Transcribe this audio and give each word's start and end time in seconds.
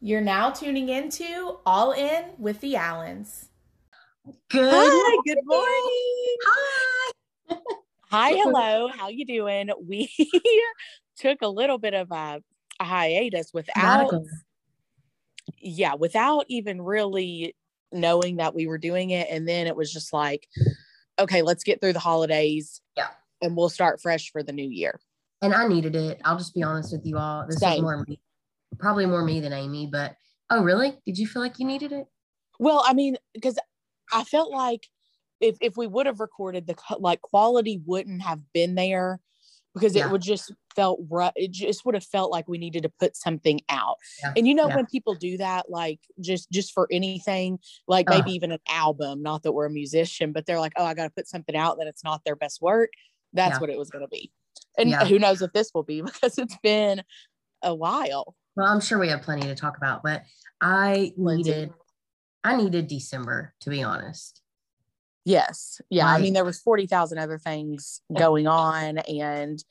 You're 0.00 0.20
now 0.20 0.50
tuning 0.50 0.88
into 0.88 1.58
All 1.66 1.92
In 1.92 2.24
with 2.38 2.60
the 2.60 2.76
Allens. 2.76 3.48
Good. 4.48 4.70
Hi, 4.72 5.18
good 5.26 5.38
morning. 5.44 6.36
Hi. 6.46 7.12
Hi, 8.10 8.30
hello. 8.32 8.88
How 8.88 9.08
you 9.08 9.26
doing? 9.26 9.70
We 9.84 10.10
took 11.16 11.42
a 11.42 11.48
little 11.48 11.78
bit 11.78 11.94
of 11.94 12.10
a, 12.12 12.40
a 12.80 12.84
hiatus 12.84 13.52
without 13.52 14.08
Sabbatical. 14.08 14.26
yeah, 15.58 15.94
without 15.94 16.44
even 16.48 16.80
really 16.80 17.56
knowing 17.92 18.36
that 18.36 18.54
we 18.54 18.66
were 18.66 18.78
doing 18.78 19.10
it 19.10 19.26
and 19.30 19.48
then 19.48 19.66
it 19.66 19.74
was 19.74 19.92
just 19.92 20.12
like 20.12 20.46
okay, 21.18 21.42
let's 21.42 21.64
get 21.64 21.80
through 21.80 21.92
the 21.92 21.98
holidays. 21.98 22.80
Yeah. 22.96 23.08
And 23.42 23.56
we'll 23.56 23.68
start 23.68 24.00
fresh 24.00 24.30
for 24.30 24.42
the 24.42 24.52
new 24.52 24.68
year. 24.68 25.00
And 25.42 25.54
I 25.54 25.66
needed 25.66 25.94
it. 25.94 26.20
I'll 26.24 26.38
just 26.38 26.54
be 26.54 26.62
honest 26.62 26.92
with 26.92 27.04
you 27.04 27.18
all. 27.18 27.44
This 27.46 27.56
is 27.56 27.60
Same. 27.60 27.82
more 27.82 28.04
me, 28.06 28.20
probably 28.78 29.06
more 29.06 29.22
me 29.24 29.40
than 29.40 29.52
Amy. 29.52 29.88
But 29.90 30.16
oh, 30.50 30.62
really? 30.62 30.98
Did 31.06 31.18
you 31.18 31.26
feel 31.26 31.42
like 31.42 31.58
you 31.58 31.66
needed 31.66 31.92
it? 31.92 32.06
Well, 32.58 32.82
I 32.86 32.94
mean, 32.94 33.16
because 33.34 33.58
I 34.12 34.24
felt 34.24 34.50
like 34.50 34.86
if 35.40 35.56
if 35.60 35.76
we 35.76 35.86
would 35.86 36.06
have 36.06 36.20
recorded 36.20 36.66
the 36.66 36.76
like 36.98 37.20
quality 37.22 37.80
wouldn't 37.86 38.22
have 38.22 38.40
been 38.52 38.74
there 38.74 39.20
because 39.74 39.94
Yeah. 39.94 40.06
it 40.06 40.10
would 40.10 40.22
just 40.22 40.52
felt 40.74 40.98
rough. 41.08 41.32
It 41.36 41.52
just 41.52 41.84
would 41.84 41.94
have 41.94 42.04
felt 42.04 42.32
like 42.32 42.48
we 42.48 42.58
needed 42.58 42.82
to 42.84 42.88
put 42.88 43.16
something 43.16 43.60
out. 43.68 43.96
Yeah. 44.22 44.32
And 44.36 44.48
you 44.48 44.54
know 44.54 44.68
Yeah. 44.68 44.76
when 44.76 44.86
people 44.86 45.14
do 45.14 45.36
that, 45.36 45.70
like 45.70 46.00
just 46.20 46.50
just 46.50 46.72
for 46.72 46.88
anything, 46.90 47.58
like 47.86 48.08
maybe 48.08 48.32
even 48.32 48.50
an 48.50 48.60
album. 48.68 49.22
Not 49.22 49.42
that 49.44 49.52
we're 49.52 49.66
a 49.66 49.70
musician, 49.70 50.32
but 50.32 50.46
they're 50.46 50.58
like, 50.60 50.72
oh, 50.76 50.84
I 50.84 50.94
got 50.94 51.04
to 51.04 51.10
put 51.10 51.28
something 51.28 51.54
out 51.54 51.78
that 51.78 51.86
it's 51.86 52.02
not 52.02 52.24
their 52.24 52.36
best 52.36 52.60
work. 52.60 52.90
That's 53.32 53.60
what 53.60 53.70
it 53.70 53.78
was 53.78 53.90
going 53.90 54.04
to 54.04 54.08
be. 54.08 54.32
And 54.76 54.94
who 54.94 55.18
knows 55.18 55.42
if 55.42 55.52
this 55.52 55.70
will 55.74 55.82
be 55.82 56.00
because 56.02 56.38
it's 56.38 56.56
been 56.62 57.02
a 57.62 57.74
while. 57.74 58.34
Well, 58.58 58.66
I'm 58.66 58.80
sure 58.80 58.98
we 58.98 59.06
have 59.08 59.22
plenty 59.22 59.46
to 59.46 59.54
talk 59.54 59.76
about, 59.76 60.02
but 60.02 60.24
I 60.60 61.12
needed, 61.16 61.72
I 62.42 62.56
needed 62.56 62.88
December 62.88 63.54
to 63.60 63.70
be 63.70 63.84
honest. 63.84 64.42
Yes. 65.24 65.80
Yeah. 65.90 66.06
I 66.08 66.20
mean, 66.20 66.32
there 66.32 66.44
was 66.44 66.58
40,000 66.58 67.18
other 67.18 67.38
things 67.38 68.00
going 68.18 68.48
on. 68.48 68.98
And 68.98 69.62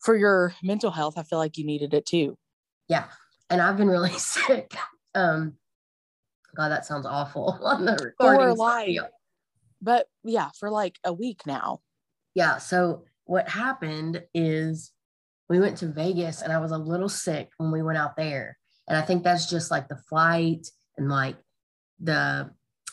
for 0.00 0.14
your 0.14 0.54
mental 0.62 0.90
health, 0.90 1.16
I 1.16 1.22
feel 1.22 1.38
like 1.38 1.56
you 1.56 1.64
needed 1.64 1.94
it 1.94 2.04
too. 2.04 2.36
Yeah, 2.88 3.04
and 3.48 3.62
I've 3.62 3.78
been 3.78 3.88
really 3.88 4.10
sick. 4.18 4.74
Um, 5.14 5.54
God, 6.54 6.68
that 6.68 6.84
sounds 6.84 7.06
awful 7.06 7.58
on 7.64 7.86
the 7.86 7.92
recording. 7.92 8.40
like- 8.58 8.88
But 9.80 10.06
yeah, 10.22 10.50
for 10.60 10.70
like 10.70 10.98
a 11.02 11.14
week 11.14 11.46
now. 11.46 11.80
Yeah. 12.34 12.58
So 12.58 13.04
what 13.24 13.48
happened 13.48 14.22
is 14.34 14.92
we 15.48 15.60
went 15.60 15.78
to 15.78 15.88
Vegas 15.88 16.42
and 16.42 16.52
I 16.52 16.58
was 16.58 16.72
a 16.72 16.78
little 16.78 17.08
sick 17.08 17.50
when 17.58 17.70
we 17.70 17.82
went 17.82 17.98
out 17.98 18.16
there. 18.16 18.58
And 18.88 18.96
I 18.96 19.02
think 19.02 19.22
that's 19.22 19.48
just 19.48 19.70
like 19.70 19.88
the 19.88 19.98
flight 20.08 20.66
and 20.96 21.08
like 21.08 21.36
the 22.00 22.50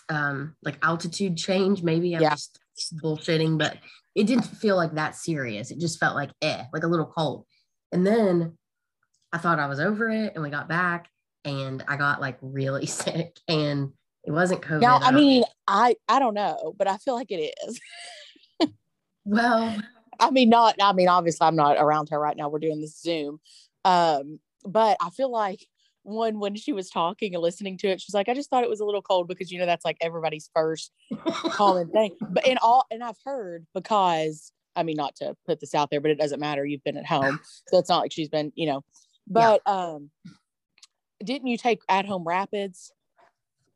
um 0.09 0.55
like 0.63 0.77
altitude 0.83 1.37
change. 1.37 1.83
Maybe 1.83 2.15
I'm 2.15 2.21
Yeah. 2.21 2.31
just 2.31 2.59
bullshitting, 3.03 3.57
but 3.57 3.77
it 4.15 4.27
didn't 4.27 4.43
feel 4.45 4.75
like 4.75 4.95
that 4.95 5.15
serious. 5.15 5.71
It 5.71 5.79
just 5.79 5.99
felt 5.99 6.15
like 6.15 6.31
eh, 6.41 6.63
like 6.73 6.83
a 6.83 6.87
little 6.87 7.05
cold. 7.05 7.45
And 7.91 8.05
then 8.05 8.57
I 9.31 9.37
thought 9.39 9.59
I 9.59 9.67
was 9.67 9.79
over 9.79 10.09
it 10.09 10.33
and 10.35 10.43
we 10.43 10.49
got 10.49 10.69
back 10.69 11.09
and 11.45 11.83
I 11.87 11.97
got 11.97 12.21
like 12.21 12.37
really 12.41 12.85
sick 12.87 13.39
and 13.47 13.91
it 14.23 14.31
wasn't 14.31 14.61
COVID. 14.61 14.81
Now, 14.81 14.99
I 15.01 15.11
mean, 15.11 15.43
I 15.67 15.95
I 16.07 16.19
don't 16.19 16.33
know, 16.33 16.73
but 16.77 16.87
I 16.87 16.97
feel 16.97 17.15
like 17.15 17.31
it 17.31 17.53
is. 17.67 17.79
well, 19.25 19.75
I 20.19 20.31
mean, 20.31 20.49
not. 20.49 20.75
I 20.81 20.93
mean, 20.93 21.07
obviously, 21.07 21.45
I'm 21.45 21.55
not 21.55 21.77
around 21.77 22.09
her 22.09 22.19
right 22.19 22.35
now. 22.35 22.49
We're 22.49 22.59
doing 22.59 22.81
this 22.81 22.99
Zoom, 22.99 23.39
um, 23.85 24.39
but 24.65 24.97
I 25.01 25.09
feel 25.09 25.31
like 25.31 25.65
one 26.03 26.39
when 26.39 26.55
she 26.55 26.73
was 26.73 26.89
talking 26.89 27.33
and 27.33 27.41
listening 27.41 27.77
to 27.79 27.87
it, 27.87 28.01
she's 28.01 28.13
like, 28.13 28.29
I 28.29 28.33
just 28.33 28.49
thought 28.49 28.63
it 28.63 28.69
was 28.69 28.81
a 28.81 28.85
little 28.85 29.01
cold 29.01 29.27
because 29.27 29.51
you 29.51 29.59
know 29.59 29.65
that's 29.65 29.85
like 29.85 29.97
everybody's 30.01 30.49
first 30.53 30.91
common 31.51 31.89
thing. 31.89 32.15
But 32.29 32.47
in 32.47 32.57
all, 32.61 32.85
and 32.91 33.03
I've 33.03 33.17
heard 33.23 33.65
because 33.73 34.51
I 34.75 34.83
mean, 34.83 34.95
not 34.97 35.15
to 35.17 35.35
put 35.45 35.59
this 35.59 35.75
out 35.75 35.89
there, 35.89 36.01
but 36.01 36.11
it 36.11 36.17
doesn't 36.17 36.39
matter. 36.39 36.65
You've 36.65 36.83
been 36.83 36.97
at 36.97 37.05
home, 37.05 37.39
so 37.67 37.77
it's 37.77 37.89
not 37.89 37.99
like 37.99 38.11
she's 38.11 38.29
been, 38.29 38.51
you 38.55 38.67
know. 38.67 38.83
But 39.27 39.61
um, 39.65 40.09
didn't 41.23 41.47
you 41.47 41.57
take 41.57 41.81
at 41.87 42.05
home 42.05 42.25
rapids? 42.25 42.91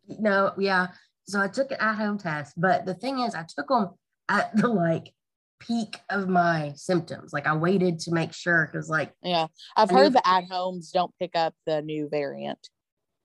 No, 0.07 0.53
yeah. 0.57 0.87
So 1.27 1.41
I 1.41 1.47
took 1.47 1.71
an 1.71 1.77
at-home 1.79 2.17
test, 2.17 2.53
but 2.57 2.85
the 2.85 2.93
thing 2.93 3.19
is, 3.19 3.35
I 3.35 3.43
took 3.43 3.67
them 3.67 3.89
at 4.29 4.55
the 4.55 4.67
like 4.67 5.13
peak 5.59 5.97
of 6.09 6.27
my 6.27 6.73
symptoms. 6.75 7.33
Like 7.33 7.47
I 7.47 7.55
waited 7.55 7.99
to 7.99 8.11
make 8.11 8.33
sure 8.33 8.69
because 8.71 8.89
like 8.89 9.13
Yeah, 9.23 9.47
I've 9.75 9.91
I 9.91 9.93
heard 9.93 10.13
the 10.13 10.27
at 10.27 10.45
homes 10.45 10.91
don't 10.91 11.13
pick 11.19 11.35
up 11.35 11.53
the 11.65 11.81
new 11.81 12.07
variant. 12.09 12.69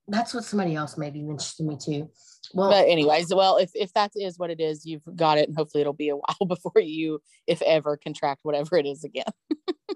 that's 0.08 0.34
what 0.34 0.44
somebody 0.44 0.74
else 0.74 0.98
maybe 0.98 1.22
mentioned 1.22 1.54
to 1.58 1.62
me 1.64 1.76
too. 1.76 2.10
Well, 2.54 2.70
But 2.70 2.88
anyways, 2.88 3.32
well, 3.34 3.56
if 3.58 3.70
if 3.74 3.92
that 3.94 4.10
is 4.16 4.38
what 4.38 4.50
it 4.50 4.60
is, 4.60 4.84
you've 4.84 5.02
got 5.14 5.38
it, 5.38 5.48
and 5.48 5.56
hopefully 5.56 5.80
it'll 5.80 5.92
be 5.92 6.08
a 6.08 6.16
while 6.22 6.46
before 6.48 6.80
you, 6.82 7.20
if 7.46 7.62
ever, 7.62 7.96
contract 7.96 8.40
whatever 8.42 8.76
it 8.76 8.86
is 8.86 9.04
again. 9.04 9.24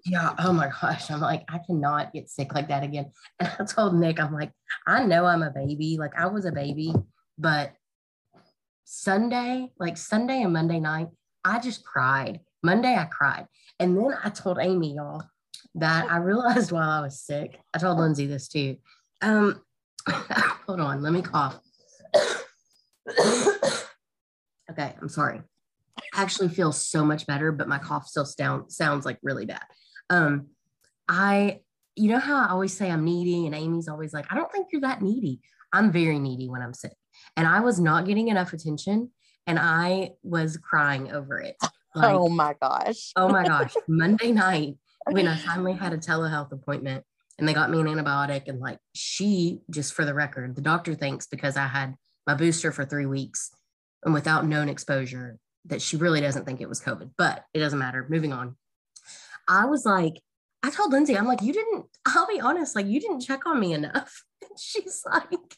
yeah. 0.05 0.35
Oh 0.39 0.53
my 0.53 0.69
gosh, 0.81 1.11
I'm 1.11 1.21
like 1.21 1.45
I 1.49 1.59
cannot 1.67 2.13
get 2.13 2.29
sick 2.31 2.55
like 2.55 2.69
that 2.69 2.85
again. 2.85 3.11
And 3.41 3.51
I 3.59 3.65
told 3.65 3.95
Nick, 3.97 4.21
I'm 4.21 4.33
like, 4.33 4.53
I 4.87 5.05
know 5.05 5.25
I'm 5.27 5.43
a 5.43 5.51
baby. 5.51 5.97
Like 5.99 6.13
I 6.17 6.27
was 6.27 6.45
a 6.45 6.53
baby, 6.53 6.95
but 7.39 7.73
Sunday, 8.85 9.71
like 9.81 9.97
Sunday 9.97 10.43
and 10.43 10.53
Monday 10.53 10.79
night, 10.81 11.09
I 11.47 11.61
just 11.61 11.85
cried. 11.85 12.41
Monday 12.63 12.97
I 12.97 13.05
cried, 13.05 13.47
and 13.79 13.97
then 13.97 14.17
I 14.25 14.31
told 14.31 14.59
Amy, 14.61 14.95
y'all, 14.95 15.23
that 15.77 16.11
I 16.11 16.17
realized 16.17 16.73
while 16.73 16.91
I 16.91 17.01
was 17.01 17.21
sick. 17.21 17.61
I 17.73 17.79
told 17.79 17.99
Lindsay 17.99 18.27
this 18.27 18.49
too. 18.49 18.77
Um, 19.23 19.63
hold 20.11 20.81
on, 20.81 21.03
let 21.03 21.13
me 21.13 21.23
cough. 21.23 21.61
okay, 24.71 24.95
I'm 25.01 25.09
sorry. 25.09 25.41
I 25.99 26.23
actually 26.23 26.49
feel 26.49 26.73
so 26.73 27.05
much 27.05 27.27
better, 27.27 27.53
but 27.53 27.69
my 27.69 27.79
cough 27.79 28.09
still 28.09 28.25
sound, 28.25 28.73
sounds 28.73 29.05
like 29.05 29.19
really 29.23 29.47
bad. 29.47 29.63
Um, 30.11 30.49
I, 31.09 31.61
you 31.95 32.11
know 32.11 32.19
how 32.19 32.37
I 32.37 32.49
always 32.51 32.77
say 32.77 32.91
I'm 32.91 33.05
needy, 33.05 33.47
and 33.47 33.55
Amy's 33.55 33.89
always 33.89 34.13
like, 34.13 34.27
I 34.31 34.35
don't 34.35 34.51
think 34.51 34.69
you're 34.73 34.81
that 34.81 35.03
needy. 35.03 35.41
I'm 35.73 35.93
very 35.93 36.19
needy 36.19 36.49
when 36.49 36.63
I'm 36.63 36.75
sick, 36.75 36.97
and 37.37 37.47
I 37.47 37.61
was 37.61 37.79
not 37.79 38.07
getting 38.07 38.27
enough 38.29 38.53
attention, 38.53 39.13
and 39.47 39.59
I 39.59 40.13
was 40.23 40.57
crying 40.57 41.13
over 41.13 41.41
it. 41.41 41.57
Like, 41.95 42.15
oh 42.15 42.29
my 42.29 42.55
gosh. 42.61 43.13
oh 43.17 43.29
my 43.29 43.47
gosh, 43.47 43.75
Monday 43.89 44.33
night 44.33 44.77
when 45.11 45.27
I 45.27 45.37
finally 45.37 45.73
had 45.73 45.93
a 45.93 45.99
telehealth 45.99 46.53
appointment 46.53 47.05
and 47.39 47.49
they 47.49 47.55
got 47.55 47.71
me 47.71 47.81
an 47.81 47.87
antibiotic 47.87 48.49
and 48.49 48.61
like 48.61 48.79
she 48.95 49.61
just 49.71 49.95
for 49.95 50.05
the 50.05 50.15
record, 50.15 50.57
the 50.57 50.63
doctor 50.63 50.95
thinks 50.95 51.27
because 51.27 51.57
I 51.57 51.67
had 51.67 51.95
my 52.27 52.35
booster 52.35 52.73
for 52.73 52.85
3 52.85 53.07
weeks 53.07 53.51
and 54.05 54.13
without 54.13 54.47
known 54.47 54.69
exposure 54.69 55.39
that 55.67 55.81
she 55.81 55.97
really 55.97 56.21
doesn't 56.21 56.45
think 56.45 56.61
it 56.61 56.69
was 56.69 56.81
COVID, 56.81 57.13
but 57.17 57.45
it 57.55 57.61
doesn't 57.61 57.79
matter. 57.79 58.07
Moving 58.09 58.33
on. 58.33 58.57
I 59.49 59.65
was 59.67 59.87
like 59.87 60.21
I 60.67 60.71
told 60.71 60.91
Lindsay, 60.91 61.17
I'm 61.17 61.27
like, 61.27 61.43
you 61.43 61.53
didn't, 61.53 61.87
I'll 62.07 62.27
be 62.27 62.41
honest, 62.41 62.75
like, 62.75 62.87
you 62.87 63.01
didn't 63.01 63.21
check 63.21 63.47
on 63.47 63.61
me 63.61 63.73
enough. 63.73 64.25
And 64.43 64.61
she's 64.61 65.03
like, 65.07 65.57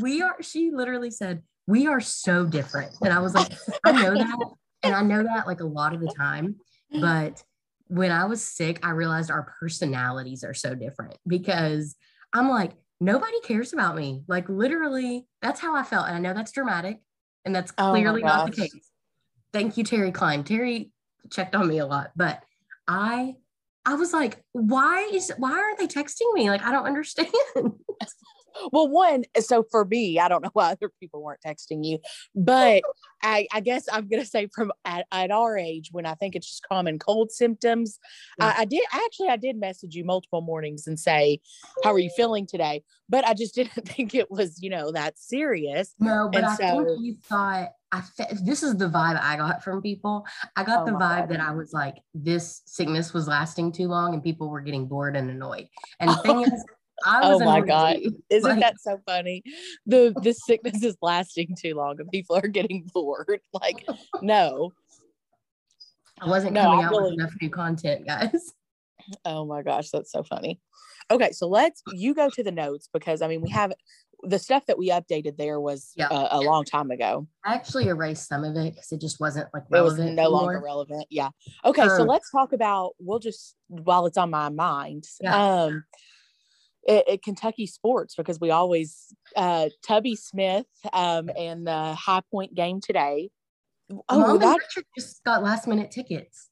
we 0.00 0.20
are, 0.20 0.42
she 0.42 0.72
literally 0.72 1.12
said, 1.12 1.42
we 1.66 1.86
are 1.86 2.00
so 2.00 2.44
different. 2.44 2.92
And 3.02 3.12
I 3.12 3.20
was 3.20 3.34
like, 3.34 3.52
I 3.84 3.92
know 3.92 4.14
that. 4.14 4.38
And 4.82 4.94
I 4.94 5.02
know 5.02 5.22
that 5.22 5.46
like 5.46 5.60
a 5.60 5.66
lot 5.66 5.94
of 5.94 6.00
the 6.00 6.08
time. 6.08 6.56
But 6.90 7.42
when 7.88 8.12
I 8.12 8.24
was 8.26 8.42
sick, 8.42 8.84
I 8.84 8.90
realized 8.90 9.30
our 9.30 9.54
personalities 9.58 10.44
are 10.44 10.54
so 10.54 10.74
different 10.74 11.16
because 11.26 11.96
I'm 12.32 12.48
like, 12.48 12.72
nobody 13.00 13.40
cares 13.42 13.72
about 13.72 13.96
me. 13.96 14.22
Like, 14.28 14.48
literally, 14.48 15.26
that's 15.42 15.60
how 15.60 15.74
I 15.74 15.82
felt. 15.82 16.06
And 16.06 16.16
I 16.16 16.18
know 16.18 16.34
that's 16.34 16.52
dramatic. 16.52 17.00
And 17.44 17.54
that's 17.54 17.72
Oh 17.78 17.90
clearly 17.90 18.22
not 18.22 18.46
the 18.46 18.52
case. 18.52 18.90
Thank 19.52 19.76
you, 19.76 19.84
Terry 19.84 20.12
Klein. 20.12 20.44
Terry 20.44 20.90
checked 21.30 21.54
on 21.54 21.68
me 21.68 21.78
a 21.78 21.86
lot, 21.86 22.10
but 22.16 22.42
I 22.88 23.34
I 23.86 23.94
was 23.94 24.12
like, 24.12 24.42
why 24.52 25.10
is 25.12 25.30
why 25.36 25.52
aren't 25.52 25.78
they 25.78 25.86
texting 25.86 26.32
me? 26.32 26.48
Like, 26.48 26.62
I 26.62 26.72
don't 26.72 26.86
understand. 26.86 27.28
Well, 28.72 28.88
one, 28.88 29.24
eh, 29.34 29.40
so 29.40 29.64
for 29.70 29.84
me, 29.84 30.18
I 30.18 30.28
don't 30.28 30.42
know 30.42 30.50
why 30.54 30.70
other 30.72 30.90
people 31.00 31.22
weren't 31.22 31.40
texting 31.46 31.84
you, 31.84 31.98
but 32.34 32.82
I, 33.22 33.46
I 33.52 33.60
guess 33.60 33.86
I'm 33.92 34.08
gonna 34.08 34.24
say 34.24 34.48
from 34.54 34.72
at, 34.84 35.06
at 35.12 35.30
our 35.30 35.56
age, 35.56 35.88
when 35.92 36.06
I 36.06 36.14
think 36.14 36.34
it's 36.36 36.46
just 36.46 36.62
common 36.68 36.98
cold 36.98 37.30
symptoms, 37.32 37.98
Yeah. 38.38 38.54
I, 38.56 38.62
I 38.62 38.64
did 38.64 38.82
actually 38.92 39.28
I 39.28 39.36
did 39.36 39.56
message 39.58 39.94
you 39.94 40.04
multiple 40.04 40.40
mornings 40.42 40.86
and 40.86 40.98
say, 41.00 41.40
"How 41.82 41.92
are 41.92 41.98
you 41.98 42.10
feeling 42.16 42.46
today?" 42.46 42.82
But 43.08 43.26
I 43.26 43.34
just 43.34 43.54
didn't 43.56 43.86
think 43.88 44.14
it 44.14 44.30
was, 44.30 44.62
you 44.62 44.70
know, 44.70 44.92
that 44.92 45.18
serious. 45.18 45.94
No, 45.98 46.28
but 46.32 46.38
And 46.38 46.46
I 46.46 46.54
so- 46.56 46.84
think 46.84 46.98
you 47.00 47.16
thought 47.28 47.68
I 47.92 48.00
fe- 48.00 48.36
this 48.42 48.62
is 48.64 48.76
the 48.76 48.88
vibe 48.88 49.20
I 49.22 49.36
got 49.36 49.62
from 49.62 49.80
people. 49.80 50.26
I 50.56 50.64
got 50.64 50.80
Oh 50.82 50.86
the 50.86 50.92
vibe 50.92 51.20
God. 51.20 51.28
that 51.30 51.40
I 51.40 51.52
was 51.52 51.72
like, 51.72 51.94
this 52.12 52.62
sickness 52.66 53.14
was 53.14 53.28
lasting 53.28 53.70
too 53.72 53.86
long 53.86 54.14
and 54.14 54.22
people 54.22 54.48
were 54.50 54.60
getting 54.60 54.86
bored 54.86 55.16
and 55.16 55.30
annoyed. 55.30 55.68
And 56.00 56.10
the 56.10 56.16
thing 56.16 56.40
is, 56.52 56.64
Oh 57.04 57.38
my 57.44 57.60
God. 57.60 57.96
Isn't 58.30 58.50
Like, 58.50 58.60
that 58.60 58.80
so 58.80 58.98
funny? 59.06 59.42
The 59.86 60.14
the 60.22 60.32
sickness 60.32 60.82
is 60.82 60.96
lasting 61.02 61.56
too 61.60 61.74
long 61.74 61.96
and 61.98 62.10
people 62.10 62.36
are 62.36 62.48
getting 62.48 62.88
bored. 62.94 63.40
Like, 63.52 63.86
no. 64.22 64.72
I 66.20 66.28
wasn't 66.28 66.52
No, 66.52 66.62
coming 66.62 66.80
I 66.80 66.84
out 66.86 66.90
really- 66.92 67.02
with 67.10 67.12
enough 67.14 67.32
new 67.40 67.50
content, 67.50 68.06
guys. 68.06 68.52
Oh 69.26 69.44
my 69.44 69.60
gosh, 69.60 69.90
that's 69.90 70.10
so 70.10 70.22
funny. 70.22 70.58
Okay, 71.10 71.30
so 71.32 71.46
let's 71.46 71.82
you 71.92 72.14
go 72.14 72.30
to 72.30 72.42
the 72.42 72.50
notes 72.52 72.88
because 72.90 73.20
I 73.20 73.28
mean 73.28 73.42
we 73.42 73.50
have 73.50 73.74
the 74.22 74.38
stuff 74.38 74.64
that 74.64 74.78
we 74.78 74.88
updated 74.88 75.36
there 75.36 75.60
was 75.60 75.92
Yeah. 75.94 76.08
a, 76.10 76.38
a 76.38 76.40
long 76.40 76.64
time 76.64 76.90
ago. 76.90 77.26
I 77.44 77.52
actually 77.52 77.88
erased 77.88 78.26
some 78.28 78.44
of 78.44 78.56
it 78.56 78.74
because 78.76 78.92
it 78.92 79.02
just 79.02 79.20
wasn't 79.20 79.48
like 79.52 79.64
It 79.64 79.72
was 79.82 79.98
relevant. 79.98 80.16
no 80.16 80.28
longer 80.30 80.58
relevant. 80.64 81.04
Yeah. 81.10 81.28
Okay, 81.66 81.86
so 81.86 82.00
Um, 82.02 82.06
let's 82.06 82.30
talk 82.30 82.54
about 82.54 82.92
we'll 82.98 83.18
just 83.18 83.56
while 83.68 84.06
it's 84.06 84.16
on 84.16 84.30
my 84.30 84.48
mind. 84.48 85.04
Yeah. 85.20 85.36
Um 85.36 85.84
it, 86.86 87.04
it 87.06 87.22
Kentucky 87.22 87.66
sports 87.66 88.14
because 88.14 88.40
we 88.40 88.50
always 88.50 89.14
uh 89.36 89.68
Tubby 89.86 90.16
Smith 90.16 90.66
um 90.92 91.30
and 91.36 91.66
the 91.66 91.94
High 91.94 92.22
Point 92.30 92.54
game 92.54 92.80
today. 92.80 93.30
Mom 93.90 94.02
Oh, 94.08 94.38
that 94.38 94.58
Richard 94.58 94.84
just 94.96 95.22
got 95.24 95.42
last 95.42 95.66
minute 95.66 95.90
tickets. 95.90 96.50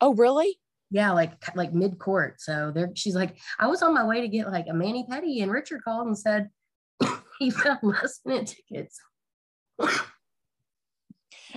oh 0.00 0.14
really? 0.14 0.58
Yeah, 0.90 1.12
like 1.12 1.32
like 1.54 1.72
mid 1.72 1.98
court. 1.98 2.40
So 2.40 2.72
there, 2.74 2.90
she's 2.94 3.14
like, 3.14 3.36
I 3.58 3.68
was 3.68 3.82
on 3.82 3.94
my 3.94 4.04
way 4.04 4.20
to 4.20 4.28
get 4.28 4.50
like 4.50 4.66
a 4.68 4.74
mani 4.74 5.06
petty, 5.08 5.40
and 5.40 5.52
Richard 5.52 5.82
called 5.84 6.06
and 6.06 6.18
said 6.18 6.50
he 7.38 7.50
found 7.50 7.78
last 7.82 8.22
minute 8.24 8.54
tickets. 8.68 9.00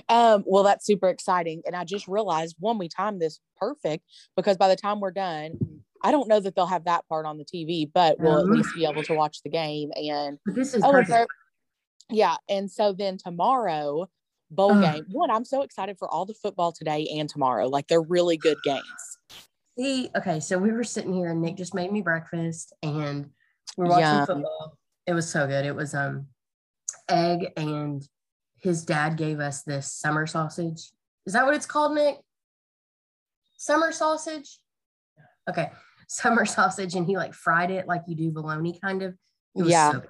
Um, 0.08 0.42
well, 0.46 0.64
that's 0.64 0.84
super 0.84 1.08
exciting. 1.08 1.62
And 1.66 1.76
I 1.76 1.84
just 1.84 2.08
realized 2.08 2.56
one, 2.58 2.78
we 2.78 2.88
timed 2.88 3.20
this 3.20 3.38
perfect 3.58 4.04
because 4.36 4.56
by 4.56 4.68
the 4.68 4.76
time 4.76 5.00
we're 5.00 5.12
done, 5.12 5.73
I 6.04 6.10
don't 6.10 6.28
know 6.28 6.38
that 6.38 6.54
they'll 6.54 6.66
have 6.66 6.84
that 6.84 7.08
part 7.08 7.24
on 7.24 7.38
the 7.38 7.44
TV, 7.44 7.90
but 7.92 8.20
we'll 8.20 8.38
at 8.38 8.44
Um. 8.44 8.50
least 8.50 8.74
be 8.74 8.84
able 8.84 9.02
to 9.04 9.14
watch 9.14 9.42
the 9.42 9.48
game. 9.48 9.90
And 9.96 10.38
this 10.44 10.74
is 10.74 10.84
oh, 10.84 10.90
perfect. 10.92 11.32
yeah. 12.10 12.36
And 12.48 12.70
so 12.70 12.92
then 12.92 13.16
tomorrow, 13.16 14.08
bowl 14.50 14.72
Ugh. 14.72 14.82
game. 14.82 15.06
One, 15.10 15.30
I'm 15.30 15.46
so 15.46 15.62
excited 15.62 15.98
for 15.98 16.08
all 16.08 16.26
the 16.26 16.34
football 16.34 16.72
today 16.72 17.08
and 17.16 17.28
tomorrow. 17.28 17.68
Like 17.68 17.88
they're 17.88 18.02
really 18.02 18.36
good 18.36 18.58
games. 18.62 18.84
See, 19.78 20.10
okay, 20.14 20.38
so 20.40 20.58
we 20.58 20.70
were 20.70 20.84
sitting 20.84 21.12
here, 21.14 21.30
and 21.30 21.40
Nick 21.42 21.56
just 21.56 21.74
made 21.74 21.90
me 21.90 22.00
breakfast, 22.00 22.72
and 22.82 23.30
we're 23.76 23.86
watching 23.86 24.18
Yum. 24.18 24.26
football. 24.26 24.78
It 25.06 25.14
was 25.14 25.28
so 25.28 25.46
good. 25.48 25.64
It 25.64 25.74
was 25.74 25.94
um 25.94 26.28
egg, 27.08 27.52
and 27.56 28.06
his 28.60 28.84
dad 28.84 29.16
gave 29.16 29.40
us 29.40 29.62
this 29.62 29.90
summer 29.90 30.26
sausage. 30.26 30.92
Is 31.26 31.32
that 31.32 31.44
what 31.46 31.54
it's 31.54 31.66
called, 31.66 31.94
Nick? 31.94 32.18
Summer 33.56 33.90
sausage. 33.90 34.58
Okay, 35.48 35.70
summer 36.08 36.44
sausage, 36.56 36.94
and 36.94 37.06
he 37.06 37.16
like 37.16 37.34
fried 37.34 37.70
it 37.70 37.86
like 37.86 38.02
you 38.06 38.14
do 38.14 38.30
bologna, 38.30 38.78
kind 38.80 39.02
of. 39.02 39.14
It 39.56 39.62
was 39.62 39.70
Yeah. 39.70 39.92
so. 39.92 40.02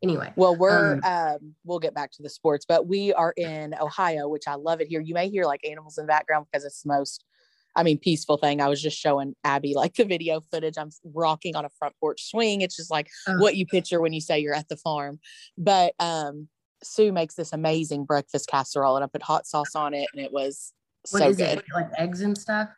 Anyway, 0.00 0.32
Well, 0.36 0.54
we're 0.54 0.94
Um, 0.94 1.00
um, 1.04 1.54
we'll 1.64 1.80
get 1.80 1.92
back 1.92 2.12
to 2.12 2.22
the 2.22 2.28
sports, 2.28 2.64
but 2.64 2.86
we 2.86 3.12
are 3.14 3.32
in 3.36 3.74
Ohio, 3.80 4.28
which 4.28 4.46
I 4.46 4.54
love 4.54 4.80
it 4.80 4.86
here. 4.86 5.00
You 5.00 5.12
may 5.12 5.28
hear 5.28 5.44
like 5.44 5.66
animals 5.66 5.98
in 5.98 6.04
the 6.04 6.08
background 6.08 6.46
because 6.46 6.64
it's 6.64 6.82
the 6.82 6.88
most, 6.88 7.24
I 7.74 7.82
mean, 7.82 7.98
peaceful 7.98 8.36
thing. 8.36 8.60
I 8.60 8.68
was 8.68 8.80
just 8.80 8.96
showing 8.96 9.34
Abby 9.42 9.74
like 9.74 9.94
the 9.94 10.04
video 10.04 10.40
footage. 10.40 10.74
I'm 10.78 10.90
rocking 11.02 11.56
on 11.56 11.64
a 11.64 11.68
front 11.80 11.96
porch 11.98 12.30
swing. 12.30 12.60
It's 12.60 12.76
just 12.76 12.92
like 12.92 13.08
what 13.38 13.56
you 13.56 13.66
picture 13.66 14.00
when 14.00 14.12
you 14.12 14.20
say 14.20 14.38
you're 14.38 14.54
at 14.54 14.68
the 14.68 14.76
farm. 14.76 15.18
But 15.56 15.94
um, 15.98 16.46
Sue 16.84 17.10
makes 17.10 17.34
this 17.34 17.52
amazing 17.52 18.04
breakfast 18.04 18.48
casserole, 18.48 18.94
and 18.94 19.02
I 19.04 19.08
put 19.08 19.22
hot 19.24 19.48
sauce 19.48 19.74
on 19.74 19.94
it, 19.94 20.06
and 20.14 20.24
it 20.24 20.32
was 20.32 20.72
what 21.10 21.20
so 21.20 21.28
is 21.30 21.38
good. 21.38 21.58
it? 21.58 21.64
Like 21.74 21.90
eggs 21.98 22.20
and 22.20 22.38
stuff. 22.38 22.68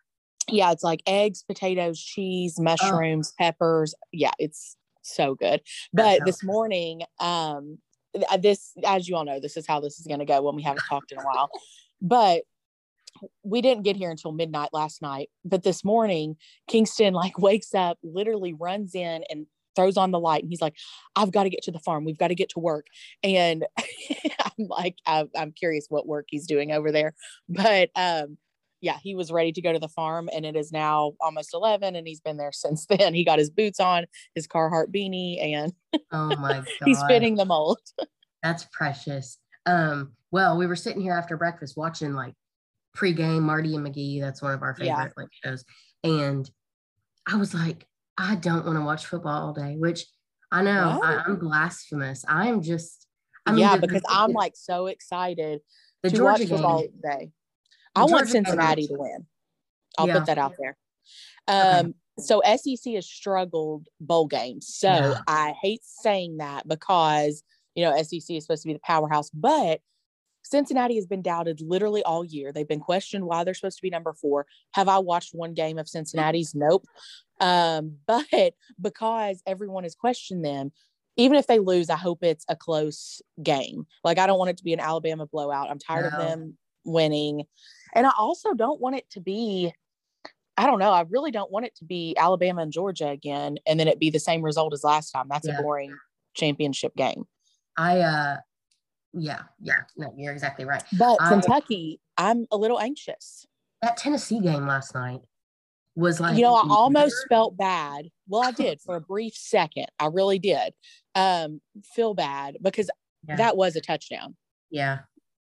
Yeah, 0.49 0.73
it's 0.73 0.83
like 0.83 1.01
eggs, 1.07 1.43
potatoes, 1.43 2.01
cheese, 2.01 2.59
mushrooms, 2.59 3.33
peppers. 3.39 3.95
Yeah, 4.13 4.33
it's 4.39 4.77
so 5.03 5.35
good. 5.35 5.61
But 5.93 6.25
this 6.25 6.43
morning, 6.43 7.03
um, 7.21 7.79
uh, 8.31 8.37
this, 8.37 8.73
as 8.85 9.09
you 9.09 9.17
all 9.17 9.25
know, 9.25 9.41
this 9.41 9.57
is 9.57 9.67
how 9.67 9.81
this 9.81 9.99
is 10.01 10.07
going 10.07 10.21
to 10.21 10.25
go 10.27 10.43
when 10.43 10.57
we 10.57 10.63
haven't 10.63 10.83
talked 10.89 11.13
in 11.13 11.19
a 11.19 11.23
while. 11.23 11.51
But 12.03 12.43
we 13.43 13.61
didn't 13.61 13.85
get 13.85 13.97
here 13.97 14.11
until 14.11 14.33
midnight 14.33 14.71
last 14.73 15.03
night. 15.03 15.29
But 15.45 15.63
this 15.63 15.85
morning, 15.85 16.37
Kingston 16.69 17.15
like 17.15 17.39
wakes 17.39 17.75
up, 17.75 17.99
literally 18.03 18.55
runs 18.55 18.95
in 18.95 19.25
and 19.31 19.47
throws 19.77 19.97
on 19.97 20.11
the 20.11 20.19
light, 20.19 20.43
and 20.43 20.51
he's 20.51 20.61
like, 20.61 20.75
"I've 21.17 21.31
got 21.31 21.45
to 21.45 21.51
get 21.51 21.63
to 21.65 21.73
the 21.73 21.79
farm. 21.79 22.05
We've 22.05 22.19
got 22.19 22.29
to 22.29 22.35
get 22.35 22.51
to 22.51 22.61
work." 22.61 22.87
And 23.23 23.67
I'm 23.79 24.67
like, 24.69 24.97
I'm, 25.07 25.29
I'm 25.37 25.53
curious 25.53 25.87
what 25.89 26.07
work 26.07 26.27
he's 26.29 26.47
doing 26.47 26.73
over 26.73 26.91
there, 26.91 27.15
but 27.49 27.91
um 27.95 28.39
yeah, 28.81 28.99
he 29.03 29.15
was 29.15 29.31
ready 29.31 29.53
to 29.53 29.61
go 29.63 29.73
to 29.73 29.79
the 29.79 29.89
farm 29.89 30.29
and 30.33 30.45
it 30.47 30.57
is 30.57 30.73
now 30.73 31.13
almost 31.21 31.55
11 31.55 31.97
and 31.97 32.07
he's 32.07 32.21
been 32.21 32.37
there 32.37 32.53
since 32.53 32.87
then. 32.87 33.15
He 33.15 33.25
got 33.25 33.39
his 33.39 33.51
boots 33.51 33.81
on, 33.81 34.07
his 34.35 34.47
Carhartt 34.47 34.87
beanie, 34.95 35.41
and 35.43 35.73
Oh 36.13 36.37
my 36.37 36.61
god, 36.61 36.67
he's 36.85 37.03
fitting 37.09 37.37
the 37.37 37.45
mold. 37.45 37.79
That's 38.43 38.67
precious. 38.73 39.39
Um, 39.67 40.13
well, 40.31 40.57
we 40.57 40.67
were 40.67 40.77
sitting 40.77 41.03
here 41.03 41.13
after 41.15 41.37
breakfast 41.37 41.77
watching 41.77 42.15
like 42.15 42.35
pregame 42.97 43.43
Marty 43.43 43.77
and 43.77 43.87
McGee. 43.87 44.21
That's 44.21 44.43
one 44.43 44.53
of 44.53 44.63
our 44.63 44.77
Yeah. 44.81 44.97
favorite 44.97 45.15
like 45.17 45.29
shows. 45.45 45.65
And 46.03 46.51
I 47.29 47.37
was 47.37 47.55
like, 47.55 47.87
I 48.17 48.35
don't 48.37 48.65
want 48.65 48.77
to 48.79 48.85
watch 48.85 49.07
football 49.07 49.49
all 49.49 49.53
day, 49.53 49.77
which 49.77 50.07
I 50.51 50.63
know 50.63 50.99
I? 51.03 51.23
I'm 51.27 51.37
blasphemous. 51.37 52.25
I'm 52.27 52.61
just, 52.63 53.07
I 53.47 53.53
mean, 53.53 53.61
yeah, 53.61 53.77
because 53.77 54.03
I'm 54.09 54.33
like 54.33 54.55
so 54.57 54.87
excited 54.87 55.61
the 56.03 56.11
to 56.11 56.17
Georgia 56.17 56.43
watch 56.43 56.49
football 56.51 56.81
game. 56.81 56.93
today. 56.97 57.27
The 57.27 57.33
I 57.95 58.01
want 58.03 58.11
Georgia 58.29 58.31
Cincinnati 58.33 58.87
to 58.89 58.95
win. 58.95 59.27
I'll 59.99 60.07
Yeah. 60.07 60.19
put 60.19 60.27
that 60.27 60.39
out 60.39 60.55
there. 60.59 60.77
Um, 61.49 61.95
so 62.19 62.41
SEC 62.45 62.95
has 62.95 63.07
struggled 63.07 63.89
bowl 64.01 64.27
games. 64.27 64.69
So 64.75 64.89
Yeah. 64.93 65.21
I 65.27 65.55
hate 65.61 65.83
saying 65.85 66.37
that 66.39 66.69
because 66.69 67.43
you 67.75 67.85
know 67.85 67.97
SEC 67.97 68.37
is 68.37 68.45
supposed 68.45 68.63
to 68.63 68.69
be 68.69 68.75
the 68.75 68.81
powerhouse, 68.81 69.31
but 69.31 69.81
Cincinnati 70.43 70.97
has 70.97 71.07
been 71.07 71.23
doubted 71.23 71.61
literally 71.61 72.03
all 72.03 72.25
year. 72.25 72.53
They've 72.53 72.67
been 72.67 72.81
questioned 72.81 73.25
why 73.27 73.45
they're 73.45 73.55
supposed 73.55 73.77
to 73.79 73.83
be 73.83 73.91
number 73.91 74.13
four. 74.13 74.47
Have 74.73 74.89
I 74.89 74.99
watched 74.99 75.35
one 75.35 75.55
game 75.55 75.79
of 75.79 75.89
Cincinnati's? 75.89 76.55
Nope. 76.55 76.85
Um, 77.41 77.99
but 78.07 78.55
because 78.81 79.43
everyone 79.47 79.83
has 79.85 79.95
questioned 79.95 80.45
them, 80.45 80.73
even 81.17 81.37
if 81.37 81.47
they 81.47 81.59
lose, 81.59 81.91
I 81.91 81.97
hope 81.97 82.23
it's 82.23 82.45
a 82.49 82.57
close 82.57 83.21
game. 83.43 83.87
Like 84.05 84.19
I 84.19 84.27
don't 84.27 84.39
want 84.39 84.51
it 84.51 84.57
to 84.59 84.65
be 84.65 84.73
an 84.73 84.81
Alabama 84.81 85.27
blowout. 85.27 85.71
I'm 85.71 85.79
tired 85.79 86.11
No. 86.13 86.19
of 86.19 86.25
them 86.25 86.59
winning. 86.85 87.45
And 87.95 88.07
I 88.07 88.13
also 88.19 88.55
don't 88.55 88.81
want 88.81 88.97
it 88.97 89.09
to 89.11 89.21
be, 89.21 89.73
I 90.57 90.67
don't 90.67 90.79
know, 90.79 90.93
I 90.93 91.03
really 91.09 91.31
don't 91.31 91.51
want 91.51 91.67
it 91.67 91.75
to 91.77 91.85
be 91.85 92.15
Alabama 92.19 92.63
and 92.63 92.73
Georgia 92.73 93.09
again 93.09 93.59
and 93.67 93.79
then 93.81 93.89
it 93.89 93.99
be 93.99 94.11
the 94.11 94.21
same 94.21 94.43
result 94.43 94.73
as 94.73 94.85
last 94.85 95.11
time. 95.11 95.27
That's 95.29 95.47
Yeah. 95.47 95.59
a 95.59 95.63
boring 95.63 95.97
championship 96.35 96.95
game. 96.97 97.25
I, 97.77 98.01
uh, 98.01 98.37
yeah, 99.13 99.43
yeah, 99.61 99.83
no, 99.97 100.13
you're 100.17 100.33
exactly 100.33 100.65
right. 100.65 100.83
But 100.99 101.17
I- 101.21 101.29
Kentucky, 101.31 102.01
I'm 102.17 102.47
a 102.51 102.57
little 102.57 102.79
anxious. 102.79 103.47
That 103.83 103.97
Tennessee 103.97 104.41
game 104.41 104.67
last 104.67 104.95
night 104.95 105.21
was 105.97 106.21
like, 106.21 106.37
you 106.37 106.43
know, 106.43 106.55
I 106.55 106.67
almost 106.69 107.15
weird. 107.17 107.29
felt 107.29 107.57
bad. 107.57 108.11
Well, 108.29 108.43
I 108.43 108.53
did 108.53 108.81
for 108.81 108.95
a 108.97 109.01
brief 109.01 109.35
second. 109.35 109.87
I 109.99 110.07
really 110.07 110.39
did. 110.39 110.73
Um, 111.15 111.61
feel 111.95 112.15
bad 112.15 112.59
because 112.63 112.89
Yeah. 113.27 113.37
that 113.37 113.57
was 113.57 113.75
a 113.77 113.81
touchdown. 113.81 114.37
yeah, 114.73 115.01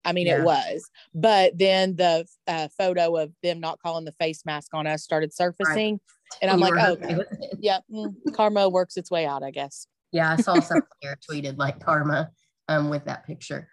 I 0.05 0.13
mean, 0.13 0.27
Yeah. 0.27 0.39
it 0.39 0.43
was. 0.43 0.89
But 1.13 1.57
then 1.57 1.95
the 1.95 2.25
uh, 2.48 2.67
photo 2.77 3.15
of 3.17 3.31
them 3.41 3.60
not 3.60 3.79
calling 3.79 4.05
the 4.05 4.12
face 4.13 4.45
mask 4.45 4.74
on 4.74 4.86
us 4.88 5.03
started 5.03 5.33
surfacing, 5.33 6.00
and 6.41 6.51
I'm 6.51 6.60
You 6.60 6.65
like, 6.65 6.74
oh, 6.88 6.91
okay 6.93 7.05
okay. 7.05 7.15
with 7.15 7.27
it? 7.39 7.60
yeah, 7.62 7.79
mm, 7.91 8.13
karma 8.33 8.69
works 8.69 8.98
its 8.98 9.10
way 9.12 9.25
out, 9.25 9.43
I 9.43 9.51
guess. 9.51 9.88
Yeah, 10.12 10.31
I 10.31 10.36
saw 10.41 10.60
something 10.60 10.81
here 11.01 11.17
tweeted 11.29 11.57
like 11.57 11.79
karma 11.79 12.29
um 12.67 12.89
with 12.89 13.05
that 13.05 13.25
picture. 13.25 13.67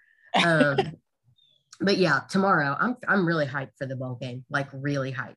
Um 0.44 0.76
but 1.80 1.96
yeah, 1.96 2.20
tomorrow 2.28 2.76
I'm 2.78 2.96
I'm 3.08 3.26
really 3.26 3.46
hyped 3.46 3.76
for 3.76 3.86
the 3.86 3.96
bowl 3.96 4.16
game. 4.20 4.44
Like 4.50 4.68
really 4.72 5.12
hyped. 5.12 5.34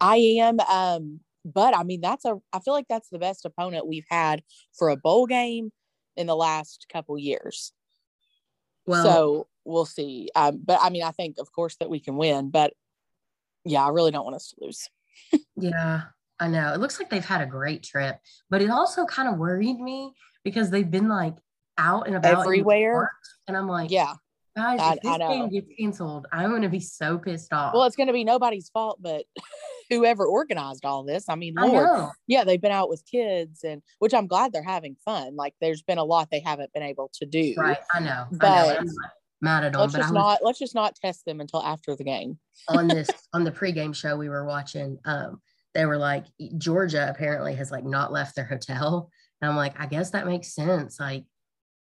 I 0.00 0.16
am. 0.40 0.60
Um, 0.60 1.20
but 1.44 1.76
I 1.76 1.82
mean, 1.84 2.00
that's 2.00 2.24
a. 2.24 2.36
I 2.52 2.60
feel 2.60 2.74
like 2.74 2.86
that's 2.88 3.08
the 3.10 3.18
best 3.18 3.44
opponent 3.44 3.86
we've 3.86 4.06
had 4.08 4.42
for 4.78 4.88
a 4.90 4.96
bowl 4.96 5.26
game 5.26 5.72
in 6.16 6.26
the 6.26 6.36
last 6.36 6.86
couple 6.92 7.18
years. 7.18 7.72
Well, 8.90 9.04
so 9.04 9.46
we'll 9.64 9.86
see. 9.86 10.28
Um, 10.34 10.60
but 10.64 10.78
I 10.82 10.90
mean, 10.90 11.02
I 11.02 11.10
think, 11.12 11.36
of 11.38 11.50
course, 11.52 11.76
that 11.76 11.88
we 11.90 12.00
can 12.00 12.16
win. 12.16 12.50
But 12.50 12.72
yeah, 13.64 13.84
I 13.84 13.88
really 13.90 14.10
don't 14.10 14.24
want 14.24 14.36
us 14.36 14.50
to 14.50 14.56
lose. 14.64 14.88
yeah, 15.56 16.02
I 16.38 16.48
know. 16.48 16.72
It 16.74 16.80
looks 16.80 16.98
like 16.98 17.10
they've 17.10 17.24
had 17.24 17.40
a 17.40 17.46
great 17.46 17.82
trip, 17.82 18.18
but 18.48 18.62
it 18.62 18.70
also 18.70 19.04
kind 19.04 19.28
of 19.28 19.38
worried 19.38 19.78
me 19.78 20.12
because 20.44 20.70
they've 20.70 20.90
been 20.90 21.08
like 21.08 21.36
out 21.78 22.06
and 22.06 22.16
about 22.16 22.40
Everywhere. 22.42 23.10
and 23.48 23.56
I'm 23.56 23.68
like, 23.68 23.90
Yeah. 23.90 24.14
guys, 24.56 24.80
I- 24.80 24.94
if 24.94 25.00
this 25.02 25.12
I 25.12 25.16
know. 25.18 25.28
game 25.28 25.48
gets 25.50 25.68
canceled, 25.78 26.26
I'm 26.32 26.50
gonna 26.50 26.68
be 26.68 26.80
so 26.80 27.18
pissed 27.18 27.52
off. 27.52 27.74
Well, 27.74 27.84
it's 27.84 27.96
going 27.96 28.06
to 28.08 28.12
be 28.12 28.24
nobody's 28.24 28.68
fault, 28.70 28.98
but 29.00 29.24
whoever 29.90 30.24
organized 30.24 30.84
all 30.84 31.04
this. 31.04 31.28
I 31.28 31.34
mean, 31.34 31.54
Lord, 31.56 31.86
know. 31.86 32.12
yeah, 32.26 32.44
they've 32.44 32.60
been 32.60 32.72
out 32.72 32.88
with 32.88 33.04
kids, 33.10 33.64
and 33.64 33.82
which 33.98 34.14
I'm 34.14 34.26
glad 34.26 34.52
they're 34.52 34.62
having 34.62 34.96
fun. 35.04 35.36
Like, 35.36 35.54
there's 35.60 35.82
been 35.82 35.98
a 35.98 36.04
lot 36.04 36.28
they 36.30 36.40
haven't 36.40 36.72
been 36.72 36.82
able 36.82 37.10
to 37.14 37.26
do. 37.26 37.54
Right, 37.58 37.78
I 37.92 38.00
know. 38.00 38.26
But 38.32 38.78
I'm 38.78 38.86
not 38.86 39.10
mad 39.40 39.64
at 39.64 39.72
them, 39.72 39.80
Let's 39.82 39.92
but 39.92 39.98
just 39.98 40.12
was 40.12 40.14
not 40.14 40.38
let's 40.42 40.58
just 40.58 40.74
not 40.74 40.94
test 40.96 41.24
them 41.24 41.40
until 41.40 41.62
after 41.62 41.96
the 41.96 42.04
game. 42.04 42.38
on 42.68 42.88
this 42.88 43.10
on 43.32 43.44
the 43.44 43.52
pregame 43.52 43.94
show 43.94 44.16
we 44.16 44.28
were 44.28 44.44
watching 44.44 44.98
um 45.04 45.40
they 45.74 45.86
were 45.86 45.96
like 45.96 46.26
georgia 46.58 47.08
apparently 47.08 47.54
has 47.54 47.70
like 47.70 47.84
not 47.84 48.12
left 48.12 48.34
their 48.36 48.44
hotel 48.44 49.08
and 49.40 49.50
i'm 49.50 49.56
like 49.56 49.78
i 49.80 49.86
guess 49.86 50.10
that 50.10 50.26
makes 50.26 50.54
sense 50.54 51.00
like 51.00 51.24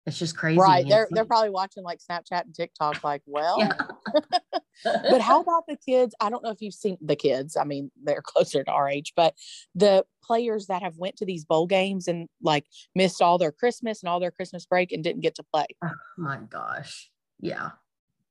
It's 0.07 0.19
just 0.19 0.37
crazy. 0.37 0.59
right. 0.61 0.87
They're 0.89 1.03
it's 1.05 1.13
they're 1.13 1.25
like- 1.25 1.29
probably 1.29 1.51
watching 1.51 1.83
like 1.83 1.99
Snapchat 1.99 2.45
and 2.45 2.55
TikTok, 2.55 3.03
like, 3.03 3.23
well, 3.27 3.59
Yeah. 3.59 3.73
but 4.85 5.21
how 5.21 5.41
about 5.41 5.65
the 5.67 5.77
kids? 5.77 6.15
I 6.21 6.31
don't 6.31 6.45
know 6.45 6.51
if 6.51 6.61
you've 6.61 6.75
seen 6.75 6.97
the 7.01 7.17
kids. 7.17 7.57
I 7.57 7.65
mean, 7.65 7.91
they're 8.03 8.23
closer 8.25 8.63
to 8.63 8.71
our 8.71 8.89
age, 8.89 9.13
but 9.17 9.35
the 9.75 10.05
players 10.23 10.67
that 10.67 10.83
have 10.83 10.97
went 10.97 11.17
to 11.17 11.27
these 11.27 11.45
bowl 11.45 11.67
games 11.67 12.07
and 12.09 12.29
like 12.41 12.67
missed 12.95 13.21
all 13.21 13.39
their 13.39 13.53
Christmas 13.53 14.03
and 14.03 14.09
all 14.09 14.21
their 14.21 14.31
Christmas 14.31 14.65
break 14.67 14.93
and 14.93 15.03
didn't 15.03 15.23
get 15.23 15.35
to 15.37 15.43
play. 15.53 15.67
Oh 15.85 15.91
my 16.17 16.39
gosh. 16.49 17.11
Yeah. 17.41 17.71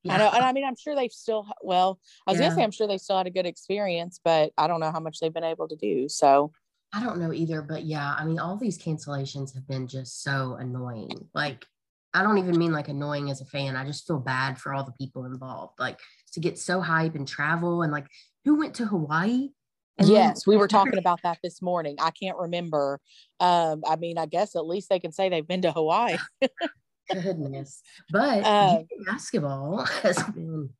I 0.08 0.18
know, 0.18 0.30
and 0.32 0.44
I 0.44 0.52
mean, 0.52 0.64
I'm 0.64 0.76
sure 0.76 0.94
they've 0.94 1.10
still. 1.10 1.48
Well, 1.62 1.98
I 2.26 2.30
was 2.30 2.38
Yeah. 2.40 2.46
gonna 2.46 2.56
say 2.60 2.62
I'm 2.62 2.70
sure 2.70 2.86
they 2.86 2.96
still 2.98 3.16
had 3.18 3.26
a 3.26 3.30
good 3.30 3.44
experience, 3.44 4.20
but 4.24 4.52
I 4.56 4.68
don't 4.68 4.78
know 4.78 4.92
how 4.92 5.00
much 5.00 5.18
they've 5.18 5.34
been 5.34 5.42
able 5.42 5.66
to 5.66 5.74
do. 5.74 6.08
So 6.08 6.52
I 6.96 7.02
don't 7.02 7.18
know 7.20 7.30
either, 7.30 7.60
but 7.60 7.84
yeah, 7.84 8.14
I 8.18 8.24
mean, 8.24 8.38
all 8.38 8.56
these 8.56 8.78
cancellations 8.78 9.52
have 9.54 9.68
been 9.68 9.86
just 9.86 10.22
so 10.22 10.56
annoying. 10.58 11.10
Like, 11.34 11.66
I 12.14 12.22
don't 12.22 12.38
even 12.38 12.56
mean 12.58 12.72
like 12.72 12.88
annoying 12.88 13.30
as 13.30 13.42
a 13.42 13.44
fan. 13.44 13.76
I 13.76 13.84
just 13.84 14.06
feel 14.06 14.18
bad 14.18 14.58
for 14.58 14.72
all 14.72 14.82
the 14.82 14.92
people 14.92 15.26
involved. 15.26 15.78
Like, 15.78 16.00
to 16.32 16.40
get 16.40 16.58
so 16.58 16.80
hype 16.80 17.14
and 17.14 17.28
travel 17.28 17.82
and 17.82 17.92
like, 17.92 18.06
who 18.46 18.54
went 18.54 18.76
to 18.76 18.86
Hawaii? 18.86 19.50
And 19.98 20.08
then- 20.08 20.14
yes, 20.14 20.46
we 20.46 20.56
were 20.56 20.68
talking 20.78 20.96
about 20.96 21.20
that 21.22 21.36
this 21.42 21.60
morning. 21.60 21.96
I 22.00 22.12
can't 22.12 22.38
remember. 22.38 22.98
Um, 23.40 23.82
I 23.86 23.96
mean, 23.96 24.16
I 24.16 24.24
guess 24.24 24.56
at 24.56 24.66
least 24.66 24.88
they 24.88 24.98
can 24.98 25.12
say 25.12 25.28
they've 25.28 25.46
been 25.46 25.62
to 25.62 25.72
Hawaii. 25.72 26.16
Goodness. 27.12 27.82
But 28.10 28.42
Uh, 28.42 28.78
basketball 29.04 29.84
has 30.02 30.22
been 30.34 30.70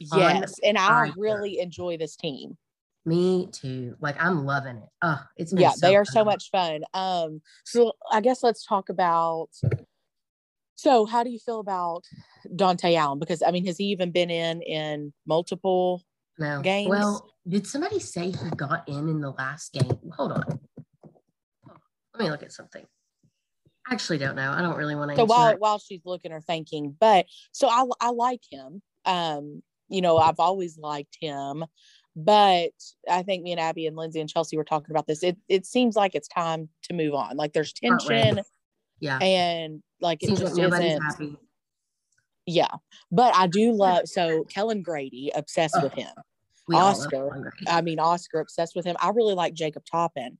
Yes, 0.00 0.54
and 0.64 0.78
I 0.78 1.12
really 1.18 1.58
enjoy 1.58 1.98
this 1.98 2.16
team. 2.16 2.56
Me 3.08 3.48
too. 3.50 3.96
Like, 4.00 4.16
I'm 4.22 4.44
loving 4.44 4.76
it. 4.76 4.88
Oh, 5.02 5.20
it's 5.36 5.52
yeah 5.56 5.72
they 5.80 5.96
are 5.96 6.04
so 6.04 6.24
much 6.24 6.50
fun 6.50 6.82
um 6.92 7.40
so 7.64 7.92
i 8.12 8.20
guess 8.20 8.42
let's 8.42 8.66
talk 8.66 8.90
about 8.90 9.48
so 10.74 11.06
how 11.06 11.24
do 11.24 11.30
you 11.30 11.38
feel 11.38 11.58
about 11.60 12.04
Dontaie 12.54 12.96
Allen 12.96 13.18
because 13.18 13.42
i 13.42 13.50
mean 13.50 13.64
has 13.66 13.78
he 13.78 13.84
even 13.86 14.10
been 14.10 14.30
in 14.30 14.60
in 14.62 15.12
multiple 15.26 16.02
No. 16.38 16.60
games? 16.62 16.88
Well, 16.88 17.34
did 17.48 17.66
somebody 17.66 17.98
say 17.98 18.30
he 18.30 18.50
got 18.56 18.88
in 18.88 19.08
in 19.08 19.20
the 19.20 19.30
last 19.30 19.72
game? 19.72 19.98
Hold 20.16 20.32
on. 20.32 20.60
Let 22.14 22.22
me 22.22 22.30
look 22.30 22.42
at 22.42 22.52
something. 22.52 22.84
I 23.88 23.92
actually 23.94 24.18
don't 24.18 24.36
know. 24.36 24.52
I 24.52 24.60
don't 24.60 24.76
really 24.76 24.94
want 24.94 25.10
to. 25.10 25.16
so 25.16 25.22
answer 25.22 25.34
while 25.34 25.50
that. 25.50 25.60
while 25.60 25.78
she's 25.78 26.02
looking 26.04 26.32
or 26.32 26.40
thinking 26.40 26.94
but 27.00 27.26
so 27.52 27.68
i 27.68 27.84
i 28.00 28.10
like 28.10 28.42
him 28.50 28.82
um 29.04 29.62
you 29.88 30.02
know 30.02 30.18
i've 30.18 30.38
always 30.38 30.76
liked 30.78 31.16
him 31.20 31.64
but 32.16 32.70
i 33.10 33.22
think 33.22 33.42
me 33.42 33.52
and 33.52 33.60
abby 33.60 33.86
and 33.86 33.96
lindsay 33.96 34.20
and 34.20 34.28
chelsea 34.28 34.56
were 34.56 34.64
talking 34.64 34.90
about 34.90 35.06
this 35.06 35.22
it 35.22 35.36
it 35.48 35.64
seems 35.66 35.94
like 35.96 36.14
it's 36.14 36.28
time 36.28 36.68
to 36.82 36.92
move 36.94 37.14
on 37.14 37.36
like 37.36 37.52
there's 37.52 37.72
tension 37.72 38.40
yeah, 39.00 39.18
and 39.18 39.82
like 40.00 40.22
it 40.22 40.26
seems 40.26 40.40
like 40.40 40.48
just 40.48 40.60
nobody's 40.60 40.92
isn't 40.92 41.02
happy. 41.02 41.36
yeah 42.46 42.74
but 43.12 43.34
i 43.36 43.46
do 43.46 43.72
love 43.72 44.08
so 44.08 44.44
Kellan 44.44 44.82
Grady 44.82 45.30
obsessed 45.34 45.80
with 45.82 45.92
him 45.92 46.10
We 46.66 46.74
all 46.76 46.88
love 46.88 46.96
Oscar. 46.96 47.52
I 47.68 47.80
mean, 47.80 47.98
Oscar 47.98 48.40
obsessed 48.40 48.74
with 48.76 48.84
him. 48.84 48.94
I 49.00 49.08
really 49.10 49.34
like 49.34 49.54
Jacob 49.54 49.84
Toppin. 49.90 50.36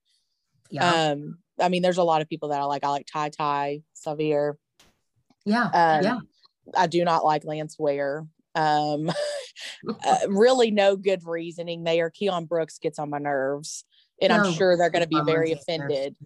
Yeah, 0.71 1.13
Um, 1.13 1.39
I 1.59 1.71
mean, 1.71 1.81
there's 1.81 1.97
a 1.97 2.03
lot 2.05 2.21
of 2.21 2.29
people 2.29 2.51
that 2.51 2.61
I 2.61 2.65
like. 2.65 2.85
I 2.85 2.91
like 2.91 3.07
Ty 3.11 3.31
Ty, 3.31 3.81
Xavier. 3.97 4.59
yeah, 5.47 5.65
Um, 5.65 6.05
yeah. 6.05 6.19
I 6.77 6.87
do 6.87 7.03
not 7.03 7.25
like 7.25 7.45
Lance 7.47 7.77
Ware. 7.79 8.27
Um, 8.55 9.11
uh, 10.05 10.19
really, 10.29 10.71
no 10.71 10.97
good 10.97 11.25
reasoning 11.25 11.85
there. 11.85 12.11
Keion 12.11 12.49
Brooks 12.49 12.79
gets 12.79 12.99
on 12.99 13.11
my 13.11 13.19
nerves, 13.19 13.85
and 14.21 14.33
I'm 14.33 14.53
sure 14.53 14.77
they're 14.77 14.91
going 14.91 15.03
to 15.03 15.09
be 15.09 15.21
very 15.25 15.51
nerves. 15.51 15.63
offended. 15.63 16.17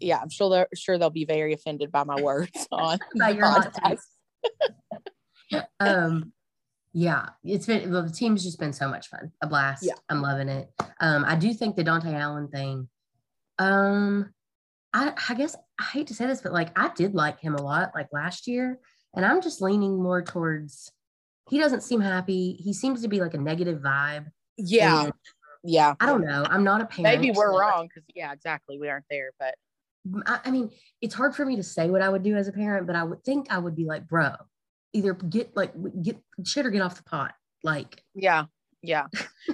Yeah, 0.00 0.18
I'm 0.18 0.30
sure 0.30 0.50
they're 0.50 0.68
sure 0.74 0.98
they'll 0.98 1.10
be 1.10 1.26
very 1.26 1.52
offended 1.52 1.92
by 1.92 2.04
my 2.04 2.20
words 2.20 2.66
on 2.72 2.98
By 3.18 3.30
your 3.30 3.44
podcast. 3.44 4.00
um, 5.80 6.32
yeah, 6.92 7.26
it's 7.44 7.66
been 7.66 7.90
well, 7.90 8.02
the 8.02 8.10
team's 8.10 8.42
just 8.42 8.58
been 8.58 8.72
so 8.72 8.88
much 8.88 9.08
fun, 9.08 9.32
a 9.42 9.46
blast. 9.46 9.84
Yeah. 9.84 9.94
I'm 10.08 10.22
loving 10.22 10.48
it. 10.48 10.70
Um, 11.00 11.24
I 11.26 11.36
do 11.36 11.52
think 11.52 11.76
the 11.76 11.84
Dontaie 11.84 12.14
Allen 12.14 12.48
thing. 12.48 12.88
Um, 13.58 14.32
I 14.92 15.12
I 15.28 15.34
guess 15.34 15.54
I 15.78 15.84
hate 15.84 16.08
to 16.08 16.14
say 16.14 16.26
this, 16.26 16.40
but 16.40 16.52
like 16.52 16.76
I 16.78 16.90
did 16.94 17.14
like 17.14 17.40
him 17.40 17.54
a 17.54 17.62
lot, 17.62 17.92
like 17.94 18.08
last 18.12 18.46
year, 18.46 18.78
and 19.14 19.24
I'm 19.24 19.40
just 19.40 19.60
leaning 19.60 20.02
more 20.02 20.22
towards. 20.22 20.90
He 21.50 21.58
doesn't 21.58 21.82
seem 21.82 22.00
happy. 22.00 22.56
He 22.60 22.72
seems 22.72 23.02
to 23.02 23.08
be 23.08 23.20
like 23.20 23.34
a 23.34 23.38
negative 23.38 23.80
vibe. 23.80 24.26
Yeah, 24.56 25.04
and 25.04 25.12
yeah. 25.64 25.94
I 26.00 26.06
don't 26.06 26.22
know. 26.22 26.46
I'm 26.48 26.64
not 26.64 26.80
a 26.80 26.86
parent. 26.86 27.20
Maybe 27.20 27.32
we're 27.36 27.52
so, 27.52 27.58
wrong 27.58 27.88
because 27.88 28.04
yeah, 28.14 28.32
exactly. 28.32 28.78
We 28.78 28.88
aren't 28.88 29.06
there, 29.10 29.32
but 29.38 29.54
I, 30.26 30.40
I 30.46 30.50
mean, 30.50 30.70
it's 31.00 31.14
hard 31.14 31.34
for 31.34 31.44
me 31.44 31.56
to 31.56 31.62
say 31.62 31.90
what 31.90 32.02
I 32.02 32.08
would 32.08 32.22
do 32.22 32.36
as 32.36 32.48
a 32.48 32.52
parent, 32.52 32.86
but 32.86 32.96
I 32.96 33.02
would 33.02 33.24
think 33.24 33.48
I 33.50 33.58
would 33.58 33.74
be 33.74 33.84
like, 33.84 34.08
bro, 34.08 34.32
either 34.92 35.14
get 35.14 35.56
like 35.56 35.72
get 36.02 36.18
shit 36.44 36.66
or 36.66 36.70
get 36.70 36.82
off 36.82 36.96
the 36.96 37.02
pot. 37.02 37.34
Like, 37.62 38.02
Yeah, 38.14 38.44
yeah. 38.82 39.06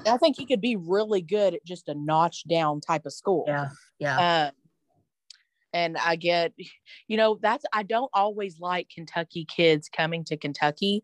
I 0.06 0.16
think 0.18 0.36
he 0.36 0.46
could 0.46 0.60
be 0.60 0.76
really 0.76 1.22
good 1.22 1.54
at 1.54 1.64
just 1.64 1.88
a 1.88 1.94
notch 1.94 2.44
down 2.48 2.80
type 2.80 3.06
of 3.06 3.12
school. 3.12 3.44
yeah, 3.48 3.68
yeah, 3.98 4.46
Um, 4.46 4.52
and 5.72 5.96
I 5.98 6.16
get, 6.16 6.52
you 7.08 7.16
know, 7.16 7.38
that's 7.40 7.64
I 7.72 7.82
don't 7.82 8.10
always 8.14 8.60
like 8.60 8.88
Kentucky 8.94 9.44
kids 9.44 9.88
coming 9.88 10.24
to 10.24 10.36
Kentucky 10.36 11.02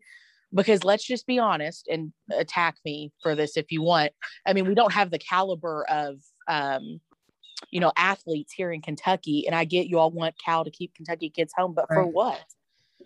because 0.53 0.83
let's 0.83 1.03
just 1.03 1.25
be 1.25 1.39
honest 1.39 1.87
and 1.89 2.13
attack 2.37 2.75
me 2.85 3.11
for 3.21 3.35
this 3.35 3.57
if 3.57 3.71
you 3.71 3.81
want. 3.81 4.11
I 4.45 4.53
mean, 4.53 4.67
we 4.67 4.75
don't 4.75 4.93
have 4.93 5.11
the 5.11 5.19
caliber 5.19 5.85
of 5.89 6.17
um, 6.47 6.99
you 7.71 7.79
know, 7.79 7.91
athletes 7.97 8.53
here 8.53 8.71
in 8.71 8.81
Kentucky, 8.81 9.45
and 9.47 9.55
I 9.55 9.65
get 9.65 9.87
you 9.87 9.99
all 9.99 10.11
want 10.11 10.35
Cal 10.43 10.63
to 10.65 10.71
keep 10.71 10.93
Kentucky 10.95 11.29
kids 11.29 11.53
home, 11.55 11.73
but 11.73 11.87
for 11.87 12.05
what? 12.05 12.43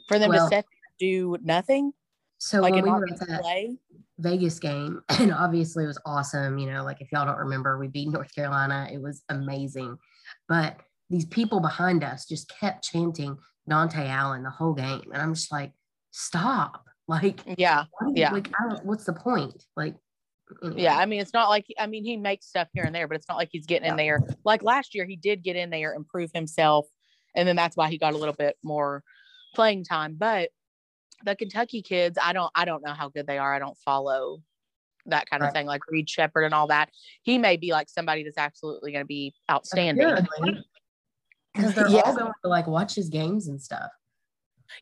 For 0.08 0.20
them 0.20 0.30
Well- 0.30 0.50
to 0.50 0.56
sit 0.56 0.66
there 0.66 0.90
and 0.90 1.00
do 1.00 1.38
nothing, 1.44 1.94
So 2.40 2.62
like 2.62 2.74
when 2.74 2.84
we 2.84 2.90
were 2.90 3.08
at 3.10 3.20
that 3.28 3.42
play. 3.42 3.78
Vegas 4.20 4.58
game, 4.60 5.02
and 5.20 5.32
obviously 5.34 5.84
it 5.84 5.88
was 5.88 6.00
awesome. 6.06 6.58
You 6.58 6.72
know, 6.72 6.84
like 6.84 7.02
if 7.02 7.12
y'all 7.12 7.26
don't 7.26 7.38
remember, 7.38 7.78
we 7.78 7.88
beat 7.88 8.10
North 8.10 8.34
Carolina. 8.34 8.90
It 8.92 9.02
was 9.02 9.24
amazing. 9.30 9.98
But 10.48 10.80
these 11.10 11.26
people 11.26 11.60
behind 11.60 12.04
us 12.04 12.26
just 12.26 12.52
kept 12.60 12.84
chanting 12.84 13.38
Dontaie 13.70 14.10
Allen 14.10 14.44
the 14.44 14.50
whole 14.50 14.74
game, 14.74 15.12
and 15.14 15.22
I'm 15.22 15.34
just 15.36 15.52
like, 15.52 15.72
stop! 16.12 16.84
Like, 17.08 17.40
Yeah, 17.58 17.86
what 17.92 18.08
do 18.08 18.20
you- 18.20 18.22
Yeah. 18.22 18.32
like, 18.32 18.50
I 18.60 18.70
don't, 18.70 18.86
what's 18.86 19.06
the 19.06 19.14
point? 19.14 19.66
Like, 19.76 19.96
anyway. 20.64 20.82
Yeah, 20.82 20.98
I 20.98 21.06
mean, 21.06 21.22
it's 21.22 21.34
not 21.34 21.50
like 21.50 21.66
I 21.80 21.88
mean 21.88 22.04
he 22.04 22.18
makes 22.18 22.48
stuff 22.48 22.68
here 22.74 22.84
and 22.84 22.94
there, 22.94 23.08
but 23.08 23.16
it's 23.16 23.28
not 23.30 23.38
like 23.38 23.50
he's 23.52 23.66
getting 23.66 23.90
in 23.90 23.96
there. 23.96 24.20
Like 24.44 24.62
last 24.64 24.94
year, 24.96 25.06
he 25.06 25.16
did 25.16 25.44
get 25.44 25.56
in 25.56 25.70
there 25.70 25.94
and 25.94 26.06
prove 26.08 26.32
himself, 26.34 26.86
and 27.36 27.48
then 27.48 27.56
that's 27.56 27.78
why 27.78 27.90
he 27.90 27.98
got 27.98 28.14
a 28.14 28.18
little 28.18 28.34
bit 28.36 28.58
more 28.64 29.04
playing 29.56 29.84
time. 29.86 30.16
But 30.18 30.50
the 31.26 31.36
Kentucky 31.36 31.82
kids, 31.82 32.18
I 32.22 32.34
don't, 32.34 32.52
I 32.54 32.66
don't 32.66 32.84
know 32.86 32.94
how 32.94 33.10
good 33.10 33.26
they 33.26 33.38
are. 33.38 33.54
I 33.54 33.60
don't 33.60 33.78
follow 33.80 34.42
that 35.08 35.30
kind 35.30 35.42
of 35.42 35.48
Right. 35.48 35.54
thing, 35.54 35.66
like 35.66 35.82
Reed 35.90 36.10
Sheppard 36.10 36.44
and 36.44 36.54
all 36.54 36.68
that. 36.68 36.90
He 37.24 37.38
may 37.38 37.56
be 37.58 37.72
like 37.72 37.90
somebody 37.90 38.24
that's 38.24 38.38
absolutely 38.38 38.92
going 38.92 39.04
to 39.04 39.08
be 39.08 39.34
outstanding. 39.50 40.06
Because 41.54 41.74
they're 41.74 41.88
Yeah. 41.88 42.02
all 42.06 42.16
going 42.16 42.32
to 42.44 42.50
like 42.50 42.68
watch 42.68 42.94
his 42.96 43.10
games 43.10 43.48
and 43.48 43.60
stuff. 43.62 43.90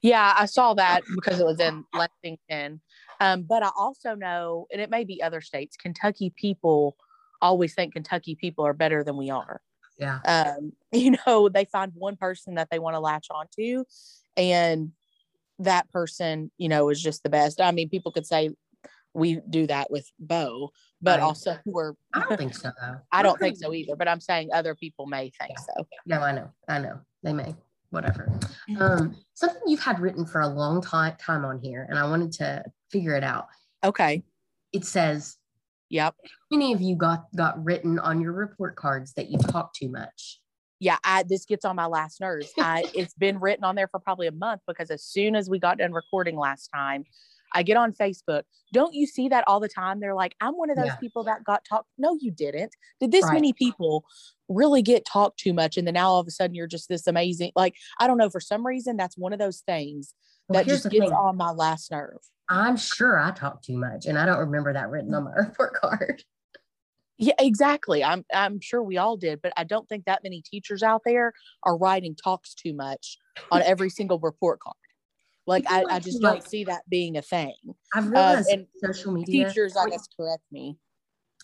Yeah, 0.02 0.34
I 0.38 0.46
saw 0.46 0.74
that 0.76 1.02
because 1.16 1.40
it 1.40 1.46
was 1.46 1.60
in 1.60 1.84
Lexington. 1.94 2.82
Um, 3.20 3.44
but 3.44 3.64
I 3.64 3.70
also 3.76 4.16
know, 4.16 4.68
and 4.72 4.82
it 4.82 4.90
may 4.90 5.04
be 5.04 5.22
other 5.22 5.42
states, 5.42 5.78
Kentucky 5.78 6.34
people 6.36 6.98
always 7.42 7.74
think 7.74 7.94
Kentucky 7.94 8.36
people 8.36 8.66
are 8.66 8.74
better 8.74 9.04
than 9.04 9.18
we 9.18 9.30
are. 9.30 9.62
Yeah. 9.98 10.20
um, 10.26 10.74
you 10.92 11.16
know, 11.26 11.50
they 11.50 11.66
find 11.66 11.92
one 11.96 12.18
person 12.18 12.56
that 12.56 12.70
they 12.70 12.80
want 12.80 12.96
to 12.96 13.00
latch 13.00 13.28
onto, 13.32 13.86
and 14.36 14.92
that 15.60 15.90
person, 15.92 16.52
you 16.58 16.68
know, 16.68 16.90
is 16.90 17.02
just 17.02 17.24
the 17.24 17.30
best. 17.30 17.62
I 17.62 17.72
mean, 17.72 17.90
people 17.90 18.12
could 18.12 18.26
say 18.26 18.50
we 19.14 19.40
do 19.50 19.66
that 19.68 19.90
with 19.90 20.12
Bo, 20.20 20.72
but 21.02 21.20
Right. 21.20 21.26
also 21.26 21.58
we're. 21.66 21.94
I 22.14 22.24
don't 22.28 22.38
think 22.38 22.54
so 22.54 22.72
though. 22.82 22.98
I 23.12 23.24
don't 23.24 23.40
think 23.40 23.56
so 23.58 23.74
either, 23.74 23.96
but 23.96 24.08
I'm 24.08 24.20
saying 24.20 24.50
other 24.54 24.76
people 24.76 25.06
may 25.06 25.32
think 25.40 25.58
so. 25.58 25.88
No, 26.06 26.20
I 26.20 26.34
know. 26.34 26.50
I 26.68 26.80
know. 26.80 27.00
They 27.24 27.32
may. 27.32 27.56
Whatever. 27.96 28.30
Um, 28.78 29.16
something 29.36 29.62
you've 29.68 29.80
had 29.80 30.02
written 30.02 30.26
for 30.26 30.42
a 30.42 30.50
long 30.50 30.82
time 30.82 31.16
time 31.18 31.46
on 31.46 31.60
here, 31.60 31.88
and 31.90 31.98
I 31.98 32.06
wanted 32.10 32.34
to 32.34 32.66
figure 32.92 33.16
it 33.16 33.24
out. 33.24 33.48
Okay. 33.86 34.22
It 34.74 34.84
says, 34.84 35.38
Yep. 35.90 36.16
how 36.22 36.58
many 36.58 36.74
of 36.74 36.82
you 36.82 36.98
got 36.98 37.28
got 37.38 37.64
written 37.64 37.98
on 37.98 38.20
your 38.20 38.34
report 38.34 38.76
cards 38.76 39.14
that 39.14 39.30
you 39.30 39.38
talk 39.38 39.74
too 39.74 39.88
much? 39.88 40.42
Yeah, 40.82 40.98
I 41.06 41.24
this 41.24 41.46
gets 41.46 41.64
on 41.64 41.78
my 41.78 41.86
last 41.86 42.20
nerves. 42.20 42.52
I 42.60 42.84
it's 42.94 43.14
been 43.14 43.40
written 43.40 43.64
on 43.64 43.76
there 43.76 43.88
for 43.88 44.02
probably 44.02 44.28
a 44.28 44.34
month 44.34 44.60
because 44.68 44.92
as 44.92 45.02
soon 45.02 45.34
as 45.34 45.50
we 45.50 45.58
got 45.58 45.78
done 45.78 45.94
recording 45.94 46.38
last 46.38 46.68
time, 46.68 47.06
I 47.54 47.64
get 47.64 47.78
on 47.78 47.94
Facebook. 47.94 48.44
Don't 48.74 48.94
you 48.94 49.06
see 49.08 49.30
that 49.30 49.44
all 49.48 49.60
the 49.60 49.70
time? 49.70 50.00
They're 50.00 50.16
like, 50.16 50.36
I'm 50.42 50.54
one 50.56 50.70
of 50.70 50.76
those 50.78 50.88
Yeah. 50.88 50.96
people 50.98 51.24
that 51.26 51.44
got 51.44 51.64
talked. 51.64 51.88
No, 51.98 52.18
you 52.20 52.32
didn't. 52.32 52.76
Did 53.00 53.12
this 53.12 53.24
Right. 53.26 53.34
many 53.36 53.54
people 53.54 54.06
really 54.50 54.82
get 54.82 55.06
talked 55.06 55.40
too 55.40 55.54
much? 55.54 55.78
And 55.78 55.88
then 55.88 55.94
now 55.94 56.10
all 56.10 56.20
of 56.20 56.28
a 56.28 56.32
sudden 56.32 56.56
you're 56.56 56.68
just 56.68 56.90
this 56.90 57.08
amazing. 57.08 57.52
Like, 57.56 57.76
I 58.00 58.08
don't 58.08 58.18
know. 58.18 58.30
For 58.30 58.40
some 58.42 58.66
reason, 58.66 58.98
that's 58.98 59.18
one 59.18 59.34
of 59.34 59.40
those 59.40 59.62
things 59.62 60.14
Well, 60.50 60.62
that 60.64 60.70
just 60.70 60.90
gets 60.90 61.06
thing. 61.06 61.14
on 61.14 61.38
my 61.38 61.52
last 61.52 61.92
nerve. 61.92 62.20
I'm 62.50 62.78
sure 62.78 63.18
I 63.20 63.32
talk 63.32 63.62
too 63.64 63.78
much, 63.78 64.06
and 64.06 64.20
I 64.20 64.26
don't 64.26 64.38
remember 64.40 64.72
that 64.74 64.90
written 64.90 65.14
on 65.16 65.24
my 65.24 65.34
report 65.36 65.74
card. 65.74 66.24
Yeah, 67.18 67.34
exactly. 67.40 68.04
I'm 68.04 68.26
I'm 68.34 68.60
sure 68.60 68.84
we 68.84 68.98
all 68.98 69.16
did, 69.16 69.42
but 69.42 69.54
I 69.56 69.64
don't 69.64 69.88
think 69.88 70.04
that 70.06 70.22
many 70.22 70.42
teachers 70.42 70.84
out 70.84 71.02
there 71.06 71.32
are 71.64 71.78
writing 71.78 72.14
talks 72.16 72.54
too 72.54 72.74
much 72.74 73.18
on 73.52 73.62
every 73.62 73.90
single 73.90 74.20
report 74.20 74.60
card. 74.60 74.76
Like 75.48 75.66
I, 75.70 75.84
like 75.84 75.94
I 75.94 76.00
just 76.00 76.22
don't 76.22 76.48
see 76.48 76.64
that 76.66 76.82
being 76.90 77.18
a 77.18 77.22
thing. 77.22 77.54
I've 77.94 78.06
Um, 78.06 78.12
realized 78.12 78.50
and 78.50 78.68
social 78.84 79.12
media 79.12 79.48
Teachers, 79.48 79.76
I 79.78 79.90
guess, 79.90 80.08
correct 80.18 80.44
me. 80.52 80.78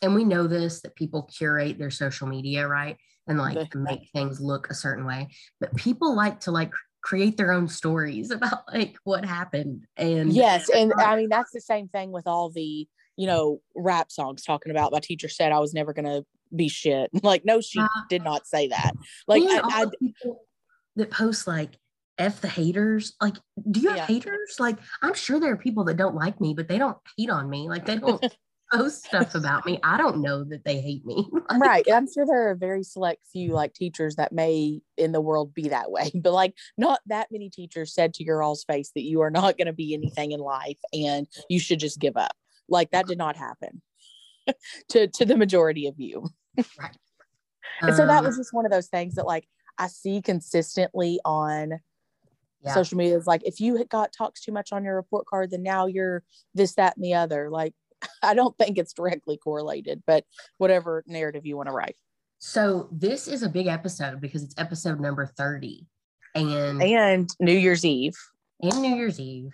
and 0.01 0.15
we 0.15 0.23
know 0.23 0.47
this 0.47 0.81
that 0.81 0.95
people 0.95 1.23
curate 1.23 1.77
their 1.77 1.91
social 1.91 2.27
media 2.27 2.67
right 2.67 2.97
and 3.27 3.37
like 3.37 3.69
The- 3.71 3.79
make 3.79 4.09
things 4.13 4.41
look 4.41 4.69
a 4.71 4.73
certain 4.73 5.05
way 5.05 5.29
but 5.59 5.75
people 5.75 6.15
like 6.15 6.39
to 6.41 6.51
like 6.51 6.73
create 7.01 7.37
their 7.37 7.51
own 7.51 7.67
stories 7.67 8.31
about 8.37 8.63
like 8.73 8.95
what 9.03 9.23
happened 9.23 9.85
and 9.97 10.33
Yes, 10.33 10.69
and 10.69 10.91
I 10.99 11.15
mean 11.17 11.29
that's 11.29 11.51
the 11.51 11.61
same 11.61 11.87
thing 11.87 12.11
with 12.11 12.25
all 12.27 12.49
the 12.49 12.87
you 13.17 13.27
know 13.27 13.61
rap 13.75 14.11
songs 14.11 14.43
talking 14.43 14.71
about. 14.71 14.91
My 14.91 14.99
teacher 14.99 15.29
said 15.29 15.51
I 15.51 15.59
was 15.59 15.73
never 15.73 15.93
gonna 15.93 16.23
be 16.55 16.67
shit. 16.67 17.09
Like, 17.23 17.45
no, 17.45 17.61
she 17.61 17.79
Uh, 17.79 17.87
did 18.09 18.23
not 18.23 18.47
say 18.47 18.67
that. 18.69 18.93
Like, 19.27 19.43
I, 19.43 19.61
I, 19.63 19.85
the 19.85 19.91
people 19.99 20.45
that 20.95 21.11
post 21.11 21.45
like 21.47 21.77
F 22.17 22.41
the 22.41 22.47
haters. 22.47 23.13
Like, 23.21 23.37
do 23.69 23.79
you 23.79 23.89
have 23.89 23.97
Yeah. 23.97 24.07
haters? 24.07 24.55
Like, 24.59 24.77
I'm 25.01 25.13
sure 25.13 25.39
there 25.39 25.53
are 25.53 25.57
people 25.57 25.83
that 25.85 25.97
don't 25.97 26.15
like 26.15 26.39
me, 26.39 26.53
but 26.53 26.67
they 26.67 26.77
don't 26.77 26.97
hate 27.17 27.29
on 27.29 27.49
me. 27.49 27.67
Like, 27.67 27.85
they 27.85 27.97
don't 27.97 28.21
post 28.73 29.05
stuff 29.05 29.35
about 29.35 29.65
me. 29.65 29.79
I 29.83 29.97
don't 29.97 30.21
know 30.21 30.43
that 30.45 30.63
they 30.63 30.79
hate 30.79 31.05
me. 31.05 31.27
Like, 31.49 31.61
right. 31.61 31.91
I'm 31.91 32.07
sure 32.11 32.25
there 32.25 32.49
are 32.49 32.55
very 32.55 32.83
select 32.83 33.27
few 33.31 33.51
like 33.51 33.73
teachers 33.73 34.15
that 34.15 34.31
may 34.31 34.81
in 34.97 35.11
the 35.11 35.19
world 35.19 35.53
be 35.53 35.69
that 35.69 35.91
way, 35.91 36.09
but 36.15 36.31
like 36.31 36.53
not 36.77 37.01
that 37.07 37.27
many 37.29 37.49
teachers 37.49 37.93
said 37.93 38.13
to 38.15 38.23
your 38.23 38.41
all's 38.41 38.63
face 38.63 38.91
that 38.95 39.03
you 39.03 39.21
are 39.21 39.29
not 39.29 39.57
going 39.57 39.67
to 39.67 39.73
be 39.73 39.93
anything 39.93 40.31
in 40.31 40.39
life 40.39 40.77
and 40.93 41.27
you 41.49 41.59
should 41.59 41.79
just 41.79 41.99
give 41.99 42.15
up. 42.15 42.31
Like 42.69 42.91
that 42.91 43.05
did 43.05 43.17
not 43.17 43.35
happen 43.35 43.81
to 44.89 45.07
to 45.07 45.25
the 45.25 45.35
majority 45.35 45.87
of 45.87 45.99
you. 45.99 46.29
right. 46.79 46.95
And 47.81 47.95
so 47.95 48.05
that 48.05 48.19
um, 48.19 48.25
was 48.25 48.37
just 48.37 48.53
one 48.53 48.65
of 48.65 48.71
those 48.71 48.87
things 48.87 49.15
that 49.15 49.25
like 49.25 49.45
I 49.77 49.87
see 49.87 50.21
consistently 50.21 51.19
on 51.25 51.79
yeah. 52.63 52.73
social 52.73 52.97
media. 52.97 53.17
is 53.17 53.27
like 53.27 53.43
if 53.45 53.59
you 53.59 53.77
had 53.77 53.89
got 53.89 54.13
talks 54.13 54.41
too 54.41 54.51
much 54.51 54.71
on 54.71 54.83
your 54.83 54.95
report 54.95 55.25
card, 55.25 55.51
then 55.51 55.63
now 55.63 55.85
you're 55.85 56.23
this, 56.53 56.75
that, 56.75 56.95
and 56.95 57.05
the 57.05 57.13
other. 57.13 57.49
Like 57.49 57.73
I 58.23 58.33
don't 58.33 58.57
think 58.57 58.77
it's 58.77 58.93
directly 58.93 59.37
correlated, 59.37 60.03
but 60.05 60.25
whatever 60.57 61.03
narrative 61.07 61.45
you 61.45 61.57
want 61.57 61.67
to 61.67 61.73
write. 61.73 61.95
So 62.39 62.89
this 62.91 63.27
is 63.27 63.43
a 63.43 63.49
big 63.49 63.67
episode 63.67 64.19
because 64.19 64.43
it's 64.43 64.55
episode 64.57 64.99
number 64.99 65.25
30 65.25 65.85
and 66.33 66.81
And 66.81 67.29
New 67.39 67.53
Year's 67.53 67.85
Eve. 67.85 68.15
and 68.61 68.81
New 68.81 68.95
Year's 68.95 69.19
Eve. 69.19 69.51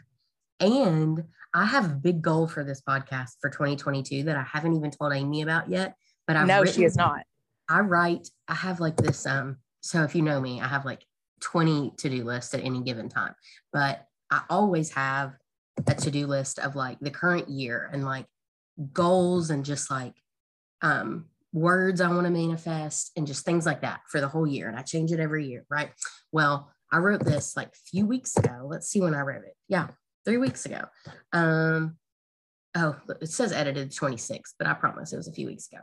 And 0.60 1.24
I 1.54 1.66
have 1.66 1.86
a 1.86 1.96
big 1.96 2.22
goal 2.22 2.48
for 2.48 2.64
this 2.64 2.82
podcast 2.88 3.32
for 3.42 3.50
2022 3.50 4.24
that 4.24 4.38
I 4.38 4.44
haven't 4.44 4.76
even 4.76 4.92
told 4.92 5.14
Amy 5.14 5.42
about 5.42 5.70
yet. 5.70 5.96
But 6.28 6.36
i 6.36 6.46
know 6.46 6.66
she 6.66 6.84
is 6.84 6.96
not. 6.96 7.24
I 7.70 7.80
write, 7.82 8.30
I 8.48 8.54
have 8.54 8.80
like 8.80 8.96
this 8.96 9.26
um 9.26 9.58
so 9.82 10.04
if 10.04 10.16
you 10.16 10.22
know 10.22 10.42
me, 10.42 10.60
I 10.60 10.68
have 10.68 10.84
like 10.84 11.06
20 11.42 11.94
to-do 11.98 12.24
lists 12.24 12.54
at 12.54 12.64
any 12.64 12.82
given 12.82 13.10
time. 13.10 13.34
But 13.72 14.06
I 14.32 14.42
always 14.50 14.92
have 14.92 15.34
a 15.86 15.94
to-do 15.94 16.28
list 16.28 16.60
of 16.60 16.76
like 16.76 17.00
the 17.00 17.12
current 17.12 17.50
year 17.50 17.90
and 17.92 18.04
like 18.04 18.26
goals 18.94 19.50
and 19.50 19.66
just 19.66 19.90
like 19.90 20.14
um 20.82 21.26
words 21.54 22.02
I 22.02 22.10
want 22.10 22.26
to 22.26 22.32
manifest 22.32 23.12
and 23.16 23.26
just 23.26 23.46
things 23.46 23.66
like 23.66 23.82
that 23.82 24.02
for 24.10 24.22
the 24.22 24.28
whole 24.28 24.48
year. 24.48 24.68
And 24.68 24.78
I 24.78 24.82
change 24.82 25.12
it 25.12 25.20
every 25.20 25.48
year, 25.48 25.66
right? 25.70 25.92
Well, 26.32 26.72
I 26.92 26.98
wrote 26.98 27.26
this 27.26 27.56
like 27.56 27.70
a 27.70 27.90
few 27.90 28.06
weeks 28.06 28.38
ago. 28.38 28.66
Let's 28.66 28.88
see 28.88 29.02
when 29.02 29.16
I 29.16 29.22
wrote 29.22 29.44
it. 29.44 29.56
Yeah, 29.68 29.88
three 30.26 30.38
weeks 30.38 30.66
ago. 30.66 30.86
Um, 31.34 31.98
oh, 32.76 32.96
it 33.22 33.30
says 33.30 33.52
edited 33.52 33.94
26, 33.94 34.56
but 34.58 34.68
I 34.68 34.74
promise 34.74 35.12
it 35.12 35.18
was 35.18 35.28
a 35.28 35.34
few 35.34 35.48
weeks 35.48 35.68
ago. 35.72 35.82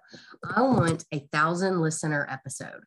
I 0.54 0.62
want 0.62 1.04
a 1.12 1.20
thousand 1.32 1.80
listener 1.80 2.26
episode. 2.30 2.82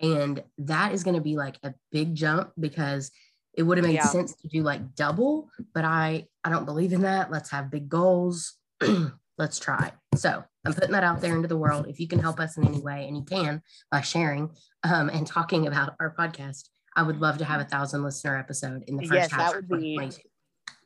And 0.00 0.42
that 0.58 0.92
is 0.92 1.04
going 1.04 1.14
to 1.16 1.20
be 1.22 1.36
like 1.36 1.56
a 1.62 1.74
big 1.92 2.14
jump 2.14 2.52
because 2.58 3.10
it 3.56 3.62
would 3.62 3.78
have 3.78 3.86
made 3.86 3.94
Yeah. 3.94 4.06
sense 4.06 4.34
to 4.34 4.48
do 4.48 4.62
like 4.62 4.94
double, 4.94 5.48
but 5.74 5.84
I 5.84 6.26
I 6.42 6.50
don't 6.50 6.64
believe 6.66 6.92
in 6.92 7.02
that. 7.02 7.30
Let's 7.30 7.50
have 7.50 7.70
big 7.70 7.88
goals. 7.88 8.54
Let's 9.38 9.58
try. 9.58 9.92
So 10.16 10.44
I'm 10.64 10.74
putting 10.74 10.92
that 10.92 11.04
out 11.04 11.20
there 11.20 11.34
into 11.34 11.48
the 11.48 11.56
world. 11.56 11.86
If 11.88 11.98
you 12.00 12.06
can 12.08 12.18
help 12.18 12.38
us 12.40 12.56
in 12.56 12.66
any 12.66 12.80
way, 12.80 13.06
and 13.06 13.16
you 13.16 13.24
can 13.24 13.62
by 13.90 14.00
sharing 14.00 14.50
um, 14.82 15.08
and 15.08 15.26
talking 15.26 15.66
about 15.66 15.94
our 16.00 16.14
podcast, 16.14 16.68
I 16.96 17.02
would 17.02 17.20
love 17.20 17.38
to 17.38 17.44
have 17.44 17.60
a 17.60 17.64
thousand 17.64 18.02
listener 18.04 18.36
episode 18.38 18.84
in 18.86 18.96
the 18.96 19.02
first 19.02 19.12
Yes, 19.14 19.30
half 19.32 19.52
that 19.52 19.58
of 19.64 19.70
would 19.70 19.80
be- 19.80 20.10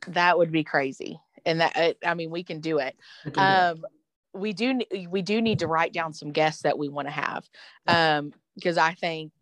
That 0.09 0.39
would 0.39 0.53
be 0.53 0.65
crazy. 0.65 1.19
And 1.45 1.61
that 1.61 1.97
I 2.05 2.15
mean, 2.15 2.31
we 2.31 2.43
can 2.43 2.61
do 2.61 2.79
it. 2.79 2.97
We 3.25 3.31
can 3.33 3.75
do 3.79 3.87
it. 3.87 3.93
We 4.39 4.53
do 4.53 4.81
we 5.09 5.23
do 5.23 5.41
need 5.41 5.61
to 5.61 5.67
write 5.67 5.93
down 5.93 6.13
some 6.13 6.33
guests 6.33 6.63
that 6.63 6.79
we 6.79 6.89
want 6.89 7.09
to 7.09 7.13
have. 7.13 7.45
Um, 7.87 8.33
because 8.55 8.77
I 8.77 8.95
think 8.95 9.33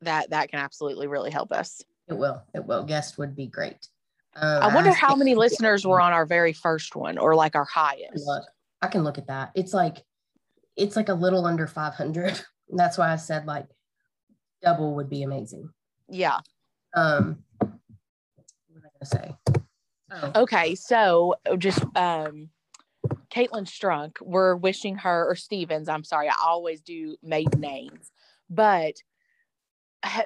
that 0.00 0.30
that 0.30 0.50
can 0.50 0.60
absolutely 0.60 1.06
really 1.06 1.30
help 1.30 1.52
us. 1.52 1.82
It 2.08 2.14
will. 2.14 2.42
It 2.54 2.64
will. 2.64 2.84
Guest 2.84 3.18
would 3.18 3.36
be 3.36 3.46
great. 3.46 3.86
Um, 4.34 4.62
I 4.62 4.74
wonder 4.74 4.90
asked 4.90 5.00
how 5.00 5.14
many 5.14 5.34
listeners 5.34 5.86
were 5.86 6.00
on 6.00 6.12
our 6.12 6.24
very 6.24 6.52
first 6.52 6.96
one 6.96 7.18
or 7.18 7.34
like 7.34 7.56
our 7.56 7.64
highest. 7.64 8.26
Look, 8.26 8.44
I 8.80 8.86
can 8.86 9.04
look 9.04 9.18
at 9.18 9.26
that. 9.26 9.50
It's 9.54 9.74
like 9.74 10.04
it's 10.76 10.96
like 10.96 11.08
a 11.08 11.14
little 11.14 11.46
under 11.46 11.66
500. 11.66 12.40
That's 12.70 12.96
why 12.96 13.12
I 13.12 13.16
said 13.16 13.46
like 13.46 13.66
double 14.62 14.94
would 14.94 15.10
be 15.10 15.22
amazing. 15.22 15.70
Yeah. 16.08 16.38
Um, 16.94 17.38
what 17.58 17.70
was 18.74 18.84
I 18.84 18.88
gonna 18.88 19.26
say? 19.26 19.36
Oh, 20.12 20.42
Okay, 20.42 20.74
so 20.74 21.36
uh, 21.48 21.56
just 21.56 21.84
um 21.96 22.50
Caitlin 23.34 23.66
Strunk, 23.66 24.16
we're 24.20 24.56
wishing 24.56 24.96
her 24.96 25.28
or 25.28 25.36
Stevens, 25.36 25.88
I'm 25.88 26.04
sorry, 26.04 26.28
I 26.28 26.34
always 26.44 26.80
do 26.80 27.16
maiden 27.22 27.60
names, 27.60 28.10
but 28.48 28.94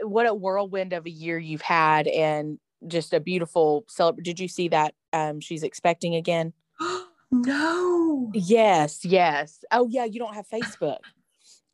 what 0.03 0.27
a 0.27 0.35
whirlwind 0.35 0.93
of 0.93 1.07
a 1.07 1.11
year 1.11 1.39
you've 1.39 1.63
had 1.63 2.07
and 2.07 2.59
just 2.87 3.13
a 3.13 3.21
beautiful 3.21 3.85
celebr 3.89 4.23
Did 4.23 4.39
you 4.39 4.49
see 4.49 4.69
that 4.69 4.95
um 5.13 5.41
she's 5.41 5.63
expecting 5.63 6.15
again? 6.15 6.53
no. 7.31 8.31
Yes, 8.35 9.05
yes. 9.05 9.65
Oh 9.73 9.89
yeah, 9.89 10.05
you 10.05 10.19
don't 10.21 10.35
have 10.35 10.49
Facebook. 10.49 10.99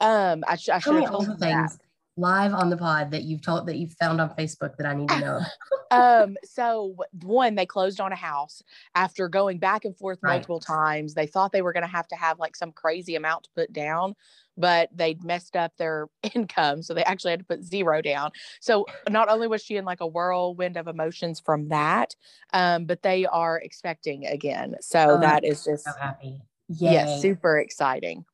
Um 0.01 0.45
I, 0.47 0.57
sh- 0.57 0.69
I 0.69 0.79
should 0.79 0.95
have 0.95 1.11
told 1.11 1.27
you 1.27 1.37
that. 1.37 1.71
things 1.71 1.79
live 2.21 2.53
on 2.55 2.71
the 2.71 2.77
pod 2.77 3.11
that 3.11 3.23
you've 3.25 3.41
told 3.43 3.67
that 3.67 3.77
you've 3.77 3.95
found 3.95 4.21
on 4.21 4.31
Facebook 4.37 4.77
that 4.77 4.87
I 4.87 4.95
need 4.95 5.09
to 5.09 5.19
know. 5.21 5.41
um 5.91 6.37
so 6.45 6.95
one 7.23 7.57
they 7.57 7.67
closed 7.67 8.01
on 8.01 8.13
a 8.13 8.17
house 8.17 8.63
after 8.95 9.29
going 9.29 9.59
back 9.59 9.85
and 9.85 9.97
forth 9.97 10.19
Right. 10.23 10.35
multiple 10.35 10.61
times 10.61 11.15
they 11.15 11.27
thought 11.27 11.51
they 11.51 11.63
were 11.63 11.73
going 11.73 11.83
to 11.83 11.89
have 11.91 12.07
to 12.09 12.15
have 12.17 12.39
like 12.39 12.55
some 12.55 12.71
crazy 12.71 13.17
amount 13.17 13.45
to 13.45 13.51
put 13.57 13.73
down 13.73 14.15
but 14.57 14.89
they 14.95 15.17
messed 15.25 15.57
up 15.57 15.73
their 15.79 16.07
income 16.35 16.83
so 16.83 16.95
they 16.95 17.03
actually 17.05 17.33
had 17.33 17.41
to 17.41 17.47
put 17.47 17.65
zero 17.65 18.01
down 18.01 18.31
so 18.61 18.87
not 19.09 19.29
only 19.29 19.49
was 19.49 19.63
she 19.65 19.77
in 19.77 19.85
like 19.85 20.01
a 20.01 20.07
whirlwind 20.07 20.77
of 20.77 20.87
emotions 20.87 21.41
from 21.41 21.69
that 21.69 22.15
um 22.53 22.85
but 22.85 23.03
they 23.03 23.27
are 23.27 23.59
expecting 23.59 24.27
again 24.27 24.77
so 24.81 25.17
Oh, 25.17 25.21
that 25.21 25.45
is 25.45 25.65
just 25.65 25.85
so 25.87 25.93
happy. 26.01 26.41
Yay. 26.69 26.93
yes 26.93 27.21
super 27.21 27.59
exciting 27.59 28.25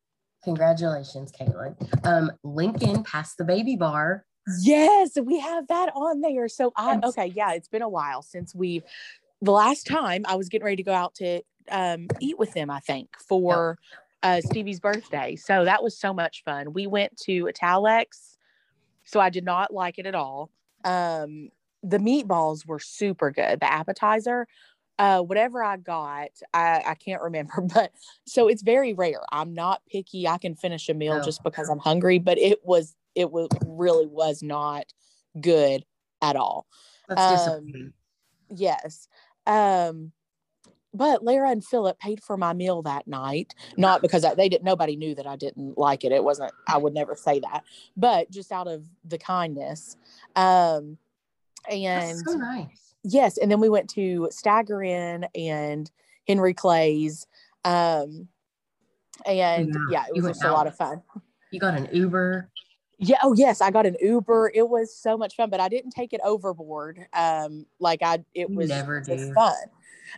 Congratulations, 0.47 1.33
Caitlin. 1.33 1.75
Um, 2.07 2.31
Lincoln 2.45 3.03
passed 3.03 3.37
the 3.37 3.43
baby 3.43 3.75
bar. 3.75 4.25
Yes, 4.61 5.19
we 5.21 5.41
have 5.41 5.67
that 5.67 5.91
on 5.97 6.21
there. 6.21 6.47
So 6.47 6.73
I 6.77 7.01
okay, 7.03 7.27
yeah, 7.27 7.55
it's 7.55 7.67
been 7.67 7.83
a 7.83 7.89
while 7.89 8.23
since 8.23 8.55
we've 8.55 8.85
the 9.43 9.51
last 9.51 9.89
time 9.89 10.23
I 10.25 10.37
was 10.37 10.49
getting 10.49 10.65
ready 10.65 10.77
to 10.77 10.83
go 10.85 10.93
out 10.93 11.17
to 11.17 11.43
um 11.69 12.07
eat 12.21 12.39
with 12.39 12.53
them, 12.53 12.71
I 12.71 12.79
think, 12.79 13.09
for 13.29 13.77
uh 14.23 14.41
Stevie's 14.41 14.79
birthday. 14.79 15.35
So 15.35 15.65
that 15.65 15.83
was 15.83 15.99
so 15.99 16.15
much 16.15 16.45
fun. 16.45 16.73
We 16.73 16.87
went 16.87 17.17
to 17.23 17.47
Italex. 17.47 18.37
So 19.03 19.19
I 19.19 19.31
did 19.31 19.45
not 19.45 19.75
like 19.75 19.99
it 19.99 20.07
at 20.07 20.15
all. 20.15 20.53
Um 20.85 21.49
the 21.83 21.99
meatballs 21.99 22.65
were 22.65 22.79
super 22.79 23.33
good. 23.33 23.59
The 23.59 23.73
appetizer, 23.73 24.47
uh 24.99 25.21
whatever 25.21 25.63
I 25.63 25.77
got, 25.77 26.31
I 26.55 26.83
I 26.87 26.95
can't 26.95 27.23
remember, 27.23 27.61
but 27.75 27.93
so 28.27 28.49
it's 28.49 28.63
very 28.63 28.95
rare. 28.95 29.23
I'm 29.33 29.55
not 29.55 29.83
picky. 29.91 30.27
I 30.27 30.39
can 30.39 30.55
finish 30.55 30.89
a 30.89 30.95
meal 30.95 31.19
No. 31.19 31.23
just 31.23 31.43
because 31.43 31.69
I'm 31.69 31.79
hungry, 31.79 32.19
but 32.19 32.39
it 32.39 32.61
was 32.65 32.95
it 33.15 33.31
was 33.31 33.49
really 33.65 34.07
was 34.07 34.43
not 34.43 34.87
good 35.41 35.85
at 36.23 36.37
all. 36.37 36.67
That's 37.09 37.49
Um. 37.49 37.93
Yes. 38.49 39.09
Um 39.47 40.13
but 40.95 41.23
Lara 41.23 41.51
and 41.51 41.63
Philip 41.63 41.99
paid 41.99 42.23
for 42.23 42.39
my 42.39 42.55
meal 42.55 42.81
that 42.83 43.07
night, 43.07 43.55
not 43.77 44.01
because 44.01 44.25
I, 44.25 44.35
they 44.35 44.49
didn't 44.49 44.65
nobody 44.65 44.97
knew 44.97 45.15
that 45.17 45.27
I 45.27 45.37
didn't 45.37 45.77
like 45.77 46.05
it. 46.05 46.13
It 46.13 46.25
wasn't 46.25 46.53
I 46.67 46.79
would 46.79 46.95
never 46.95 47.15
say 47.15 47.41
that, 47.41 47.65
but 47.97 48.31
just 48.31 48.51
out 48.51 48.67
of 48.67 48.85
the 49.05 49.19
kindness. 49.19 49.97
Um 50.37 50.97
and 51.69 52.19
That's 52.19 52.25
so 52.33 52.39
nice. 52.39 52.86
Yes, 53.07 53.39
and 53.39 53.51
then 53.51 53.61
we 53.61 53.69
went 53.69 53.89
to 53.91 54.29
Stagger 54.31 54.83
Inn 54.83 55.27
and 55.35 55.91
Henry 56.27 56.55
Clay's. 56.55 57.27
Um 57.65 58.29
and 59.25 59.69
Yeah, 59.69 59.81
yeah, 59.91 60.05
it 60.09 60.23
was 60.23 60.27
just 60.27 60.45
a 60.45 60.53
lot 60.53 60.67
of 60.67 60.77
fun. 60.77 61.03
You 61.51 61.61
got 61.61 61.75
an 61.75 61.89
Uber. 61.93 62.51
Yeah. 62.99 63.19
Oh, 63.23 63.35
yes. 63.35 63.61
I 63.61 63.71
got 63.71 63.85
an 63.87 63.97
Uber. 64.01 64.53
It 64.55 64.69
was 64.69 64.95
so 64.97 65.19
much 65.19 65.37
fun, 65.37 65.51
but 65.51 65.61
I 65.61 65.69
didn't 65.69 65.91
take 65.91 66.13
it 66.13 66.21
overboard. 66.25 67.07
Um, 67.13 67.67
like 67.79 68.03
I, 68.03 68.25
it 68.35 68.51
was 68.51 68.71
never 68.71 69.03
fun. 69.35 69.55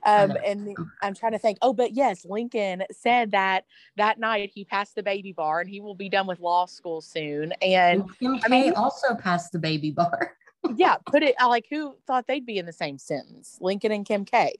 Um, 0.07 0.37
and 0.47 0.77
I'm 1.03 1.15
trying 1.15 1.33
to 1.33 1.39
think. 1.39 1.59
Oh, 1.61 1.73
but 1.73 1.93
yes, 1.95 2.25
Lincoln 2.25 2.85
said 2.93 3.33
that 3.33 3.65
that 3.97 4.21
night 4.21 4.51
he 4.55 4.65
passed 4.65 4.95
the 4.95 5.03
baby 5.03 5.33
bar 5.33 5.61
and 5.61 5.69
he 5.69 5.81
will 5.81 5.95
be 5.95 6.09
done 6.09 6.27
with 6.27 6.39
law 6.41 6.67
school 6.67 7.01
soon. 7.01 7.53
And 7.63 8.05
Kim 8.19 8.41
I 8.45 8.49
mean- 8.49 8.65
K 8.65 8.73
also 8.73 9.15
passed 9.15 9.53
the 9.53 9.59
baby 9.59 9.91
bar. 9.91 10.35
yeah, 10.77 10.97
put 11.07 11.23
it 11.23 11.35
I 11.39 11.47
like 11.47 11.67
who 11.71 11.97
thought 12.07 12.27
they'd 12.27 12.47
be 12.47 12.59
in 12.59 12.67
the 12.67 12.73
same 12.73 12.99
sentence? 12.99 13.59
Lincoln 13.61 13.93
and 13.93 14.05
Kim 14.05 14.25
K. 14.25 14.55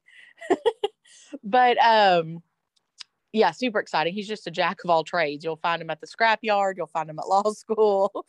but 1.45 1.77
um 1.79 2.43
yeah, 3.33 3.51
super 3.51 3.79
exciting. 3.79 4.15
He's 4.15 4.27
just 4.27 4.47
a 4.47 4.51
jack 4.51 4.79
of 4.85 4.91
all 4.91 5.05
trades. 5.05 5.45
You'll 5.45 5.57
find 5.57 5.83
him 5.83 5.91
at 5.91 6.01
the 6.01 6.07
scrapyard, 6.07 6.75
you'll 6.77 6.87
find 6.87 7.11
him 7.11 7.19
at 7.19 7.29
law 7.29 7.53
school. 7.53 8.25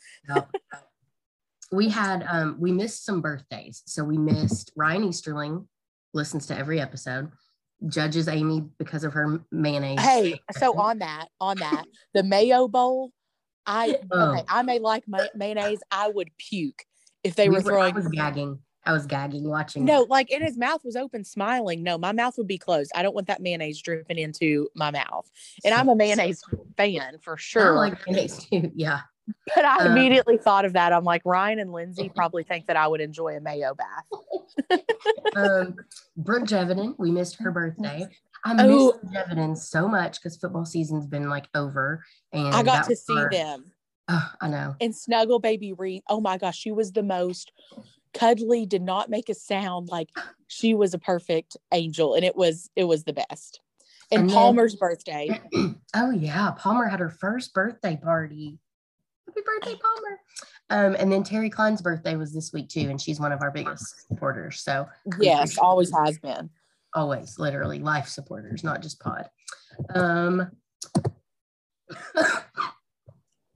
We 1.72 1.90
had 1.90 2.26
um 2.28 2.58
we 2.60 2.72
missed 2.72 3.06
some 3.06 3.22
birthdays. 3.22 3.84
So 3.86 4.04
we 4.04 4.18
missed 4.18 4.72
Ryan 4.76 5.06
Easterling, 5.06 5.68
listens 6.14 6.48
to 6.48 6.58
every 6.58 6.82
episode, 6.82 7.32
judges 7.88 8.28
Amy 8.28 8.64
because 8.80 9.04
of 9.04 9.14
her 9.14 9.42
mayonnaise. 9.52 10.00
Hey, 10.00 10.40
so 10.58 10.78
on 10.80 11.00
that, 11.00 11.28
on 11.40 11.58
that, 11.60 11.86
the 12.14 12.24
mayo 12.24 12.68
bowl, 12.68 13.12
I 13.66 14.00
Oh. 14.12 14.32
okay, 14.32 14.44
I 14.50 14.64
may 14.64 14.80
like 14.80 15.04
ma- 15.08 15.28
mayonnaise. 15.36 15.80
I 15.92 16.10
would 16.10 16.32
puke 16.38 16.84
if 17.30 17.36
they 17.36 17.48
We 17.50 17.56
were 17.56 17.62
were- 17.62 17.72
throwing 17.72 17.94
I 17.94 17.98
was 17.98 18.08
gagging. 18.10 18.60
I 18.86 18.94
was 18.94 19.06
gagging 19.06 19.48
watching. 19.48 19.86
No, 19.86 20.04
like 20.10 20.32
and 20.32 20.44
his 20.44 20.58
mouth 20.58 20.84
was 20.84 20.96
open, 20.96 21.24
smiling. 21.24 21.84
No, 21.84 21.98
my 21.98 22.12
mouth 22.12 22.38
would 22.38 22.48
be 22.48 22.58
closed. 22.58 22.92
I 22.96 23.04
don't 23.04 23.14
want 23.14 23.28
that 23.28 23.42
mayonnaise 23.42 23.82
dripping 23.82 24.18
into 24.18 24.70
my 24.74 24.90
mouth. 24.90 25.30
And 25.66 25.74
I'm 25.74 25.90
a 25.90 25.96
mayonnaise 25.96 26.42
fan 26.78 27.18
for 27.22 27.38
sure. 27.38 27.76
I 27.76 27.90
like 27.90 28.08
mayonnaise 28.08 28.38
too. 28.50 28.72
Yeah. 28.76 29.02
but 29.54 29.64
I 29.66 29.86
um, 29.86 29.92
immediately 29.92 30.38
thought 30.38 30.66
of 30.66 30.74
that. 30.74 30.92
I'm 30.94 31.04
like, 31.04 31.22
Ryan 31.26 31.60
and 31.60 31.72
Lindsay 31.72 32.10
probably 32.16 32.44
think 32.44 32.66
that 32.68 32.78
I 32.78 32.88
would 32.88 33.02
enjoy 33.02 33.36
a 33.38 33.42
mayo 33.42 33.76
bath. 33.76 34.80
Um, 35.36 35.76
Brooke 36.18 36.44
Jeviden, 36.46 36.96
we 36.98 37.12
missed 37.12 37.38
her 37.40 37.52
birthday. 37.52 38.06
I 38.46 38.66
Oh. 38.66 38.98
missed 39.04 39.14
Jeviden 39.14 39.58
so 39.58 39.88
much 39.88 40.20
because 40.20 40.38
football 40.38 40.66
season's 40.66 41.06
been 41.08 41.30
like 41.30 41.48
over, 41.56 42.04
and 42.32 42.54
I 42.56 42.64
got 42.64 42.86
to 42.86 42.96
see 42.96 43.16
her- 43.16 43.30
them. 43.32 43.66
Oh, 44.12 44.32
I 44.42 44.48
know. 44.50 44.76
And 44.82 44.96
Snuggle 44.96 45.40
Baby 45.40 45.72
Reed. 45.74 46.02
Oh 46.10 46.20
my 46.20 46.38
gosh, 46.38 46.58
she 46.58 46.72
was 46.72 46.92
the 46.92 47.04
most 47.04 47.52
cuddly, 48.14 48.66
did 48.66 48.82
not 48.82 49.10
make 49.10 49.30
a 49.30 49.36
sound. 49.36 49.90
Like 49.90 50.10
she 50.48 50.74
was 50.74 50.94
a 50.96 51.00
perfect 51.00 51.56
angel. 51.72 52.16
And 52.16 52.26
it 52.26 52.36
was 52.36 52.70
it 52.76 52.86
was 52.86 53.04
the 53.04 53.14
best. 53.14 53.62
And, 54.12 54.22
And 54.22 54.30
then- 54.30 54.36
Palmer's 54.36 54.76
birthday. 54.76 55.40
oh 55.96 56.10
yeah, 56.12 56.52
Palmer 56.58 56.88
had 56.88 57.00
her 57.00 57.12
first 57.12 57.54
birthday 57.54 57.98
party. 58.02 58.58
Happy 59.28 59.42
birthday, 59.46 59.80
Palmer! 59.80 60.20
Um, 60.72 60.96
and 61.00 61.12
then 61.12 61.22
Terry 61.24 61.52
Klein's 61.52 61.84
birthday 61.84 62.16
was 62.16 62.34
this 62.34 62.52
week 62.52 62.68
too, 62.70 62.90
and 62.90 63.00
she's 63.00 63.20
one 63.20 63.32
of 63.32 63.44
our 63.44 63.52
biggest 63.52 64.08
supporters. 64.08 64.62
So 64.62 64.88
Yes, 65.20 65.60
always 65.60 65.92
has 65.96 66.18
been. 66.18 66.50
always, 66.96 67.38
literally, 67.38 67.78
life 67.78 68.08
supporters, 68.08 68.64
not 68.64 68.82
just 68.82 69.00
pod. 69.00 69.30
Um, 69.94 70.50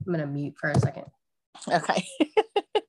I'm 0.06 0.12
gonna 0.12 0.26
mute 0.26 0.54
for 0.58 0.70
a 0.70 0.78
second. 0.78 1.04
Okay. 1.68 2.06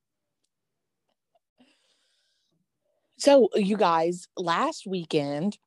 so, 3.18 3.50
you 3.56 3.78
guys, 3.78 4.28
last 4.38 4.86
weekend 4.88 5.58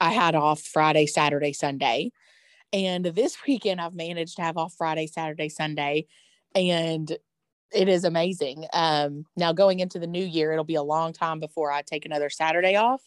I 0.00 0.12
had 0.12 0.34
off 0.34 0.60
Friday, 0.60 1.06
Saturday, 1.06 1.52
Sunday. 1.52 2.12
And 2.72 3.04
this 3.04 3.36
weekend 3.46 3.80
I've 3.80 3.94
managed 3.94 4.36
to 4.36 4.42
have 4.42 4.56
off 4.56 4.74
Friday, 4.76 5.06
Saturday, 5.06 5.48
Sunday. 5.48 6.06
And 6.54 7.10
it 7.72 7.88
is 7.88 8.04
amazing. 8.04 8.66
Um, 8.72 9.24
now, 9.36 9.52
going 9.52 9.80
into 9.80 9.98
the 9.98 10.06
new 10.06 10.24
year, 10.24 10.52
it'll 10.52 10.64
be 10.64 10.74
a 10.74 10.82
long 10.82 11.12
time 11.12 11.40
before 11.40 11.70
I 11.70 11.82
take 11.82 12.04
another 12.04 12.30
Saturday 12.30 12.76
off 12.76 13.02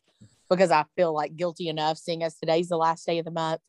because 0.49 0.71
I 0.71 0.85
feel 0.95 1.13
like 1.13 1.35
guilty 1.35 1.67
enough 1.67 1.97
seeing 1.97 2.23
as 2.23 2.35
today's 2.35 2.69
the 2.69 2.77
last 2.77 3.05
day 3.05 3.19
of 3.19 3.25
the 3.25 3.31
month. 3.31 3.61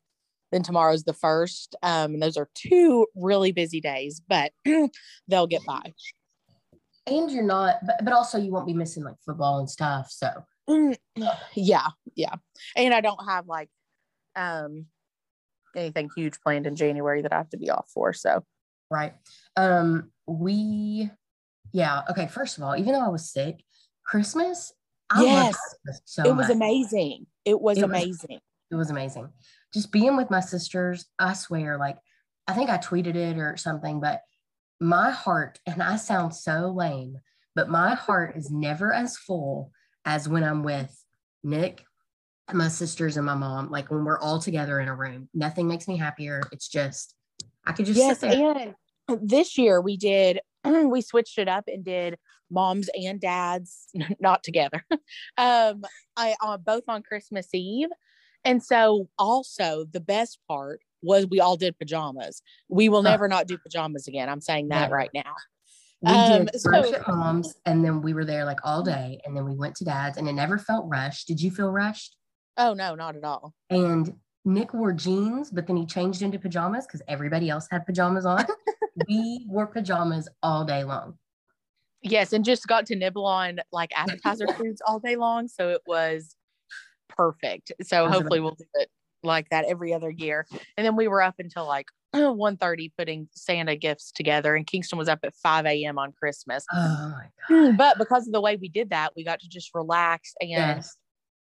Then 0.55 0.63
tomorrow's 0.63 1.03
the 1.03 1.11
first. 1.13 1.75
Um, 1.83 2.13
and 2.13 2.23
those 2.23 2.37
are 2.37 2.47
two 2.55 3.07
really 3.13 3.51
busy 3.51 3.81
days, 3.81 4.21
but 4.25 4.53
they'll 5.27 5.47
get 5.47 5.65
by. 5.65 5.81
And 7.05 7.29
you're 7.29 7.43
not, 7.43 7.85
but, 7.85 7.97
but 8.05 8.13
also 8.13 8.37
you 8.37 8.53
won't 8.53 8.65
be 8.65 8.73
missing 8.73 9.03
like 9.03 9.17
football 9.25 9.59
and 9.59 9.69
stuff. 9.69 10.09
So 10.11 10.29
Mm, 10.69 10.95
yeah, 11.55 11.87
yeah. 12.15 12.33
And 12.77 12.93
I 12.93 13.01
don't 13.01 13.19
have 13.27 13.47
like 13.47 13.69
um 14.37 14.85
anything 15.75 16.09
huge 16.15 16.39
planned 16.39 16.65
in 16.67 16.75
January 16.77 17.21
that 17.21 17.33
I 17.33 17.35
have 17.37 17.49
to 17.49 17.57
be 17.57 17.69
off 17.69 17.89
for. 17.93 18.13
So 18.13 18.43
right. 18.89 19.13
Um, 19.57 20.09
we 20.25 21.11
yeah, 21.73 22.01
okay. 22.09 22.27
First 22.27 22.57
of 22.57 22.63
all, 22.63 22.77
even 22.77 22.93
though 22.93 23.05
I 23.05 23.09
was 23.09 23.29
sick, 23.29 23.61
Christmas, 24.05 24.71
I 25.11 25.21
Yes. 25.21 25.55
Christmas 25.83 26.01
so 26.05 26.23
it 26.23 26.33
was 26.35 26.47
much. 26.47 26.55
amazing. 26.55 27.27
It 27.43 27.59
was 27.59 27.77
It 27.77 27.81
was- 27.81 27.89
amazing. 27.91 28.39
It 28.71 28.75
was 28.75 28.89
amazing. 28.89 29.29
Just 29.75 29.91
being 29.91 30.15
with 30.15 30.31
my 30.31 30.39
sisters, 30.39 31.05
I 31.19 31.33
swear, 31.33 31.77
like 31.77 31.97
I 32.47 32.53
think 32.53 32.69
I 32.69 32.77
tweeted 32.77 33.15
it 33.15 33.37
or 33.37 33.57
something, 33.57 33.99
but 33.99 34.21
my 34.79 35.11
heart, 35.11 35.59
and 35.67 35.83
I 35.83 35.97
sound 35.97 36.33
so 36.33 36.71
lame, 36.73 37.17
but 37.55 37.67
my 37.67 37.93
heart 37.93 38.37
is 38.37 38.49
never 38.49 38.93
as 38.93 39.17
full 39.17 39.71
as 40.05 40.29
when 40.29 40.45
I'm 40.45 40.63
with 40.63 40.97
Nick, 41.43 41.83
my 42.53 42.69
sisters, 42.69 43.17
and 43.17 43.25
my 43.25 43.35
mom. 43.35 43.69
Like 43.69 43.91
when 43.91 44.05
we're 44.05 44.17
all 44.17 44.39
together 44.39 44.79
in 44.79 44.87
a 44.87 44.95
room, 44.95 45.27
nothing 45.33 45.67
makes 45.67 45.89
me 45.89 45.97
happier. 45.97 46.41
It's 46.53 46.69
just, 46.69 47.13
I 47.67 47.73
could 47.73 47.85
just 47.85 47.99
yes, 47.99 48.21
sit 48.21 48.31
there. 48.31 48.75
and 49.09 49.29
this 49.29 49.57
year 49.57 49.81
we 49.81 49.97
did 49.97 50.39
we 50.63 51.01
switched 51.01 51.37
it 51.37 51.49
up 51.49 51.65
and 51.67 51.83
did 51.83 52.17
moms 52.49 52.89
and 52.95 53.19
dads 53.19 53.87
not 54.21 54.41
together. 54.41 54.85
um 55.37 55.83
I 56.15 56.37
on 56.41 56.61
both 56.61 56.83
on 56.87 57.03
Christmas 57.03 57.49
Eve. 57.53 57.89
And 58.45 58.63
so 58.63 59.09
also 59.17 59.85
the 59.91 59.99
best 59.99 60.39
part 60.47 60.79
was 61.01 61.27
we 61.27 61.39
all 61.39 61.57
did 61.57 61.77
pajamas. 61.77 62.41
We 62.69 62.89
will 62.89 63.03
never 63.03 63.27
not 63.27 63.47
do 63.47 63.57
pajamas 63.57 64.07
again. 64.07 64.29
I'm 64.29 64.41
saying 64.41 64.69
that 64.69 64.91
right 64.91 65.09
now. 65.13 65.33
We 66.01 66.11
Um, 66.11 66.45
did 66.45 66.59
so- 66.61 66.93
at 66.93 67.07
mom's, 67.07 67.55
and 67.65 67.83
then 67.83 68.01
we 68.01 68.13
were 68.13 68.25
there 68.25 68.45
like 68.45 68.59
all 68.63 68.83
day, 68.83 69.19
and 69.25 69.35
then 69.35 69.45
we 69.45 69.55
went 69.55 69.75
to 69.77 69.83
dad's, 69.85 70.17
and 70.17 70.27
it 70.29 70.33
never 70.33 70.57
felt 70.57 70.85
rushed. 70.87 71.27
Did 71.27 71.41
you 71.41 71.49
feel 71.51 71.71
rushed? 71.71 72.15
Oh 72.57 72.73
no, 72.73 72.95
not 72.95 73.15
at 73.15 73.23
all. 73.23 73.53
and 73.69 74.13
Nick 74.47 74.75
wore 74.75 74.93
jeans, 74.93 75.49
but 75.49 75.65
then 75.65 75.75
he 75.75 75.87
changed 75.87 76.21
into 76.21 76.37
pajamas 76.37 76.85
because 76.85 77.01
everybody 77.07 77.49
else 77.49 77.67
had 77.71 77.83
pajamas 77.85 78.25
on. 78.27 78.45
we 79.07 79.43
wore 79.49 79.65
pajamas 79.65 80.29
all 80.43 80.63
day 80.63 80.83
long. 80.83 81.17
Yes, 82.03 82.31
and 82.31 82.45
just 82.45 82.67
got 82.67 82.85
to 82.87 82.95
nibble 82.95 83.25
on 83.25 83.59
like 83.71 83.91
appetizer 83.95 84.45
foods 84.57 84.81
all 84.85 84.99
day 84.99 85.15
long. 85.15 85.47
So 85.47 85.69
it 85.69 85.81
was 85.87 86.35
perfect. 87.15 87.71
So 87.83 88.07
hopefully 88.07 88.39
we'll 88.39 88.55
do 88.55 88.65
it 88.75 88.89
like 89.23 89.49
that 89.49 89.65
every 89.65 89.93
other 89.93 90.09
year. 90.09 90.45
And 90.77 90.85
then 90.85 90.95
we 90.95 91.07
were 91.07 91.21
up 91.21 91.35
until 91.39 91.65
like 91.67 91.87
1.30 92.15 92.91
putting 92.97 93.27
Santa 93.33 93.75
gifts 93.75 94.11
together. 94.11 94.55
And 94.55 94.65
Kingston 94.65 94.97
was 94.97 95.09
up 95.09 95.19
at 95.23 95.33
5 95.35 95.65
a.m. 95.65 95.97
on 95.97 96.11
Christmas. 96.11 96.65
Oh 96.71 97.13
my 97.15 97.27
god! 97.49 97.77
But 97.77 97.97
because 97.97 98.27
of 98.27 98.33
the 98.33 98.41
way 98.41 98.55
we 98.55 98.69
did 98.69 98.91
that, 98.91 99.13
we 99.15 99.23
got 99.23 99.39
to 99.41 99.49
just 99.49 99.71
relax 99.73 100.33
and 100.39 100.49
Yes, 100.49 100.95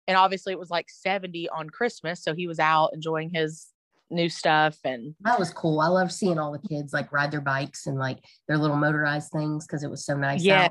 and 0.08 0.16
obviously 0.16 0.52
it 0.52 0.58
was 0.58 0.70
like 0.70 0.86
70 0.88 1.48
on 1.50 1.70
Christmas. 1.70 2.22
So 2.22 2.34
he 2.34 2.46
was 2.46 2.58
out 2.58 2.90
enjoying 2.92 3.30
his 3.32 3.68
new 4.10 4.28
stuff 4.28 4.76
and 4.84 5.14
that 5.22 5.38
was 5.38 5.50
cool. 5.50 5.80
I 5.80 5.88
loved 5.88 6.12
seeing 6.12 6.38
all 6.38 6.52
the 6.52 6.68
kids 6.68 6.92
like 6.92 7.10
ride 7.12 7.30
their 7.30 7.40
bikes 7.40 7.86
and 7.86 7.98
like 7.98 8.18
their 8.46 8.58
little 8.58 8.76
motorized 8.76 9.32
things 9.32 9.66
because 9.66 9.82
it 9.82 9.90
was 9.90 10.04
so 10.04 10.16
nice. 10.16 10.42
yes. 10.42 10.70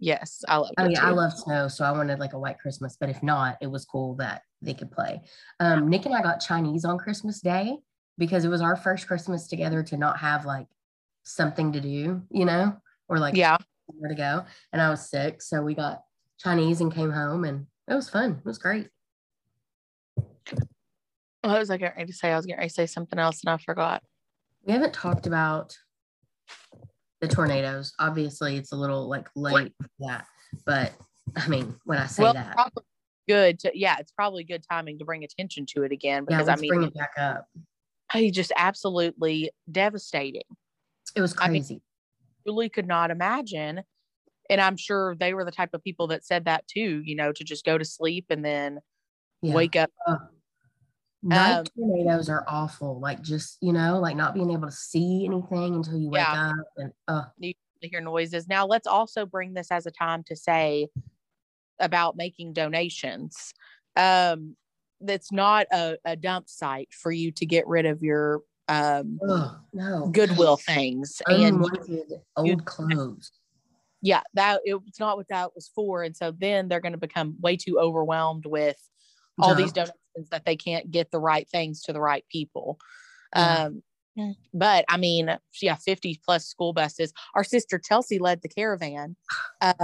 Yes, 0.00 0.42
I 0.48 0.56
love 0.56 0.72
I 0.78 0.86
it. 0.86 0.88
mean, 0.88 0.98
I 0.98 1.10
love 1.10 1.32
snow, 1.34 1.68
so 1.68 1.84
I 1.84 1.92
wanted 1.92 2.18
like 2.18 2.32
a 2.32 2.38
white 2.38 2.58
Christmas. 2.58 2.96
But 2.98 3.10
if 3.10 3.22
not, 3.22 3.58
it 3.60 3.66
was 3.66 3.84
cool 3.84 4.14
that 4.14 4.42
they 4.62 4.72
could 4.72 4.90
play. 4.90 5.20
Um, 5.60 5.88
Nick 5.88 6.06
and 6.06 6.14
I 6.14 6.22
got 6.22 6.40
Chinese 6.40 6.86
on 6.86 6.96
Christmas 6.96 7.40
Day 7.42 7.76
because 8.16 8.46
it 8.46 8.48
was 8.48 8.62
our 8.62 8.76
first 8.76 9.06
Christmas 9.06 9.46
together 9.46 9.82
to 9.84 9.98
not 9.98 10.18
have 10.18 10.46
like 10.46 10.66
something 11.22 11.72
to 11.72 11.80
do, 11.82 12.22
you 12.30 12.44
know, 12.46 12.74
or 13.08 13.18
like 13.18 13.36
yeah. 13.36 13.58
where 13.86 14.08
to 14.08 14.16
go. 14.16 14.44
And 14.72 14.80
I 14.80 14.88
was 14.88 15.10
sick, 15.10 15.42
so 15.42 15.60
we 15.62 15.74
got 15.74 16.02
Chinese 16.38 16.80
and 16.80 16.92
came 16.92 17.10
home, 17.10 17.44
and 17.44 17.66
it 17.86 17.94
was 17.94 18.08
fun. 18.08 18.36
It 18.38 18.46
was 18.46 18.58
great. 18.58 18.88
What 21.42 21.58
was 21.58 21.70
I 21.70 21.76
getting 21.76 21.96
ready 21.96 22.12
to 22.12 22.16
say? 22.16 22.32
I 22.32 22.36
was 22.36 22.46
getting 22.46 22.58
ready 22.58 22.68
to 22.68 22.74
say 22.74 22.86
something 22.86 23.18
else 23.18 23.42
and 23.44 23.52
I 23.52 23.58
forgot. 23.58 24.02
We 24.64 24.72
haven't 24.72 24.92
talked 24.92 25.26
about 25.26 25.76
the 27.20 27.28
tornadoes. 27.28 27.92
Obviously, 27.98 28.56
it's 28.56 28.72
a 28.72 28.76
little 28.76 29.08
like 29.08 29.28
late 29.34 29.72
for 29.80 29.88
that, 30.00 30.26
but 30.64 30.92
I 31.36 31.48
mean, 31.48 31.74
when 31.84 31.98
I 31.98 32.06
say 32.06 32.22
well, 32.22 32.34
that, 32.34 32.52
probably 32.52 32.84
good. 33.28 33.58
To, 33.60 33.70
yeah, 33.74 33.96
it's 33.98 34.12
probably 34.12 34.44
good 34.44 34.64
timing 34.68 34.98
to 34.98 35.04
bring 35.04 35.24
attention 35.24 35.66
to 35.74 35.84
it 35.84 35.92
again 35.92 36.26
yeah, 36.28 36.36
because 36.36 36.48
I 36.48 36.52
let's 36.52 36.62
mean, 36.62 36.68
bring 36.70 36.82
it 36.84 36.94
back 36.94 37.12
up. 37.18 37.46
I 38.12 38.30
just 38.30 38.52
absolutely 38.56 39.50
devastating. 39.70 40.42
It 41.14 41.20
was 41.20 41.34
I 41.38 41.48
mean, 41.48 41.62
crazy. 41.62 41.82
Really 42.46 42.68
could 42.68 42.86
not 42.86 43.10
imagine. 43.10 43.82
And 44.48 44.60
I'm 44.60 44.76
sure 44.76 45.14
they 45.14 45.32
were 45.32 45.44
the 45.44 45.52
type 45.52 45.70
of 45.74 45.84
people 45.84 46.08
that 46.08 46.24
said 46.24 46.46
that 46.46 46.66
too, 46.66 47.02
you 47.04 47.14
know, 47.14 47.32
to 47.32 47.44
just 47.44 47.64
go 47.64 47.78
to 47.78 47.84
sleep 47.84 48.26
and 48.30 48.44
then 48.44 48.80
yeah. 49.42 49.54
wake 49.54 49.76
up. 49.76 49.90
Night 51.22 51.58
Um, 51.58 51.64
tornadoes 51.76 52.28
are 52.28 52.44
awful. 52.48 52.98
Like 52.98 53.20
just 53.22 53.58
you 53.60 53.72
know, 53.72 53.98
like 53.98 54.16
not 54.16 54.34
being 54.34 54.50
able 54.50 54.68
to 54.68 54.72
see 54.72 55.26
anything 55.26 55.74
until 55.74 55.98
you 55.98 56.08
wake 56.08 56.20
Yeah. 56.20 56.50
up, 56.50 56.66
and 56.76 56.92
uh, 57.08 57.24
to 57.82 57.88
hear 57.88 58.00
noises. 58.00 58.48
Now, 58.48 58.66
let's 58.66 58.86
also 58.86 59.26
bring 59.26 59.54
this 59.54 59.70
as 59.70 59.86
a 59.86 59.90
time 59.90 60.22
to 60.24 60.36
say 60.36 60.88
about 61.78 62.16
making 62.16 62.52
donations. 62.52 63.52
Um, 63.96 64.56
that's 65.00 65.32
not 65.32 65.66
a, 65.72 65.96
a 66.04 66.14
dump 66.16 66.48
site 66.48 66.92
for 66.92 67.10
you 67.10 67.32
to 67.32 67.46
get 67.46 67.66
rid 67.66 67.86
of 67.86 68.02
your 68.02 68.42
um, 68.68 69.18
ugh, 69.28 69.56
no 69.72 70.08
Goodwill 70.08 70.56
things. 70.58 71.22
And 71.28 71.64
old 72.36 72.64
clothes. 72.64 73.32
yeah, 74.02 74.20
that 74.34 74.60
it, 74.64 74.78
it's 74.86 75.00
not 75.00 75.16
what 75.16 75.28
that 75.28 75.54
was 75.54 75.70
for. 75.74 76.02
And 76.02 76.16
so 76.16 76.32
then 76.32 76.68
they're 76.68 76.80
going 76.80 76.92
to 76.92 76.98
become 76.98 77.36
way 77.40 77.56
too 77.56 77.78
overwhelmed 77.78 78.46
with 78.46 78.78
all 79.42 79.54
these 79.54 79.72
donations 79.72 80.28
that 80.30 80.44
they 80.44 80.56
can't 80.56 80.90
get 80.90 81.10
the 81.10 81.20
right 81.20 81.48
things 81.48 81.82
to 81.82 81.92
the 81.92 82.00
right 82.00 82.24
people. 82.30 82.78
Yeah. 83.34 83.64
Um, 83.64 83.82
but 84.52 84.84
I 84.88 84.96
mean, 84.96 85.36
yeah, 85.62 85.76
50 85.76 86.20
plus 86.24 86.46
school 86.46 86.72
buses. 86.72 87.12
Our 87.34 87.44
sister 87.44 87.78
Chelsea 87.78 88.18
led 88.18 88.42
the 88.42 88.48
caravan. 88.48 89.16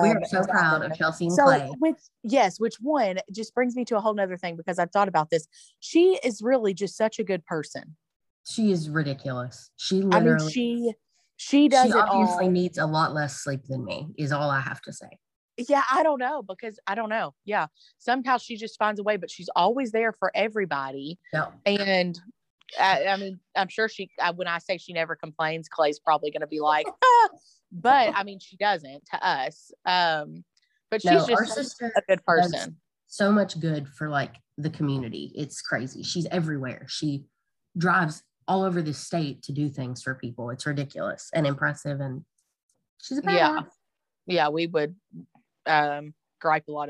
We 0.03 0.09
um, 0.09 0.17
are 0.17 0.25
so 0.25 0.43
proud 0.43 0.83
of 0.83 0.97
Chelsea 0.97 1.27
and 1.27 1.35
so 1.35 1.45
Clay. 1.45 1.71
which 1.79 1.97
yes, 2.23 2.59
which 2.59 2.77
one 2.81 3.19
just 3.31 3.55
brings 3.55 3.77
me 3.77 3.85
to 3.87 3.99
a 3.99 4.01
whole 4.01 4.15
nother 4.15 4.39
thing 4.39 4.57
because 4.57 4.79
I've 4.79 4.91
thought 4.91 5.07
about 5.07 5.29
this. 5.29 5.47
She 5.81 6.19
is 6.25 6.41
really 6.41 6.73
just 6.73 6.97
such 6.97 7.19
a 7.19 7.25
good 7.25 7.45
person. 7.45 7.95
She 8.49 8.73
is 8.73 8.89
ridiculous. 8.89 9.71
She 9.77 9.99
I 9.99 10.01
mean, 10.01 10.11
literally 10.11 10.51
she 10.51 10.93
she 11.37 11.69
does 11.69 11.85
she 11.85 11.91
it 11.91 11.97
obviously 11.97 12.47
all. 12.47 12.51
needs 12.51 12.79
a 12.79 12.87
lot 12.87 13.13
less 13.13 13.37
sleep 13.37 13.65
than 13.69 13.85
me, 13.85 14.09
is 14.17 14.33
all 14.33 14.49
I 14.49 14.61
have 14.61 14.81
to 14.83 14.95
say. 14.95 15.19
Yeah, 15.57 15.83
I 15.91 16.03
don't 16.03 16.19
know 16.19 16.43
because 16.43 16.79
I 16.87 16.95
don't 16.95 17.09
know. 17.09 17.35
Yeah, 17.45 17.67
somehow 17.99 18.39
she 18.39 18.57
just 18.57 18.79
finds 18.79 19.01
a 19.01 19.03
way, 19.03 19.17
but 19.17 19.31
she's 19.31 19.49
always 19.57 19.93
there 19.93 20.13
for 20.13 20.31
everybody. 20.35 21.19
Yeah. 21.33 21.47
And 21.65 22.19
I, 22.81 23.07
I 23.07 23.17
mean, 23.17 23.41
I'm 23.55 23.69
sure 23.69 23.89
she. 23.89 24.11
I, 24.21 24.33
when 24.33 24.49
I 24.49 24.59
say 24.59 24.79
she 24.79 24.93
never 24.93 25.17
complains, 25.17 25.69
Clay's 25.69 25.99
probably 25.99 26.31
going 26.31 26.41
to 26.41 26.47
be 26.47 26.61
like, 26.61 26.87
"Ah," 27.05 27.29
but 27.73 28.13
I 28.15 28.25
mean, 28.25 28.39
she 28.41 28.57
doesn't 28.57 29.07
to 29.13 29.27
us. 29.27 29.71
Um, 29.85 30.45
but 30.91 31.03
she's 31.03 31.11
No, 31.11 31.27
just 31.27 31.55
sister 31.55 31.93
a 31.97 32.03
good 32.09 32.25
person. 32.25 32.77
so 33.07 33.33
much 33.33 33.59
good 33.59 33.89
for 33.89 34.09
like 34.09 34.35
the 34.59 34.71
community. 34.71 35.33
It's 35.35 35.63
crazy. 35.63 36.03
She's 36.03 36.27
everywhere. 36.27 36.87
She 36.89 37.25
drives 37.77 38.23
all 38.49 38.63
over 38.63 38.83
the 38.83 38.95
state 38.95 39.43
to 39.43 39.53
do 39.53 39.69
things 39.69 40.03
for 40.03 40.15
people. 40.15 40.51
It's 40.51 40.67
ridiculous 40.67 41.31
and 41.35 41.47
impressive. 41.47 42.01
And 42.01 42.25
she's 43.03 43.19
a 43.19 43.23
badass. 43.23 43.35
Yeah. 43.35 43.61
Yeah, 44.29 44.49
we 44.49 44.67
would 44.67 44.97
um 45.67 46.15
gripe 46.41 46.69
a 46.69 46.73
lot 46.73 46.89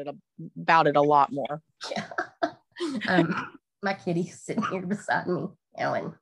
about 0.61 0.87
it 0.87 0.97
a 0.97 1.03
lot 1.03 1.31
more. 1.33 1.63
um, 3.09 3.59
my 3.83 3.95
kitty's 3.95 4.41
sitting 4.41 4.65
here 4.65 4.83
beside 4.83 5.27
me, 5.29 5.47
Ellen. 5.79 6.13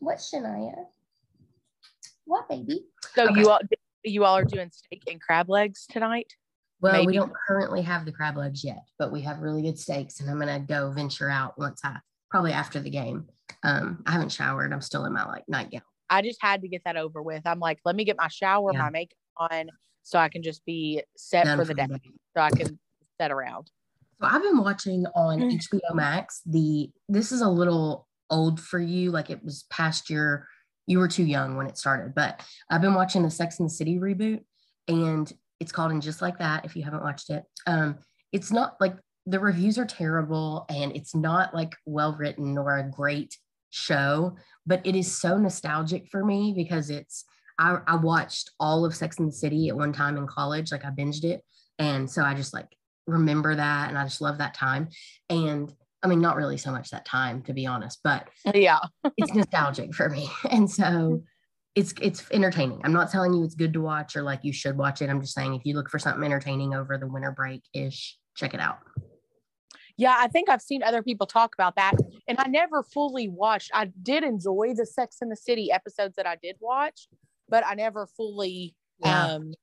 What, 0.00 0.18
Shania? 0.18 0.86
What, 2.24 2.48
baby? 2.48 2.86
So 3.14 3.28
Okay. 3.28 3.40
you 3.40 3.50
all 3.50 3.60
you 4.04 4.24
all 4.24 4.36
are 4.36 4.44
doing 4.44 4.70
steak 4.72 5.04
and 5.08 5.20
crab 5.20 5.48
legs 5.48 5.86
tonight? 5.88 6.32
Well, 6.80 7.06
we 7.06 7.12
don't 7.12 7.32
currently 7.46 7.82
have 7.82 8.04
the 8.04 8.10
crab 8.10 8.36
legs 8.36 8.64
yet, 8.64 8.82
but 8.98 9.12
we 9.12 9.20
have 9.22 9.38
really 9.40 9.62
good 9.62 9.78
steaks, 9.78 10.18
and 10.20 10.28
I'm 10.28 10.38
gonna 10.40 10.58
go 10.60 10.90
venture 10.90 11.30
out 11.30 11.56
once 11.56 11.80
I 11.84 11.98
probably 12.30 12.52
after 12.52 12.80
the 12.80 12.90
game. 12.90 13.28
Um, 13.62 14.02
I 14.06 14.12
haven't 14.12 14.32
showered. 14.32 14.72
I'm 14.72 14.80
still 14.80 15.04
in 15.04 15.12
my 15.12 15.24
like 15.24 15.44
nightgown. 15.46 15.82
I 16.10 16.22
just 16.22 16.42
had 16.42 16.62
to 16.62 16.68
get 16.68 16.82
that 16.84 16.96
over 16.96 17.22
with. 17.22 17.42
I'm 17.46 17.60
like, 17.60 17.78
let 17.84 17.94
me 17.94 18.04
get 18.04 18.16
my 18.18 18.28
shower, 18.28 18.72
Yeah. 18.72 18.80
my 18.80 18.90
makeup 18.90 19.16
on, 19.36 19.70
so 20.02 20.18
I 20.18 20.28
can 20.28 20.42
just 20.42 20.64
be 20.64 21.02
set 21.16 21.44
Done 21.44 21.58
for 21.58 21.64
the 21.64 21.74
day. 21.74 21.86
So 22.36 22.42
I 22.42 22.50
can 22.50 22.78
set 23.20 23.30
around. 23.30 23.70
So 24.20 24.26
I've 24.28 24.42
been 24.42 24.58
watching 24.58 25.06
on 25.14 25.40
Mm. 25.40 25.52
HBO 25.58 25.94
Max. 25.94 26.42
The 26.46 26.90
this 27.08 27.32
is 27.32 27.40
a 27.40 27.48
little 27.48 28.06
old 28.30 28.60
for 28.60 28.78
you, 28.78 29.10
like 29.10 29.30
it 29.30 29.44
was 29.44 29.64
past 29.70 30.10
your. 30.10 30.46
You 30.86 30.98
were 30.98 31.08
too 31.08 31.24
young 31.24 31.56
when 31.56 31.68
it 31.68 31.78
started, 31.78 32.12
but 32.14 32.44
I've 32.68 32.80
been 32.80 32.94
watching 32.94 33.22
the 33.22 33.30
Sex 33.30 33.60
and 33.60 33.68
the 33.68 33.72
City 33.72 33.98
reboot, 33.98 34.40
and 34.88 35.32
it's 35.60 35.70
called 35.70 35.92
"And 35.92 36.02
Just 36.02 36.20
Like 36.20 36.38
That." 36.38 36.64
If 36.64 36.74
you 36.74 36.82
haven't 36.82 37.04
watched 37.04 37.30
it, 37.30 37.44
um, 37.66 37.98
it's 38.32 38.50
not 38.50 38.80
like 38.80 38.96
the 39.26 39.38
reviews 39.38 39.78
are 39.78 39.84
terrible, 39.84 40.66
and 40.68 40.94
it's 40.96 41.14
not 41.14 41.54
like 41.54 41.74
well 41.86 42.16
written 42.16 42.58
or 42.58 42.78
a 42.78 42.90
great 42.90 43.38
show, 43.70 44.36
but 44.66 44.84
it 44.84 44.96
is 44.96 45.16
so 45.20 45.38
nostalgic 45.38 46.08
for 46.08 46.24
me 46.24 46.52
because 46.56 46.90
it's. 46.90 47.24
I, 47.62 47.78
I 47.86 47.96
watched 47.96 48.50
all 48.58 48.84
of 48.84 48.94
Sex 48.94 49.18
and 49.18 49.28
the 49.28 49.32
City 49.32 49.68
at 49.68 49.76
one 49.76 49.92
time 49.92 50.16
in 50.16 50.26
college, 50.26 50.72
like 50.72 50.84
I 50.84 50.90
binged 50.90 51.24
it, 51.24 51.42
and 51.78 52.10
so 52.10 52.22
I 52.22 52.34
just 52.34 52.52
like 52.52 52.68
remember 53.06 53.54
that 53.54 53.88
and 53.88 53.98
I 53.98 54.04
just 54.04 54.20
love 54.20 54.38
that 54.38 54.54
time. 54.54 54.88
And 55.28 55.72
I 56.02 56.08
mean, 56.08 56.20
not 56.20 56.36
really 56.36 56.56
so 56.56 56.72
much 56.72 56.90
that 56.90 57.04
time 57.04 57.42
to 57.42 57.52
be 57.52 57.66
honest, 57.66 58.00
but 58.02 58.28
Yeah. 58.54 58.78
it's 59.16 59.34
nostalgic 59.34 59.94
for 59.94 60.08
me. 60.08 60.28
And 60.50 60.70
so 60.70 61.22
it's 61.74 61.94
it's 62.00 62.24
entertaining. 62.32 62.80
I'm 62.84 62.92
not 62.92 63.10
telling 63.10 63.32
you 63.32 63.44
it's 63.44 63.54
good 63.54 63.72
to 63.72 63.80
watch 63.80 64.14
or 64.14 64.22
like 64.22 64.40
you 64.42 64.52
should 64.52 64.76
watch 64.76 65.00
it. 65.00 65.08
I'm 65.08 65.20
just 65.20 65.34
saying 65.34 65.54
if 65.54 65.62
you 65.64 65.74
look 65.74 65.88
for 65.88 65.98
something 65.98 66.22
entertaining 66.22 66.74
over 66.74 66.98
the 66.98 67.06
winter 67.06 67.32
break 67.32 67.62
ish, 67.72 68.18
check 68.36 68.54
it 68.54 68.60
out. 68.60 68.78
Yeah, 69.96 70.16
I 70.18 70.28
think 70.28 70.48
I've 70.48 70.62
seen 70.62 70.82
other 70.82 71.02
people 71.02 71.26
talk 71.26 71.54
about 71.54 71.76
that. 71.76 71.94
And 72.26 72.38
I 72.38 72.48
never 72.48 72.82
fully 72.82 73.28
watched. 73.28 73.70
I 73.74 73.90
did 74.02 74.24
enjoy 74.24 74.72
the 74.74 74.86
Sex 74.86 75.18
and 75.20 75.30
the 75.30 75.36
City 75.36 75.70
episodes 75.70 76.16
that 76.16 76.26
I 76.26 76.36
did 76.42 76.56
watch, 76.60 77.08
but 77.52 77.64
I 77.64 77.74
never 77.74 78.08
fully 78.08 78.74
Yeah. 78.98 79.34
um 79.34 79.54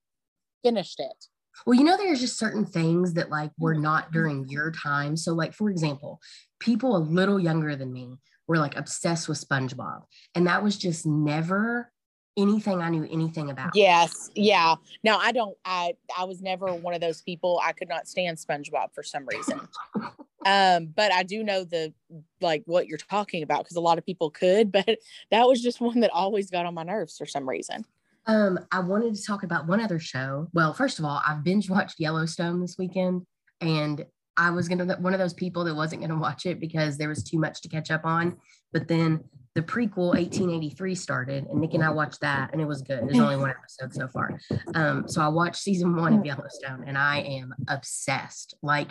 finished 0.63 0.99
it. 0.99 1.25
Well, 1.65 1.77
you 1.77 1.83
know, 1.83 1.97
there's 1.97 2.21
just 2.21 2.37
certain 2.37 2.65
things 2.65 3.15
that 3.15 3.29
like 3.29 3.51
were 3.57 3.75
not 3.75 4.11
during 4.13 4.47
your 4.47 4.71
time. 4.71 5.17
So, 5.17 5.33
like 5.33 5.53
for 5.53 5.69
example, 5.69 6.21
people 6.59 6.95
a 6.95 6.99
little 6.99 7.39
younger 7.39 7.75
than 7.75 7.91
me 7.91 8.15
were 8.47 8.57
like 8.57 8.77
obsessed 8.77 9.27
with 9.27 9.43
SpongeBob, 9.45 10.03
and 10.35 10.47
that 10.47 10.63
was 10.63 10.77
just 10.77 11.05
never 11.05 11.91
anything 12.37 12.81
I 12.81 12.89
knew 12.89 13.07
anything 13.09 13.49
about. 13.49 13.75
Yes. 13.75 14.29
Yeah. 14.35 14.75
Now 15.03 15.17
I 15.17 15.31
don't 15.31 15.57
I 15.65 15.93
I 16.17 16.23
was 16.25 16.41
never 16.41 16.73
one 16.73 16.93
of 16.93 17.01
those 17.01 17.21
people. 17.21 17.59
I 17.63 17.73
could 17.73 17.89
not 17.89 18.07
stand 18.07 18.37
SpongeBob 18.37 18.93
for 18.93 19.03
some 19.03 19.25
reason. 19.25 19.61
um, 20.45 20.87
but 20.95 21.11
I 21.11 21.23
do 21.23 21.43
know 21.43 21.63
the 21.63 21.93
like 22.41 22.63
what 22.65 22.87
you're 22.87 22.97
talking 22.97 23.43
about 23.43 23.63
because 23.63 23.77
a 23.77 23.81
lot 23.81 23.97
of 23.97 24.05
people 24.05 24.29
could, 24.29 24.71
but 24.71 24.99
that 25.31 25.47
was 25.47 25.61
just 25.61 25.81
one 25.81 25.99
that 26.01 26.11
always 26.11 26.49
got 26.49 26.65
on 26.65 26.73
my 26.73 26.83
nerves 26.83 27.17
for 27.17 27.25
some 27.25 27.47
reason. 27.47 27.85
Um, 28.25 28.59
I 28.71 28.79
wanted 28.79 29.15
to 29.15 29.23
talk 29.23 29.43
about 29.43 29.67
one 29.67 29.81
other 29.81 29.99
show. 29.99 30.47
Well, 30.53 30.73
first 30.73 30.99
of 30.99 31.05
all, 31.05 31.21
I've 31.25 31.43
binge 31.43 31.69
watched 31.69 31.99
Yellowstone 31.99 32.61
this 32.61 32.77
weekend, 32.77 33.25
and 33.59 34.05
I 34.37 34.51
was 34.51 34.67
gonna 34.67 34.95
one 34.97 35.13
of 35.13 35.19
those 35.19 35.33
people 35.33 35.63
that 35.65 35.75
wasn't 35.75 36.01
gonna 36.01 36.17
watch 36.17 36.45
it 36.45 36.59
because 36.59 36.97
there 36.97 37.09
was 37.09 37.23
too 37.23 37.39
much 37.39 37.61
to 37.61 37.69
catch 37.69 37.91
up 37.91 38.05
on. 38.05 38.37
But 38.71 38.87
then 38.87 39.23
the 39.55 39.61
prequel 39.61 40.09
1883 40.09 40.95
started, 40.95 41.45
and 41.47 41.59
Nick 41.59 41.73
and 41.73 41.83
I 41.83 41.89
watched 41.89 42.21
that, 42.21 42.51
and 42.53 42.61
it 42.61 42.65
was 42.65 42.81
good. 42.81 43.01
There's 43.03 43.19
only 43.19 43.35
one 43.35 43.49
episode 43.49 43.93
so 43.93 44.07
far. 44.07 44.39
Um, 44.75 45.07
so 45.07 45.21
I 45.21 45.27
watched 45.27 45.61
season 45.61 45.95
one 45.95 46.13
of 46.13 46.25
Yellowstone, 46.25 46.83
and 46.85 46.97
I 46.97 47.19
am 47.19 47.53
obsessed. 47.67 48.55
Like, 48.61 48.89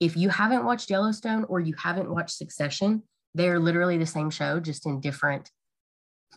if 0.00 0.16
you 0.16 0.28
haven't 0.28 0.64
watched 0.64 0.90
Yellowstone 0.90 1.44
or 1.44 1.60
you 1.60 1.74
haven't 1.78 2.10
watched 2.10 2.36
Succession, 2.36 3.02
they're 3.34 3.60
literally 3.60 3.98
the 3.98 4.06
same 4.06 4.30
show, 4.30 4.58
just 4.58 4.86
in 4.86 5.00
different 5.00 5.50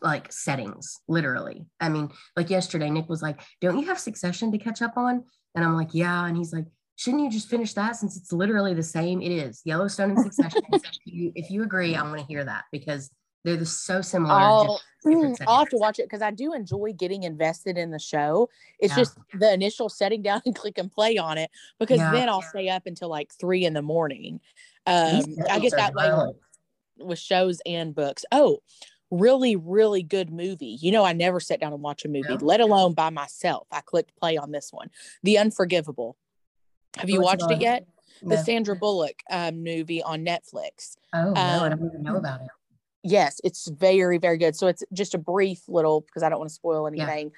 like 0.01 0.31
settings, 0.31 0.99
literally. 1.07 1.65
I 1.79 1.89
mean, 1.89 2.12
like 2.36 2.49
yesterday, 2.49 2.89
Nick 2.89 3.09
was 3.09 3.21
like, 3.21 3.41
Don't 3.62 3.79
you 3.79 3.88
have 3.88 3.99
Succession 3.99 4.51
to 4.51 4.57
catch 4.57 4.81
up 4.81 4.97
on? 4.97 5.23
And 5.55 5.63
I'm 5.63 5.75
like, 5.75 5.93
Yeah. 5.93 6.25
And 6.25 6.38
he's 6.38 6.53
like, 6.53 6.65
Shouldn't 6.95 7.23
you 7.23 7.31
just 7.31 7.49
finish 7.49 7.73
that 7.73 7.95
since 7.95 8.17
it's 8.17 8.33
literally 8.33 8.73
the 8.73 8.83
same? 8.83 9.21
It 9.21 9.31
is 9.31 9.62
Yellowstone 9.65 10.12
and 10.12 10.21
Succession. 10.21 10.62
if, 10.73 10.83
you, 11.05 11.31
if 11.36 11.49
you 11.49 11.63
agree, 11.63 11.95
I 11.95 12.03
want 12.03 12.19
to 12.19 12.25
hear 12.25 12.43
that 12.43 12.65
because 12.71 13.09
they're 13.43 13.58
the, 13.58 13.65
so 13.65 14.01
similar. 14.01 14.34
I'll, 14.34 14.79
different 15.03 15.41
I'll 15.47 15.60
have 15.60 15.69
to 15.69 15.77
watch 15.77 15.99
it 15.99 16.06
because 16.06 16.21
I 16.21 16.32
do 16.32 16.53
enjoy 16.53 16.93
getting 16.93 17.23
invested 17.23 17.77
in 17.77 17.91
the 17.91 17.99
show. 17.99 18.49
It's 18.79 18.95
Yeah. 18.95 19.01
just 19.03 19.17
the 19.34 19.53
initial 19.53 19.89
setting 19.89 20.21
down 20.21 20.41
and 20.45 20.56
click 20.56 20.77
and 20.77 20.91
play 20.91 21.17
on 21.17 21.38
it 21.38 21.51
because 21.79 21.99
Yeah. 21.99 22.12
then 22.12 22.29
I'll 22.29 22.41
stay 22.41 22.69
up 22.69 22.86
until 22.86 23.10
like 23.10 23.34
three 23.34 23.65
in 23.65 23.73
the 23.73 23.82
morning. 23.82 24.39
Um, 24.86 25.23
I 25.49 25.60
get 25.60 25.73
that 25.75 25.93
way 25.93 26.10
violent. 26.10 26.38
with 26.97 27.19
shows 27.19 27.62
and 27.65 27.93
books. 27.93 28.25
Oh, 28.32 28.60
really, 29.12 29.56
really 29.56 30.03
good 30.03 30.32
movie. 30.32 30.77
You 30.82 30.91
know, 30.91 31.03
I 31.03 31.13
never 31.13 31.39
sit 31.39 31.60
down 31.60 31.73
and 31.73 31.82
watch 31.82 32.06
a 32.06 32.08
movie, 32.08 32.27
Yeah. 32.29 32.38
let 32.41 32.62
alone 32.62 32.93
by 32.93 33.10
myself. 33.10 33.67
I 33.71 33.82
clicked 33.82 34.15
play 34.15 34.38
on 34.38 34.51
this 34.51 34.71
one, 34.71 34.89
The 35.21 35.38
Unforgivable. 35.38 36.17
Have 36.97 37.10
you 37.10 37.21
watched 37.21 37.49
it 37.49 37.60
yet? 37.60 37.88
The 38.21 38.38
Sandra 38.38 38.75
Bullock 38.75 39.21
um, 39.29 39.63
movie 39.63 40.01
on 40.01 40.23
Netflix. 40.23 40.95
Oh, 41.12 41.34
no, 41.34 41.41
I 41.41 41.69
um, 41.69 41.69
don't 41.71 41.88
even 41.88 42.03
know 42.03 42.15
about 42.15 42.41
it. 42.41 42.47
Yes, 43.03 43.41
it's 43.43 43.67
very, 43.67 44.17
very 44.17 44.37
good. 44.37 44.55
So 44.55 44.67
it's 44.67 44.83
just 44.93 45.13
a 45.13 45.17
brief 45.17 45.67
little 45.67 46.01
because 46.01 46.23
I 46.23 46.29
don't 46.29 46.39
want 46.39 46.49
to 46.49 46.55
spoil 46.55 46.89
Yeah. 46.93 47.03
anything. 47.03 47.31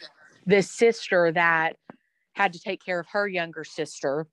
This 0.45 0.69
sister 0.69 1.31
that 1.31 1.77
had 2.33 2.53
to 2.53 2.59
take 2.59 2.83
care 2.83 2.99
of 2.99 3.07
her 3.07 3.27
younger 3.27 3.63
sister. 3.63 4.27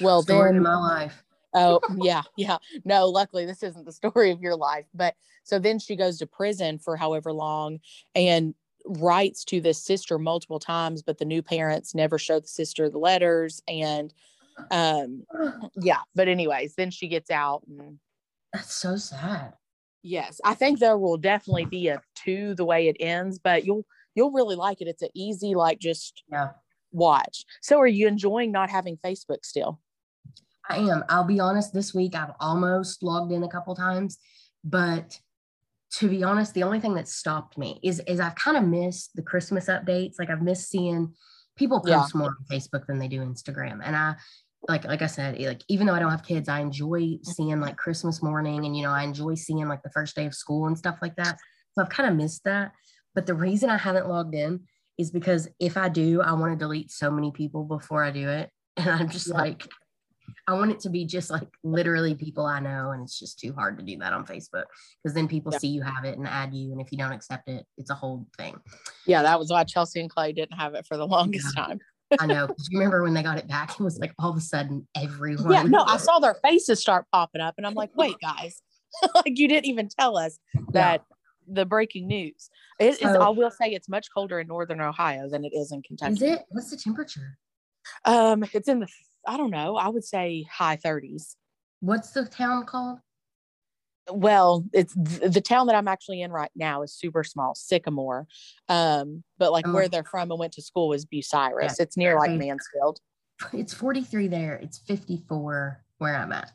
Well, 0.00 0.22
Story 0.22 0.50
of 0.50 0.54
then 0.56 0.62
my 0.62 0.76
life. 0.76 1.22
Oh, 1.54 1.80
yeah, 1.96 2.22
yeah. 2.36 2.58
No, 2.84 3.06
luckily 3.08 3.46
this 3.46 3.62
isn't 3.62 3.84
the 3.84 3.92
story 3.92 4.30
of 4.30 4.40
your 4.40 4.56
life. 4.56 4.86
But 4.94 5.14
so 5.44 5.58
then 5.58 5.78
she 5.78 5.96
goes 5.96 6.18
to 6.18 6.26
prison 6.26 6.78
for 6.78 6.96
however 6.96 7.32
long 7.32 7.80
and 8.14 8.54
writes 8.86 9.44
to 9.44 9.60
this 9.60 9.82
sister 9.84 10.18
multiple 10.18 10.58
times, 10.58 11.02
but 11.02 11.18
the 11.18 11.24
new 11.24 11.42
parents 11.42 11.94
never 11.94 12.18
show 12.18 12.40
the 12.40 12.48
sister 12.48 12.88
the 12.88 12.98
letters. 12.98 13.62
And 13.68 14.12
um, 14.70 15.24
yeah, 15.76 16.00
but 16.14 16.26
anyways, 16.26 16.74
then 16.74 16.90
she 16.90 17.06
gets 17.06 17.30
out 17.30 17.62
and 17.68 17.98
That's 18.52 18.74
so 18.74 18.96
sad. 18.96 19.54
Yes, 20.02 20.40
I 20.44 20.54
think 20.54 20.78
there 20.78 20.98
will 20.98 21.16
definitely 21.16 21.64
be 21.64 21.88
a 21.88 22.00
two 22.14 22.54
the 22.54 22.64
way 22.64 22.88
it 22.88 22.96
ends, 23.00 23.38
but 23.38 23.64
you'll 23.64 23.84
you'll 24.14 24.32
really 24.32 24.56
like 24.56 24.80
it. 24.80 24.88
It's 24.88 25.02
an 25.02 25.08
easy, 25.14 25.54
like 25.54 25.78
just 25.78 26.22
Yeah. 26.30 26.50
watch. 26.90 27.44
So 27.62 27.78
are 27.80 27.86
you 27.86 28.06
enjoying 28.08 28.52
not 28.52 28.70
having 28.70 28.98
Facebook 28.98 29.44
still? 29.44 29.80
I 30.68 30.76
am. 30.78 31.04
I'll 31.08 31.24
be 31.24 31.40
honest, 31.40 31.72
this 31.72 31.94
week 31.94 32.14
I've 32.14 32.34
almost 32.40 33.02
logged 33.02 33.32
in 33.32 33.42
a 33.42 33.48
couple 33.48 33.74
times, 33.74 34.18
but 34.62 35.18
to 35.96 36.08
be 36.08 36.22
honest, 36.22 36.54
the 36.54 36.62
only 36.62 36.80
thing 36.80 36.94
that 36.94 37.08
stopped 37.08 37.58
me 37.58 37.80
is 37.82 38.00
is 38.06 38.20
I've 38.20 38.34
kind 38.34 38.56
of 38.56 38.64
missed 38.64 39.14
the 39.14 39.22
Christmas 39.22 39.66
updates. 39.66 40.14
Like 40.18 40.30
I've 40.30 40.42
missed 40.42 40.68
seeing 40.68 41.14
People 41.54 41.82
Yeah. 41.84 42.00
post 42.00 42.14
more 42.14 42.28
on 42.30 42.46
Facebook 42.50 42.86
than 42.86 42.98
they 42.98 43.08
do 43.08 43.20
Instagram. 43.20 43.80
And 43.84 43.94
I 43.94 44.16
like 44.68 44.84
like 44.84 45.02
I 45.02 45.06
said, 45.06 45.38
like 45.40 45.62
even 45.68 45.86
though 45.86 45.94
I 45.94 45.98
don't 45.98 46.10
have 46.10 46.22
kids, 46.24 46.48
I 46.48 46.60
enjoy 46.60 47.18
seeing 47.22 47.60
like 47.60 47.76
Christmas 47.76 48.22
morning 48.22 48.64
and 48.64 48.76
you 48.76 48.82
know, 48.82 48.90
I 48.92 49.02
enjoy 49.02 49.34
seeing 49.34 49.66
like 49.68 49.82
the 49.82 49.90
first 49.90 50.14
day 50.14 50.26
of 50.26 50.34
school 50.34 50.66
and 50.66 50.78
stuff 50.78 50.98
like 51.02 51.16
that. 51.16 51.38
So 51.72 51.82
I've 51.82 51.88
kind 51.90 52.08
of 52.08 52.16
missed 52.16 52.44
that. 52.44 52.72
But 53.14 53.26
the 53.26 53.34
reason 53.34 53.70
I 53.70 53.76
haven't 53.76 54.08
logged 54.08 54.34
in 54.34 54.60
is 54.98 55.10
because 55.10 55.48
if 55.58 55.76
I 55.76 55.88
do, 55.88 56.22
I 56.22 56.32
want 56.32 56.52
to 56.52 56.56
delete 56.58 56.90
so 56.90 57.10
many 57.10 57.32
people 57.32 57.64
before 57.64 58.04
I 58.04 58.10
do 58.10 58.28
it. 58.28 58.50
And 58.78 58.88
I'm 58.88 59.08
just 59.10 59.28
Yeah. 59.28 59.34
like, 59.36 59.68
I 60.48 60.54
want 60.54 60.70
it 60.70 60.80
to 60.80 60.90
be 60.90 61.04
just 61.04 61.30
like 61.30 61.46
literally 61.62 62.14
people 62.14 62.46
I 62.46 62.58
know. 62.60 62.90
And 62.92 63.02
it's 63.02 63.18
just 63.18 63.38
too 63.38 63.52
hard 63.52 63.78
to 63.78 63.84
do 63.84 63.98
that 63.98 64.12
on 64.14 64.24
Facebook 64.24 64.64
because 65.02 65.14
then 65.14 65.28
people 65.28 65.52
Yeah. 65.52 65.58
see 65.58 65.68
you 65.68 65.82
have 65.82 66.04
it 66.04 66.16
and 66.16 66.26
add 66.26 66.54
you. 66.54 66.72
And 66.72 66.80
if 66.80 66.90
you 66.90 66.98
don't 66.98 67.12
accept 67.12 67.48
it, 67.48 67.66
it's 67.76 67.90
a 67.90 67.94
whole 67.94 68.26
thing. 68.38 68.56
Yeah, 69.06 69.22
that 69.22 69.38
was 69.38 69.50
why 69.50 69.64
Chelsea 69.64 70.00
and 70.00 70.08
Clay 70.08 70.32
didn't 70.32 70.56
have 70.56 70.74
it 70.74 70.86
for 70.86 70.96
the 70.96 71.06
longest 71.16 71.54
Yeah. 71.56 71.64
time. 71.66 71.80
I 72.20 72.26
know. 72.26 72.46
'cause 72.48 72.68
you 72.70 72.78
remember 72.78 73.02
when 73.02 73.14
they 73.14 73.22
got 73.22 73.38
it 73.38 73.48
back? 73.48 73.72
It 73.72 73.80
was 73.82 73.98
like 73.98 74.12
all 74.18 74.30
of 74.30 74.36
a 74.36 74.40
sudden 74.40 74.86
everyone. 74.96 75.52
Yeah, 75.52 75.62
no, 75.62 75.82
I 75.84 75.96
saw 75.96 76.18
their 76.18 76.34
faces 76.34 76.80
start 76.80 77.06
popping 77.12 77.40
up, 77.40 77.54
and 77.58 77.66
I'm 77.66 77.74
like, 77.74 77.90
wait, 77.96 78.16
guys, 78.20 78.62
like 79.14 79.38
you 79.38 79.48
didn't 79.48 79.66
even 79.66 79.88
tell 79.88 80.16
us 80.16 80.38
that 80.72 81.04
the 81.48 81.64
breaking 81.66 82.06
news. 82.06 82.50
It 82.78 82.86
is. 82.94 82.98
So- 82.98 83.20
I 83.20 83.28
will 83.30 83.50
say 83.50 83.70
it's 83.70 83.88
much 83.88 84.06
colder 84.14 84.40
in 84.40 84.46
northern 84.48 84.80
Ohio 84.80 85.28
than 85.28 85.44
it 85.44 85.52
is 85.54 85.72
in 85.72 85.82
Kentucky. 85.82 86.12
Is 86.12 86.22
it? 86.22 86.44
What's 86.50 86.70
the 86.70 86.76
temperature? 86.76 87.38
Um, 88.04 88.44
it's 88.52 88.68
in 88.68 88.80
the 88.80 88.88
I 89.26 89.36
don't 89.36 89.50
know. 89.50 89.76
I 89.76 89.88
would 89.88 90.04
say 90.04 90.44
high 90.52 90.76
30s. 90.76 91.36
What's 91.80 92.10
the 92.10 92.24
town 92.26 92.64
called? 92.66 92.98
Well, 94.14 94.64
it's 94.72 94.94
the 94.94 95.40
town 95.40 95.66
that 95.68 95.76
I'm 95.76 95.88
actually 95.88 96.22
in 96.22 96.30
right 96.32 96.50
now 96.54 96.82
is 96.82 96.92
super 96.92 97.24
small, 97.24 97.54
Sycamore. 97.54 98.26
Um, 98.68 99.24
but 99.38 99.52
like 99.52 99.66
Oh. 99.66 99.72
where 99.72 99.88
they're 99.88 100.04
from 100.04 100.30
and 100.30 100.38
went 100.38 100.52
to 100.54 100.62
school 100.62 100.88
was 100.88 101.04
Bucyrus. 101.04 101.80
It's 101.80 101.96
near 101.96 102.18
like 102.18 102.32
Mansfield. 102.32 102.98
It's 103.52 103.74
43 103.74 104.28
there. 104.28 104.54
It's 104.56 104.78
54 104.78 105.84
where 105.98 106.16
I'm 106.16 106.32
at. 106.32 106.52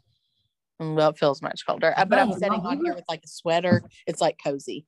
Mm, 0.81 0.95
Well, 0.95 1.09
it 1.09 1.17
feels 1.17 1.41
much 1.41 1.65
colder. 1.65 1.93
Uh, 1.97 2.05
But 2.05 2.19
I'm 2.19 2.33
sitting 2.33 2.61
well, 2.61 2.67
on 2.67 2.83
here 2.83 2.93
with 2.93 3.05
like 3.09 3.21
a 3.23 3.27
sweater. 3.27 3.81
It's 4.05 4.21
like 4.21 4.37
cozy. 4.43 4.85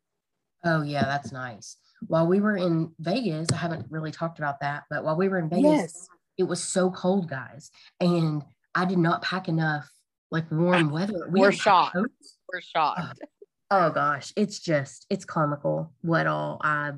Oh 0.63 0.81
yeah, 0.81 1.03
that's 1.05 1.31
nice. 1.31 1.77
While 2.07 2.27
we 2.27 2.39
were 2.39 2.55
in 2.57 2.93
Vegas, 2.99 3.47
I 3.51 3.57
haven't 3.57 3.85
really 3.89 4.11
talked 4.11 4.39
about 4.39 4.59
that, 4.61 4.83
but 4.89 5.03
while 5.03 5.15
we 5.17 5.27
were 5.29 5.39
in 5.39 5.49
Vegas, 5.49 6.07
it 6.37 6.43
was 6.43 6.63
so 6.63 6.89
cold, 6.91 7.29
guys, 7.29 7.71
and 7.99 8.43
I 8.75 8.85
did 8.85 8.97
not 8.99 9.21
pack 9.21 9.47
enough 9.49 9.89
like 10.31 10.49
warm 10.51 10.91
weather. 10.91 11.27
We 11.29 11.41
We're 11.41 11.51
shocked. 11.51 11.93
coats. 11.95 12.37
We're 12.51 12.61
shocked. 12.61 13.19
Oh 13.71 13.91
gosh, 13.91 14.33
it's 14.35 14.59
just 14.59 15.05
it's 15.09 15.25
comical 15.25 15.93
what 16.01 16.27
all 16.27 16.59
I 16.63 16.91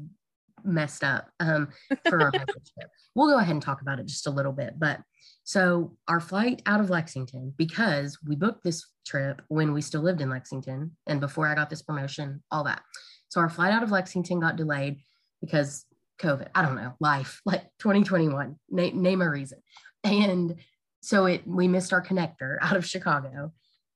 messed 0.63 1.03
up 1.03 1.29
um 1.39 1.69
for 2.07 2.21
our 2.21 2.31
membership. 2.33 2.89
We'll 3.15 3.29
go 3.29 3.39
ahead 3.39 3.51
and 3.51 3.61
talk 3.61 3.81
about 3.81 3.99
it 3.99 4.05
just 4.05 4.27
a 4.27 4.31
little 4.31 4.53
bit, 4.53 4.79
but 4.79 4.99
so 5.43 5.97
our 6.07 6.19
flight 6.19 6.61
out 6.65 6.79
of 6.79 6.89
Lexington 6.89 7.53
because 7.57 8.17
we 8.25 8.35
booked 8.35 8.63
this 8.63 8.85
trip 9.05 9.41
when 9.47 9.73
we 9.73 9.81
still 9.81 10.01
lived 10.01 10.21
in 10.21 10.29
Lexington 10.29 10.95
and 11.07 11.19
before 11.19 11.47
I 11.47 11.55
got 11.55 11.69
this 11.69 11.81
promotion, 11.81 12.43
all 12.51 12.63
that. 12.65 12.83
So 13.29 13.41
our 13.41 13.49
flight 13.49 13.73
out 13.73 13.83
of 13.83 13.91
Lexington 13.91 14.39
got 14.39 14.55
delayed 14.55 14.99
because 15.41 15.85
COVID. 16.21 16.47
I 16.55 16.61
don't 16.61 16.75
know, 16.75 16.93
life 16.99 17.41
like 17.45 17.63
2021. 17.79 18.55
Name, 18.69 19.01
name 19.01 19.21
a 19.21 19.29
reason. 19.29 19.59
And 20.03 20.55
so 21.01 21.25
it 21.25 21.45
we 21.47 21.67
missed 21.67 21.93
our 21.93 22.05
connector 22.05 22.57
out 22.61 22.77
of 22.77 22.85
Chicago, 22.85 23.51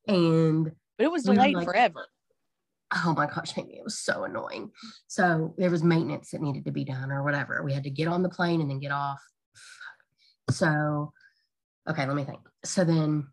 and 0.08 0.72
But 0.98 1.06
it 1.06 1.12
was 1.12 1.24
delayed 1.24 1.56
like- 1.56 1.66
forever. 1.66 2.06
oh 3.04 3.14
my 3.18 3.26
gosh, 3.26 3.58
Amy, 3.58 3.78
it 3.78 3.84
was 3.84 4.00
so 4.00 4.24
annoying. 4.24 4.72
So 5.08 5.54
there 5.58 5.70
was 5.70 5.84
maintenance 5.84 6.32
that 6.32 6.42
needed 6.42 6.66
to 6.66 6.72
be 6.72 6.86
done 6.86 7.12
or 7.12 7.24
whatever. 7.24 7.62
We 7.64 7.74
had 7.74 7.84
to 7.84 7.90
get 7.90 8.08
on 8.08 8.24
the 8.24 8.30
plane 8.30 8.62
and 8.62 8.70
then 8.70 8.80
get 8.80 8.92
off. 8.92 9.20
So, 10.52 11.12
okay, 11.90 12.06
let 12.06 12.16
me 12.16 12.24
think. 12.24 12.40
So 12.64 12.84
then 12.84 13.28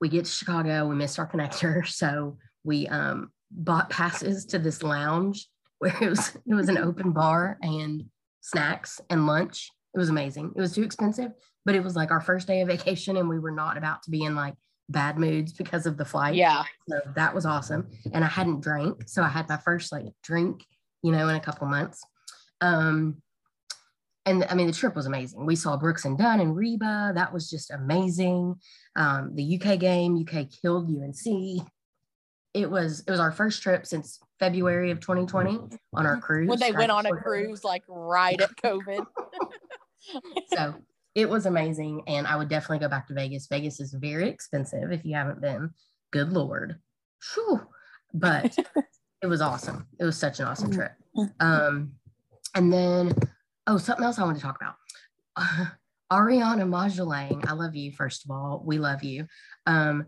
we 0.00 0.08
get 0.08 0.24
to 0.24 0.30
Chicago, 0.30 0.86
we 0.88 0.96
missed 0.96 1.18
our 1.18 1.28
connector. 1.30 1.86
So 1.88 2.36
we 2.64 2.86
um, 2.88 3.30
bought 3.50 3.90
passes 3.90 4.44
to 4.46 4.58
this 4.58 4.82
lounge 4.82 5.48
where 5.78 5.96
it 6.00 6.08
was 6.08 6.36
it 6.46 6.54
was 6.54 6.68
an 6.68 6.78
open 6.78 7.12
bar 7.12 7.58
and 7.62 8.04
snacks 8.40 9.00
and 9.10 9.26
lunch. 9.26 9.70
It 9.94 9.98
was 9.98 10.08
amazing. 10.08 10.52
It 10.56 10.60
was 10.60 10.74
too 10.74 10.82
expensive, 10.82 11.32
but 11.64 11.74
it 11.74 11.82
was 11.84 11.94
like 11.96 12.10
our 12.10 12.20
first 12.20 12.46
day 12.46 12.60
of 12.62 12.68
vacation 12.68 13.16
and 13.16 13.28
we 13.28 13.38
were 13.38 13.50
not 13.50 13.76
about 13.76 14.02
to 14.04 14.10
be 14.10 14.22
in 14.24 14.34
like 14.34 14.54
bad 14.92 15.18
moods 15.18 15.52
because 15.52 15.86
of 15.86 15.96
the 15.96 16.04
flight. 16.04 16.34
Yeah. 16.34 16.62
So 16.88 17.00
that 17.14 17.34
was 17.34 17.46
awesome. 17.46 17.88
And 18.12 18.24
I 18.24 18.28
hadn't 18.28 18.60
drank. 18.60 19.08
So 19.08 19.22
I 19.22 19.28
had 19.28 19.48
my 19.48 19.56
first 19.56 19.92
like 19.92 20.04
drink, 20.22 20.64
you 21.02 21.12
know, 21.12 21.28
in 21.28 21.36
a 21.36 21.40
couple 21.40 21.66
months. 21.66 22.02
Um, 22.60 23.22
and 24.24 24.46
I 24.48 24.54
mean, 24.54 24.68
the 24.68 24.72
trip 24.72 24.94
was 24.94 25.06
amazing. 25.06 25.44
We 25.44 25.56
saw 25.56 25.76
Brooks 25.76 26.04
and 26.04 26.16
Dunn 26.16 26.40
and 26.40 26.56
Reba. 26.56 27.12
That 27.14 27.32
was 27.32 27.50
just 27.50 27.72
amazing. 27.72 28.54
Um, 28.94 29.34
the 29.34 29.60
UK 29.60 29.80
game, 29.80 30.16
UK 30.16 30.46
killed 30.62 30.88
UNC. 30.88 31.66
It 32.54 32.70
was 32.70 33.02
it 33.06 33.10
was 33.10 33.18
our 33.18 33.32
first 33.32 33.62
trip 33.62 33.86
since 33.86 34.20
February 34.38 34.90
of 34.90 35.00
2020 35.00 35.58
on 35.94 36.06
our 36.06 36.18
cruise. 36.20 36.48
When 36.48 36.60
they 36.60 36.70
right 36.70 36.80
went 36.80 36.92
on 36.92 37.06
a 37.06 37.16
cruise, 37.16 37.64
like 37.64 37.82
right 37.88 38.40
at 38.40 38.54
COVID. 38.56 39.06
So 40.52 40.74
it 41.14 41.28
was 41.28 41.46
amazing. 41.46 42.02
And 42.06 42.26
I 42.26 42.36
would 42.36 42.48
definitely 42.48 42.78
go 42.78 42.88
back 42.88 43.06
to 43.08 43.14
Vegas. 43.14 43.46
Vegas 43.46 43.80
is 43.80 43.92
very 43.92 44.28
expensive 44.28 44.92
if 44.92 45.04
you 45.04 45.14
haven't 45.14 45.40
been. 45.40 45.70
Good 46.10 46.32
Lord. 46.32 46.78
Phew. 47.22 47.60
But 48.14 48.56
it 49.22 49.26
was 49.26 49.40
awesome. 49.40 49.86
It 49.98 50.04
was 50.04 50.16
such 50.16 50.40
an 50.40 50.46
awesome 50.46 50.72
trip. 50.72 50.92
Um, 51.40 51.92
and 52.54 52.72
then, 52.72 53.14
oh, 53.66 53.78
something 53.78 54.04
else 54.04 54.18
I 54.18 54.24
want 54.24 54.36
to 54.36 54.42
talk 54.42 54.58
about. 54.60 54.74
Ariana 56.12 56.68
Majalang, 56.68 57.48
I 57.48 57.52
love 57.52 57.74
you, 57.74 57.92
first 57.92 58.24
of 58.24 58.30
all. 58.30 58.62
We 58.66 58.78
love 58.78 59.02
you. 59.02 59.26
Um, 59.66 60.06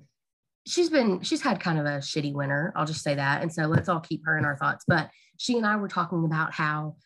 she's 0.67 0.91
been, 0.91 1.23
she's 1.23 1.41
had 1.41 1.61
kind 1.61 1.79
of 1.79 1.87
a 1.87 1.99
shitty 1.99 2.35
winter. 2.35 2.75
I'll 2.77 2.85
just 2.85 3.03
say 3.03 3.15
that. 3.15 3.41
And 3.41 3.51
so 3.51 3.63
let's 3.65 3.89
all 3.89 4.01
keep 4.01 4.23
her 4.27 4.37
in 4.37 4.45
our 4.45 4.57
thoughts. 4.57 4.85
But 4.87 5.09
she 5.39 5.57
and 5.57 5.67
I 5.67 5.77
were 5.77 5.89
talking 5.89 6.25
about 6.27 6.53
how 6.53 6.97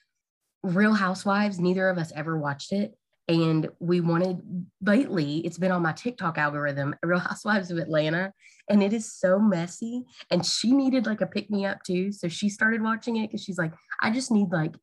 Real 0.64 0.94
Housewives, 0.94 1.60
neither 1.60 1.88
of 1.88 1.98
us 1.98 2.12
ever 2.14 2.36
watched 2.36 2.72
it. 2.72 2.97
And 3.28 3.68
we 3.78 4.00
wanted 4.00 4.40
lately, 4.80 5.38
it's 5.38 5.58
been 5.58 5.70
on 5.70 5.82
my 5.82 5.92
TikTok 5.92 6.38
algorithm, 6.38 6.94
Real 7.02 7.18
Housewives 7.18 7.70
of 7.70 7.78
Atlanta, 7.78 8.32
and 8.70 8.82
it 8.82 8.92
is 8.92 9.12
so 9.12 9.38
messy. 9.38 10.04
And 10.30 10.44
she 10.44 10.72
needed 10.72 11.06
like 11.06 11.20
a 11.20 11.26
pick 11.26 11.50
me 11.50 11.66
up 11.66 11.82
too. 11.84 12.10
So 12.10 12.28
she 12.28 12.48
started 12.48 12.82
watching 12.82 13.16
it 13.16 13.28
because 13.28 13.42
she's 13.42 13.58
like, 13.58 13.72
I 14.02 14.10
just 14.10 14.30
need 14.30 14.50
like 14.50 14.74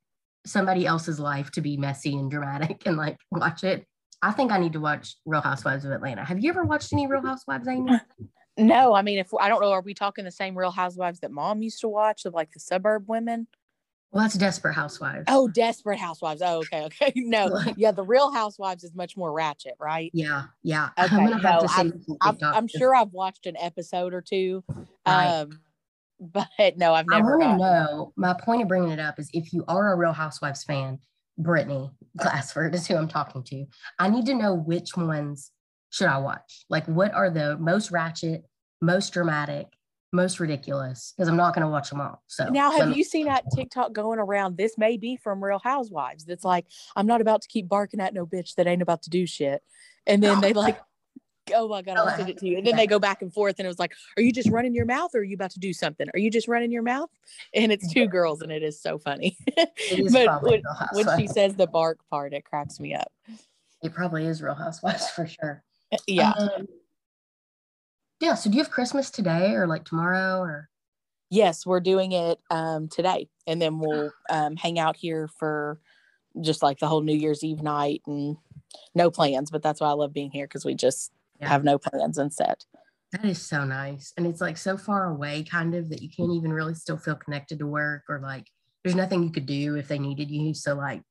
somebody 0.46 0.86
else's 0.86 1.20
life 1.20 1.50
to 1.52 1.62
be 1.62 1.76
messy 1.76 2.16
and 2.16 2.30
dramatic 2.30 2.84
and 2.86 2.98
like 2.98 3.18
watch 3.32 3.64
it. 3.64 3.86
I 4.22 4.32
think 4.32 4.52
I 4.52 4.60
need 4.60 4.74
to 4.74 4.80
watch 4.80 5.16
Real 5.26 5.42
Housewives 5.42 5.86
of 5.86 5.92
Atlanta. 5.92 6.24
Have 6.24 6.40
you 6.40 6.50
ever 6.50 6.64
watched 6.64 6.94
any 6.94 7.08
Real 7.08 7.22
Housewives, 7.22 7.68
Amy? 7.68 8.00
No, 8.58 8.94
I 8.96 9.02
mean, 9.02 9.20
if 9.20 9.34
I 9.38 9.50
don't 9.50 9.62
know, 9.62 9.72
are 9.72 9.82
we 9.82 9.94
talking 9.94 10.24
the 10.24 10.32
same 10.32 10.58
Real 10.58 10.72
Housewives 10.72 11.20
that 11.20 11.32
Mom 11.32 11.62
used 11.62 11.82
to 11.82 11.90
watch 11.90 12.24
of 12.24 12.34
like 12.34 12.52
the 12.52 12.60
suburb 12.62 13.04
women? 13.08 13.48
Well, 14.16 14.24
that's 14.24 14.36
Desperate 14.36 14.74
Housewives. 14.74 15.26
Oh, 15.28 15.50
Desperate 15.50 16.00
Housewives. 16.00 16.42
Oh, 16.42 16.60
okay, 16.60 16.86
okay. 16.86 17.12
No, 17.18 17.60
yeah, 17.76 17.92
the 17.92 18.02
Real 18.02 18.32
Housewives 18.32 18.86
is 18.86 18.96
much 18.96 19.18
more 19.18 19.34
ratchet, 19.34 19.74
right? 19.78 20.10
yeah, 20.14 20.44
yeah. 20.64 20.90
Okay, 20.98 21.18
I'm 21.18 21.26
gonna 21.28 21.42
have 21.42 21.62
no, 21.62 21.68
to 21.68 21.68
send 21.68 22.06
you 22.08 22.18
I'm, 22.22 22.38
I'm 22.42 22.68
sure 22.70 22.96
I've 22.96 23.12
watched 23.12 23.46
an 23.46 23.58
episode 23.58 24.14
or 24.14 24.22
two, 24.22 24.64
Right. 25.06 25.42
um, 25.42 25.60
but 26.22 26.48
no, 26.78 26.94
I've 26.94 27.08
never. 27.10 27.44
I 27.44 27.48
want 27.48 27.60
to 27.60 27.66
know. 27.66 28.14
My 28.16 28.34
point 28.34 28.62
of 28.62 28.70
bringing 28.70 28.92
it 28.92 29.02
up 29.02 29.20
is 29.20 29.30
if 29.34 29.52
you 29.52 29.66
are 29.68 29.92
a 29.92 29.98
Real 29.98 30.14
Housewives 30.14 30.64
fan, 30.64 31.00
Brittany 31.38 31.92
Glassford 32.16 32.74
is 32.74 32.88
who 32.88 32.96
I'm 32.96 33.10
talking 33.10 33.44
to. 33.44 33.66
I 34.00 34.08
need 34.08 34.26
to 34.28 34.34
know 34.34 34.56
which 34.56 34.96
ones 34.96 35.52
should 35.90 36.08
I 36.08 36.20
watch. 36.20 36.66
Like, 36.70 36.86
what 36.86 37.14
are 37.14 37.30
the 37.30 37.58
most 37.58 37.92
ratchet, 37.92 38.46
most 38.82 39.12
dramatic, 39.12 39.68
most 40.12 40.40
ridiculous? 40.40 41.14
Because 41.16 41.28
I'm 41.28 41.38
not 41.38 41.54
going 41.54 41.66
to 41.66 41.72
watch 41.72 41.90
them 41.90 42.02
all. 42.02 42.22
So 42.28 42.50
Now, 42.50 42.72
have 42.72 42.90
me- 42.90 42.96
you 42.96 43.04
seen 43.04 43.28
that 43.28 43.46
TikTok 43.56 43.94
going 43.94 44.20
around? 44.20 44.58
This 44.58 44.78
may 44.78 44.98
be 44.98 45.18
from 45.18 45.44
Real 45.44 45.60
Housewives. 45.60 46.26
That's 46.26 46.44
like, 46.44 46.66
I'm 46.96 47.08
not 47.08 47.22
about 47.22 47.42
to 47.44 47.48
keep 47.48 47.68
barking 47.68 48.00
at 48.00 48.14
no 48.14 48.26
bitch 48.26 48.56
that 48.56 48.68
ain't 48.68 48.82
about 48.82 49.04
to 49.04 49.10
do 49.10 49.26
shit. 49.26 49.62
And 50.08 50.22
then 50.22 50.42
they 50.42 50.54
like, 50.54 50.80
oh 51.54 51.68
my 51.68 51.82
God, 51.82 51.98
I'll 51.98 52.16
send 52.16 52.30
it 52.30 52.38
to 52.40 52.48
you. 52.48 52.58
And 52.58 52.66
then 52.66 52.76
they 52.76 52.88
go 52.88 53.00
back 53.00 53.22
and 53.22 53.34
forth. 53.34 53.56
And 53.60 53.66
it 53.66 53.70
was 53.70 53.80
like, 53.80 53.94
are 54.18 54.24
you 54.24 54.32
just 54.32 54.50
running 54.50 54.74
your 54.74 54.86
mouth 54.86 55.12
or 55.14 55.20
are 55.20 55.24
you 55.24 55.36
about 55.36 55.52
to 55.52 55.60
do 55.60 55.74
something? 55.74 56.08
Are 56.14 56.20
you 56.20 56.32
just 56.32 56.48
running 56.48 56.72
your 56.72 56.84
mouth? 56.84 57.10
And 57.54 57.72
it's 57.72 57.92
two 57.92 58.08
girls 58.08 58.42
and 58.42 58.52
it 58.52 58.64
is 58.64 58.82
so 58.82 58.98
funny. 58.98 59.38
Is 59.92 60.14
but 60.14 60.42
when, 60.44 60.62
when 60.94 61.20
she 61.20 61.28
says 61.28 61.56
the 61.56 61.68
bark 61.68 62.00
part, 62.10 62.34
it 62.34 62.46
cracks 62.46 62.80
me 62.80 62.94
up. 62.94 63.12
it 63.84 63.94
probably 63.94 64.26
is 64.26 64.42
Real 64.42 64.56
Housewives 64.56 65.10
for 65.10 65.28
sure. 65.28 65.64
Yeah. 66.08 66.32
Um, 66.32 66.68
yeah. 68.20 68.36
So 68.36 68.50
do 68.50 68.58
you 68.58 68.64
have 68.64 68.72
Christmas 68.72 69.12
today 69.12 69.54
or 69.54 69.68
like 69.68 69.86
tomorrow 69.86 70.40
or? 70.40 70.70
Yes, 71.30 71.66
we're 71.66 71.80
doing 71.80 72.12
it 72.12 72.40
um, 72.52 72.88
today, 72.88 73.30
and 73.48 73.62
then 73.62 73.80
we'll 73.80 74.12
um, 74.30 74.56
hang 74.56 74.80
out 74.80 74.96
here 74.96 75.28
for 75.40 75.80
just 76.42 76.62
like 76.62 76.80
the 76.80 76.88
whole 76.88 77.02
New 77.02 77.16
Year's 77.16 77.44
Eve 77.44 77.62
night, 77.62 78.02
and 78.06 78.38
no 78.94 79.10
plans. 79.10 79.52
But 79.52 79.64
that's 79.64 79.82
why 79.82 79.90
I 79.90 79.94
love 79.94 80.14
being 80.14 80.32
here 80.32 80.46
because 80.46 80.66
we 80.66 80.76
just 80.76 81.12
Yeah. 81.40 81.50
have 81.50 81.64
no 81.64 81.78
plans 81.78 82.18
and 82.18 82.34
set. 82.34 82.66
That 83.12 83.26
is 83.26 83.42
so 83.42 83.66
nice. 83.66 84.14
And 84.18 84.28
it's 84.28 84.42
like 84.42 84.58
so 84.58 84.78
far 84.78 85.06
away, 85.10 85.44
kind 85.44 85.74
of, 85.76 85.90
that 85.90 86.02
you 86.02 86.10
can't 86.10 86.32
even 86.32 86.52
really 86.52 86.76
still 86.76 86.98
feel 86.98 87.16
connected 87.16 87.60
to 87.60 87.68
work 87.68 88.04
or 88.10 88.20
like 88.20 88.48
there's 88.84 88.96
nothing 88.96 89.24
you 89.24 89.32
could 89.32 89.46
do 89.48 89.76
if 89.76 89.88
they 89.88 89.98
needed 89.98 90.30
you. 90.30 90.54
So, 90.54 90.76
like, 90.76 91.02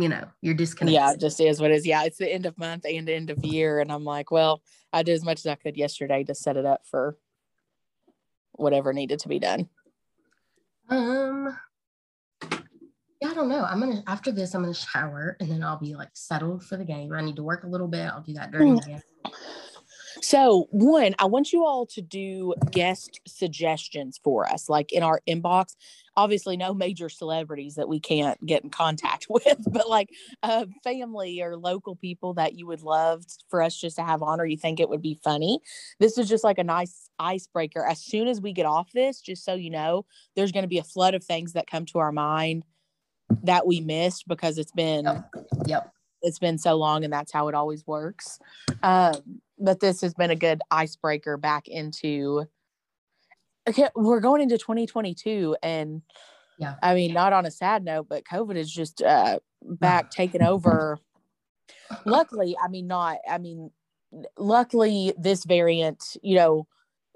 you 0.00 0.08
know, 0.08 0.24
you're 0.40 0.54
disconnected. 0.54 0.94
Yeah, 0.94 1.12
it 1.12 1.20
just 1.20 1.40
is 1.40 1.60
what 1.60 1.70
it 1.70 1.74
is. 1.74 1.86
Yeah, 1.86 2.04
it's 2.04 2.18
the 2.18 2.32
end 2.32 2.46
of 2.46 2.58
month 2.58 2.84
and 2.84 3.08
end 3.08 3.30
of 3.30 3.44
year. 3.44 3.80
And 3.80 3.92
I'm 3.92 4.04
like, 4.04 4.30
well, 4.30 4.62
I 4.92 5.02
did 5.02 5.12
as 5.12 5.24
much 5.24 5.40
as 5.40 5.46
I 5.46 5.54
could 5.54 5.76
yesterday 5.76 6.24
to 6.24 6.34
set 6.34 6.56
it 6.56 6.66
up 6.66 6.86
for 6.86 7.16
whatever 8.52 8.92
needed 8.92 9.20
to 9.20 9.28
be 9.28 9.38
done. 9.38 9.68
Um, 10.88 11.56
yeah, 13.20 13.30
I 13.30 13.34
don't 13.34 13.48
know. 13.48 13.64
I'm 13.64 13.80
gonna 13.80 14.02
after 14.06 14.32
this, 14.32 14.54
I'm 14.54 14.62
gonna 14.62 14.74
shower 14.74 15.36
and 15.40 15.50
then 15.50 15.62
I'll 15.62 15.78
be 15.78 15.94
like 15.94 16.10
settled 16.14 16.64
for 16.64 16.76
the 16.76 16.84
game. 16.84 17.12
I 17.12 17.20
need 17.20 17.36
to 17.36 17.42
work 17.42 17.64
a 17.64 17.68
little 17.68 17.88
bit. 17.88 18.06
I'll 18.06 18.22
do 18.22 18.34
that 18.34 18.50
during 18.50 18.76
the 18.76 18.82
game. 18.82 19.00
So, 20.22 20.68
one, 20.70 21.14
I 21.18 21.24
want 21.26 21.52
you 21.52 21.64
all 21.64 21.86
to 21.86 22.02
do 22.02 22.54
guest 22.70 23.20
suggestions 23.26 24.20
for 24.22 24.46
us, 24.46 24.68
like 24.68 24.92
in 24.92 25.02
our 25.02 25.20
inbox. 25.28 25.76
Obviously, 26.16 26.56
no 26.56 26.74
major 26.74 27.08
celebrities 27.08 27.76
that 27.76 27.88
we 27.88 28.00
can't 28.00 28.44
get 28.44 28.62
in 28.62 28.70
contact 28.70 29.26
with, 29.30 29.58
but 29.70 29.88
like 29.88 30.10
uh, 30.42 30.66
family 30.84 31.40
or 31.40 31.56
local 31.56 31.96
people 31.96 32.34
that 32.34 32.54
you 32.54 32.66
would 32.66 32.82
love 32.82 33.24
for 33.48 33.62
us 33.62 33.76
just 33.76 33.96
to 33.96 34.02
have 34.02 34.22
on, 34.22 34.40
or 34.40 34.44
you 34.44 34.56
think 34.56 34.80
it 34.80 34.88
would 34.88 35.02
be 35.02 35.18
funny. 35.22 35.60
This 35.98 36.18
is 36.18 36.28
just 36.28 36.44
like 36.44 36.58
a 36.58 36.64
nice 36.64 37.08
icebreaker. 37.18 37.84
As 37.84 38.00
soon 38.00 38.28
as 38.28 38.40
we 38.40 38.52
get 38.52 38.66
off 38.66 38.92
this, 38.92 39.20
just 39.20 39.44
so 39.44 39.54
you 39.54 39.70
know, 39.70 40.04
there's 40.36 40.52
going 40.52 40.64
to 40.64 40.68
be 40.68 40.78
a 40.78 40.84
flood 40.84 41.14
of 41.14 41.24
things 41.24 41.54
that 41.54 41.66
come 41.66 41.86
to 41.86 41.98
our 41.98 42.12
mind 42.12 42.64
that 43.42 43.66
we 43.66 43.80
missed 43.80 44.26
because 44.28 44.58
it's 44.58 44.72
been 44.72 45.04
Yep. 45.04 45.30
Yep. 45.66 45.92
it's 46.22 46.38
been 46.38 46.58
so 46.58 46.74
long 46.74 47.04
and 47.04 47.12
that's 47.12 47.32
how 47.32 47.48
it 47.48 47.54
always 47.54 47.86
works 47.86 48.40
um, 48.82 49.40
but 49.60 49.80
this 49.80 50.00
has 50.00 50.14
been 50.14 50.30
a 50.30 50.36
good 50.36 50.60
icebreaker 50.70 51.36
back 51.36 51.68
into 51.68 52.44
okay 53.68 53.88
we're 53.94 54.20
going 54.20 54.40
into 54.40 54.56
2022 54.58 55.56
and 55.62 56.02
Yeah. 56.58 56.74
i 56.82 56.94
mean 56.94 57.12
not 57.12 57.32
on 57.32 57.46
a 57.46 57.50
sad 57.50 57.84
note 57.84 58.06
but 58.08 58.24
covid 58.24 58.56
is 58.56 58.72
just 58.72 59.02
uh 59.02 59.38
back 59.62 60.10
taking 60.16 60.42
over 60.42 60.98
luckily 62.04 62.56
i 62.62 62.68
mean 62.68 62.86
not 62.86 63.18
i 63.28 63.38
mean 63.38 63.70
luckily 64.38 65.12
this 65.18 65.44
variant 65.44 66.16
you 66.22 66.34
know 66.36 66.66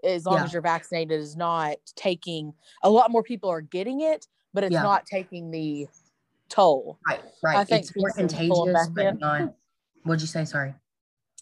as 0.04 0.26
long 0.26 0.36
Yeah. 0.36 0.44
as 0.44 0.52
you're 0.52 0.62
vaccinated 0.62 1.18
is 1.18 1.34
not 1.36 1.76
taking 1.96 2.52
a 2.82 2.90
lot 2.90 3.10
more 3.10 3.22
people 3.22 3.50
are 3.50 3.62
getting 3.62 4.00
it 4.00 4.26
but 4.52 4.62
it's 4.64 4.72
Yeah. 4.74 4.82
not 4.82 5.06
taking 5.06 5.50
the 5.50 5.88
toll 6.50 7.00
Right. 7.08 7.20
Right. 7.42 7.66
think 7.66 7.84
it's 7.86 7.96
more 7.96 8.10
contagious, 8.10 8.88
but 8.94 9.18
not. 9.18 9.54
What'd 10.04 10.20
you 10.20 10.26
say? 10.28 10.44
Sorry. 10.44 10.74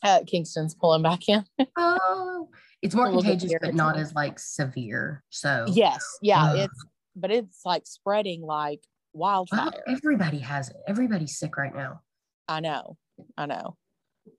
Uh, 0.03 0.21
kingston's 0.27 0.75
pulling 0.75 1.03
back 1.03 1.29
in 1.29 1.45
Oh, 1.77 2.49
it's 2.83 2.95
more 2.95 3.07
A 3.07 3.09
little 3.09 3.23
bit 3.23 3.39
contagious, 3.39 3.59
but 3.63 3.75
not 3.75 3.97
as 3.97 4.15
like 4.15 4.39
severe. 4.39 5.23
So 5.31 5.67
Yes, 5.69 6.05
yeah, 6.21 6.53
it's 6.55 6.85
but 7.15 7.31
it's 7.31 7.61
like 7.65 7.87
spreading 7.87 8.43
like 8.43 8.81
Well, 9.13 9.47
wildfire. 9.51 9.83
everybody 9.87 10.39
has 10.39 10.69
it. 10.71 10.77
Everybody's 10.89 11.39
sick 11.39 11.57
right 11.57 11.75
now. 11.75 12.01
I 12.49 12.61
know, 12.61 12.97
I 13.37 13.47
know. 13.47 13.77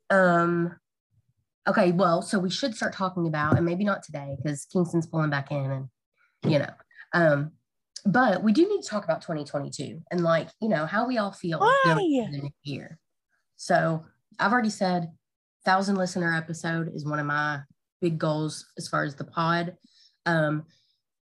Um. 0.10 0.76
Okay. 1.68 1.94
Well, 1.94 2.22
so 2.22 2.40
we 2.40 2.50
should 2.50 2.76
start 2.76 2.94
talking 2.94 3.28
about, 3.28 3.56
and 3.56 3.66
maybe 3.66 3.86
not 3.86 4.04
today 4.04 4.36
because 4.42 4.66
Kingston's 4.66 5.08
pulling 5.08 5.30
back 5.30 5.52
in, 5.52 5.72
and 5.72 5.88
you 6.46 6.60
know, 6.60 6.74
um, 7.14 7.52
but 8.06 8.44
we 8.44 8.52
do 8.52 8.68
need 8.68 8.82
to 8.82 8.90
talk 8.90 9.06
about 9.06 9.22
2022 9.22 10.02
and 10.12 10.22
like 10.22 10.50
you 10.62 10.68
know 10.68 10.86
how 10.86 11.08
we 11.08 11.18
all 11.18 11.32
feel 11.32 11.60
going 11.60 11.72
Why? 11.86 12.20
into 12.26 12.32
the 12.32 12.44
new 12.44 12.50
year. 12.64 13.00
So 13.56 14.04
I've 14.40 14.52
already 14.52 14.70
said, 14.70 15.12
thousand 15.66 15.96
listener 15.96 16.36
episode 16.36 16.92
is 16.94 17.06
one 17.06 17.20
of 17.20 17.26
my 17.26 17.60
big 18.02 18.18
goals 18.18 18.66
as 18.78 18.88
far 18.88 19.04
as 19.04 19.16
the 19.16 19.24
pod. 19.24 19.76
Um, 20.26 20.66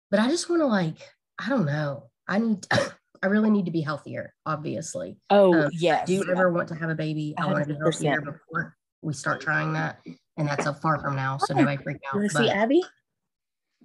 but 0.10 0.20
I 0.20 0.28
just 0.30 0.50
want 0.50 0.62
to 0.62 0.66
like, 0.68 0.98
I 1.40 1.50
don't 1.50 1.66
know. 1.66 2.10
I 2.28 2.40
need. 2.40 2.66
I 3.24 3.28
really 3.28 3.52
need 3.52 3.66
to 3.66 3.72
be 3.72 3.82
healthier, 3.82 4.34
obviously. 4.48 5.16
Oh 5.30 5.54
Um, 5.66 5.70
yes, 5.74 6.08
do 6.08 6.14
you 6.14 6.26
ever 6.32 6.52
want 6.52 6.68
to 6.70 6.76
have 6.76 6.90
a 6.90 6.96
baby? 6.96 7.36
I 7.38 7.46
want 7.46 7.60
to 7.68 7.72
be 7.72 7.80
100%. 7.80 7.82
healthier 7.84 8.22
before 8.22 8.76
we 9.04 9.14
start 9.14 9.42
trying 9.42 9.74
that. 9.74 10.00
And 10.38 10.48
that's 10.48 10.64
so 10.64 10.74
far 10.74 11.00
from 11.00 11.16
now. 11.16 11.38
So 11.38 11.54
nobody 11.54 11.78
freak 11.84 11.98
out. 12.12 12.20
You 12.20 12.30
see 12.30 12.50
Abby? 12.50 12.84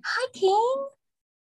Hi, 0.03 0.27
King. 0.33 0.87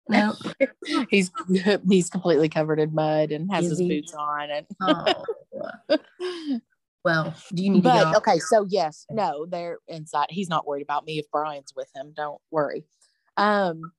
No. 0.10 0.34
He's 1.12 1.32
he's 1.90 2.10
completely 2.10 2.50
covered 2.50 2.80
in 2.80 2.96
mud 2.96 3.32
and 3.32 3.52
has 3.52 3.66
Is 3.66 3.72
his 3.72 3.80
he? 3.80 3.88
boots 3.90 4.14
on 4.16 4.50
and. 4.50 4.66
Oh. 4.82 6.60
Well, 7.04 7.34
do 7.54 7.64
you 7.64 7.70
need 7.70 7.84
to 7.84 7.90
get 7.90 8.04
but 8.06 8.18
okay, 8.18 8.40
so 8.40 8.66
yes, 8.70 9.06
no, 9.12 9.46
they're 9.46 9.80
inside. 9.88 10.28
He's 10.30 10.50
not 10.50 10.66
worried 10.66 10.84
about 10.84 11.06
me 11.06 11.20
if 11.20 11.30
Brian's 11.32 11.74
with 11.76 11.90
him. 11.94 12.14
Don't 12.16 12.40
worry. 12.50 12.86
Um, 13.36 13.92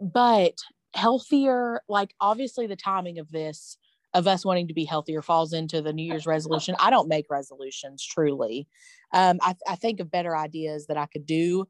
but 0.00 0.54
healthier, 0.94 1.82
like 1.88 2.14
obviously 2.20 2.66
the 2.66 2.76
timing 2.76 3.18
of 3.18 3.30
this 3.30 3.78
of 4.14 4.26
us 4.26 4.44
wanting 4.44 4.68
to 4.68 4.74
be 4.74 4.84
healthier 4.84 5.22
falls 5.22 5.52
into 5.52 5.80
the 5.80 5.92
New 5.92 6.02
Year's 6.02 6.26
resolution. 6.26 6.74
I 6.78 6.90
don't 6.90 7.08
make 7.08 7.26
resolutions 7.30 8.04
truly. 8.04 8.68
Um, 9.12 9.38
I, 9.40 9.54
I 9.66 9.76
think 9.76 10.00
of 10.00 10.10
better 10.10 10.36
ideas 10.36 10.86
that 10.88 10.98
I 10.98 11.06
could 11.06 11.24
do. 11.24 11.66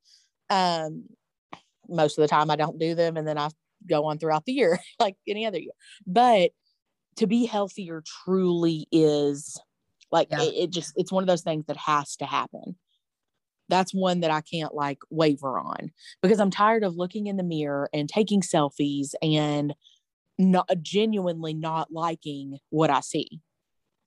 Um, 0.50 1.04
most 1.88 2.18
of 2.18 2.22
the 2.22 2.28
time 2.28 2.50
I 2.50 2.56
don't 2.56 2.78
do 2.78 2.94
them 2.94 3.16
and 3.16 3.26
then 3.26 3.38
I 3.38 3.50
go 3.88 4.06
on 4.06 4.18
throughout 4.18 4.44
the 4.44 4.52
year 4.52 4.78
like 4.98 5.16
any 5.28 5.46
other 5.46 5.58
year. 5.58 5.72
But 6.06 6.50
to 7.16 7.26
be 7.26 7.46
healthier 7.46 8.02
truly 8.24 8.86
is 8.90 9.60
like 10.12 10.28
Yeah. 10.30 10.42
it, 10.42 10.54
it 10.54 10.70
just 10.70 10.92
it's 10.96 11.10
one 11.10 11.24
of 11.24 11.26
those 11.26 11.42
things 11.42 11.64
that 11.66 11.76
has 11.76 12.14
to 12.16 12.26
happen. 12.26 12.76
That's 13.68 13.94
one 13.94 14.20
that 14.20 14.30
I 14.30 14.42
can't 14.42 14.74
like 14.74 14.98
waver 15.10 15.58
on 15.58 15.90
because 16.20 16.38
I'm 16.38 16.50
tired 16.50 16.84
of 16.84 16.96
looking 16.96 17.26
in 17.26 17.36
the 17.36 17.42
mirror 17.42 17.88
and 17.92 18.08
taking 18.08 18.42
selfies 18.42 19.14
and 19.22 19.74
not 20.38 20.68
genuinely 20.82 21.54
not 21.54 21.90
liking 21.90 22.58
what 22.70 22.90
I 22.90 23.00
see. 23.00 23.40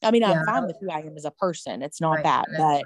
I 0.03 0.11
mean, 0.11 0.23
I'm 0.23 0.45
fine 0.45 0.67
with 0.67 0.77
who 0.79 0.91
I 0.91 0.99
am 0.99 1.17
as 1.17 1.25
a 1.25 1.31
person. 1.31 1.81
It's 1.81 1.99
not 1.99 2.15
Right, 2.15 2.23
that, 2.23 2.47
but 2.57 2.85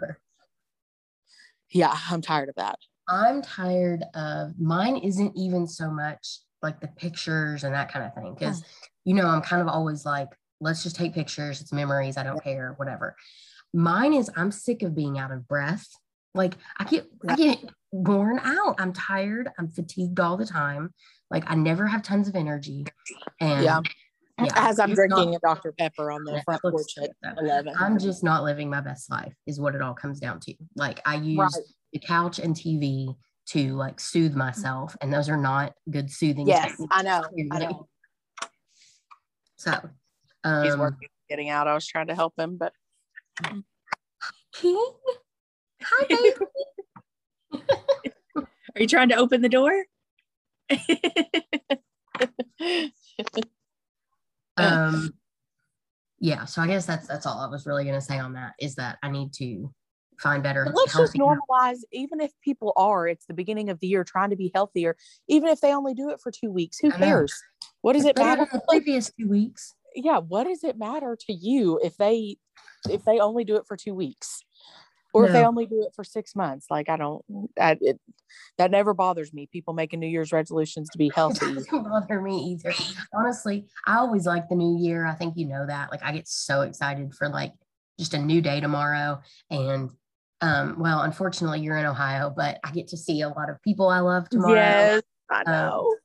yeah, 1.72 1.95
I'm 2.09 2.22
tired 2.22 2.49
of 2.49 2.55
that. 2.55 2.80
I'm 3.09 3.41
tired 3.41 4.03
of 4.13 4.59
mine 4.59 4.97
isn't 4.97 5.36
even 5.36 5.67
so 5.67 5.89
much 5.89 6.39
like 6.61 6.80
the 6.80 6.88
pictures 6.88 7.63
and 7.63 7.74
that 7.74 7.91
kind 7.91 8.05
of 8.05 8.13
thing. 8.13 8.34
Because 8.34 8.63
you 9.03 9.15
know, 9.15 9.28
I'm 9.28 9.41
kind 9.41 9.61
of 9.61 9.67
always 9.67 10.05
like, 10.05 10.30
let's 10.62 10.84
just 10.84 10.95
take 10.95 11.14
pictures, 11.14 11.62
it's 11.62 11.72
memories, 11.74 12.18
I 12.18 12.24
don't 12.24 12.43
care, 12.43 12.74
whatever. 12.78 13.16
Mine 13.74 14.14
is 14.14 14.30
I'm 14.36 14.51
sick 14.51 14.82
of 14.84 14.95
being 14.95 15.18
out 15.20 15.32
of 15.32 15.47
breath. 15.47 15.88
Like 16.36 16.55
I 16.78 16.84
get 16.84 17.07
I 17.28 17.36
get 17.36 17.60
worn 17.91 18.39
out. 18.39 18.76
I'm 18.80 18.93
tired. 18.93 19.49
I'm 19.57 19.68
fatigued 19.70 20.20
all 20.20 20.38
the 20.38 20.45
time. 20.45 20.93
Like 21.32 21.43
I 21.47 21.55
never 21.55 21.88
have 21.88 22.01
tons 22.03 22.28
of 22.28 22.36
energy. 22.36 22.86
And 23.39 23.64
Yeah. 23.64 23.80
yeah, 24.39 24.51
As 24.55 24.80
I'm 24.80 24.93
drinking 24.93 25.32
not- 25.32 25.36
a 25.38 25.39
Dr. 25.55 25.72
Pepper 25.78 26.12
on 26.12 26.24
the 26.24 26.41
front 26.43 26.62
porch 26.62 26.93
at 26.97 27.38
11. 27.39 27.74
I'm 27.80 27.97
just 27.99 28.24
not 28.24 28.43
living 28.43 28.70
my 28.70 28.82
best 28.82 29.10
life, 29.12 29.34
is 29.47 29.60
what 29.60 29.76
it 29.76 29.82
all 29.82 29.93
comes 29.93 30.20
down 30.20 30.39
to. 30.41 30.53
Like 30.76 31.01
I 31.05 31.16
use 31.16 31.38
Right. 31.39 31.66
the 31.93 31.99
couch 31.99 32.39
and 32.39 32.55
TV 32.55 33.16
to 33.49 33.76
like 33.76 33.99
soothe 33.99 34.36
myself, 34.36 34.95
and 35.01 35.12
those 35.12 35.28
are 35.30 35.38
not 35.38 35.74
good 35.89 36.12
soothing. 36.12 36.47
Yes, 36.47 36.70
techniques, 36.72 36.88
I 36.95 37.01
know. 37.01 37.24
I 37.51 37.60
know. 37.60 37.88
So, 39.57 39.89
He's 40.44 40.74
um, 40.74 40.80
working, 40.80 41.10
getting 41.30 41.50
out. 41.50 41.68
I 41.68 41.74
was 41.74 41.86
trying 41.86 42.08
to 42.08 42.16
help 42.16 42.40
him, 42.40 42.58
but 42.58 42.74
King, 44.54 44.92
hi 45.82 46.06
baby. 46.10 46.36
Are 48.76 48.82
you 48.82 48.88
trying 48.88 49.10
to 49.10 49.16
open 49.16 49.42
the 49.42 49.50
door? 49.50 49.86
um, 54.58 55.14
yeah. 56.20 56.46
So 56.46 56.62
I 56.62 56.68
guess 56.68 56.86
that's 56.86 57.08
that's 57.08 57.26
all 57.26 57.40
I 57.40 57.48
was 57.50 57.66
really 57.66 57.84
gonna 57.84 58.00
say 58.02 58.18
on 58.20 58.34
that 58.34 58.54
is 58.60 58.76
that 58.76 58.98
I 59.04 59.10
need 59.10 59.34
to 59.34 59.74
find 60.20 60.42
better. 60.44 60.64
But 60.66 60.76
let's 60.76 60.96
just 60.96 61.18
healthy- 61.18 61.20
normalize, 61.20 61.80
even 61.92 62.22
if 62.22 62.32
people 62.42 62.74
are, 62.78 63.08
it's 63.08 63.26
the 63.26 63.34
beginning 63.34 63.70
of 63.70 63.80
the 63.80 63.88
year 63.88 64.04
trying 64.04 64.30
to 64.30 64.36
be 64.36 64.52
healthier, 64.54 64.96
even 65.28 65.50
if 65.50 65.60
they 65.62 65.74
only 65.74 65.94
do 65.94 66.10
it 66.12 66.22
for 66.22 66.32
two 66.32 66.52
weeks, 66.52 66.80
who 66.80 66.92
I 66.94 66.98
know. 66.98 67.06
cares? 67.06 67.34
What 67.82 67.94
does 67.94 68.06
it 68.06 68.16
Better 68.16 68.28
matter? 68.28 68.48
than 68.52 68.60
the 68.60 68.66
previous 68.70 69.12
two 69.18 69.28
weeks. 69.30 69.74
Yeah, 69.96 70.20
what 70.20 70.46
does 70.46 70.64
it 70.64 70.78
matter 70.78 71.18
to 71.28 71.34
you 71.34 71.80
if 71.84 71.98
they 71.98 72.38
if 72.90 73.04
they 73.04 73.20
only 73.20 73.44
do 73.44 73.56
it 73.56 73.66
for 73.68 73.76
two 73.78 73.94
weeks? 73.94 74.44
Or 75.12 75.26
if 75.26 75.34
they 75.34 75.44
only 75.44 75.66
do 75.66 75.82
it 75.82 75.94
for 75.96 76.04
six 76.04 76.36
months? 76.36 76.68
Like 76.70 76.88
I 76.88 76.96
don't 76.96 77.26
I, 77.60 77.78
it, 77.82 78.00
that 78.60 78.70
never 78.70 78.94
bothers 78.94 79.34
me. 79.34 79.48
People 79.52 79.74
making 79.74 80.00
New 80.00 80.08
Year's 80.08 80.32
resolutions 80.32 80.90
to 80.92 80.98
be 81.00 81.08
It 81.10 81.16
healthy. 81.16 81.56
doesn't 81.56 81.84
bother 81.84 82.22
me 82.22 82.38
either. 82.52 82.74
Honestly, 83.14 83.66
I 83.88 83.98
always 83.98 84.28
like 84.28 84.50
the 84.50 84.56
new 84.56 84.78
year. 84.78 85.06
I 85.08 85.16
think 85.16 85.36
you 85.36 85.48
know 85.48 85.66
that. 85.66 85.90
Like 85.92 86.04
I 86.04 86.12
get 86.12 86.28
so 86.28 86.62
excited 86.62 87.16
for 87.16 87.28
like 87.28 87.54
just 88.00 88.14
a 88.14 88.20
new 88.20 88.40
day 88.42 88.60
tomorrow. 88.60 89.20
And 89.50 89.90
um, 90.42 90.78
well, 90.80 91.02
unfortunately 91.02 91.62
you're 91.62 91.78
in 91.78 91.86
Ohio, 91.86 92.32
but 92.34 92.60
I 92.64 92.72
get 92.72 92.88
to 92.90 92.98
see 92.98 93.22
a 93.22 93.30
lot 93.30 93.50
of 93.50 93.62
people 93.64 93.90
I 93.90 94.00
love 94.00 94.30
tomorrow. 94.30 94.56
Yes, 94.56 95.02
I 95.30 95.40
Um, 95.40 95.46
know. 95.54 95.96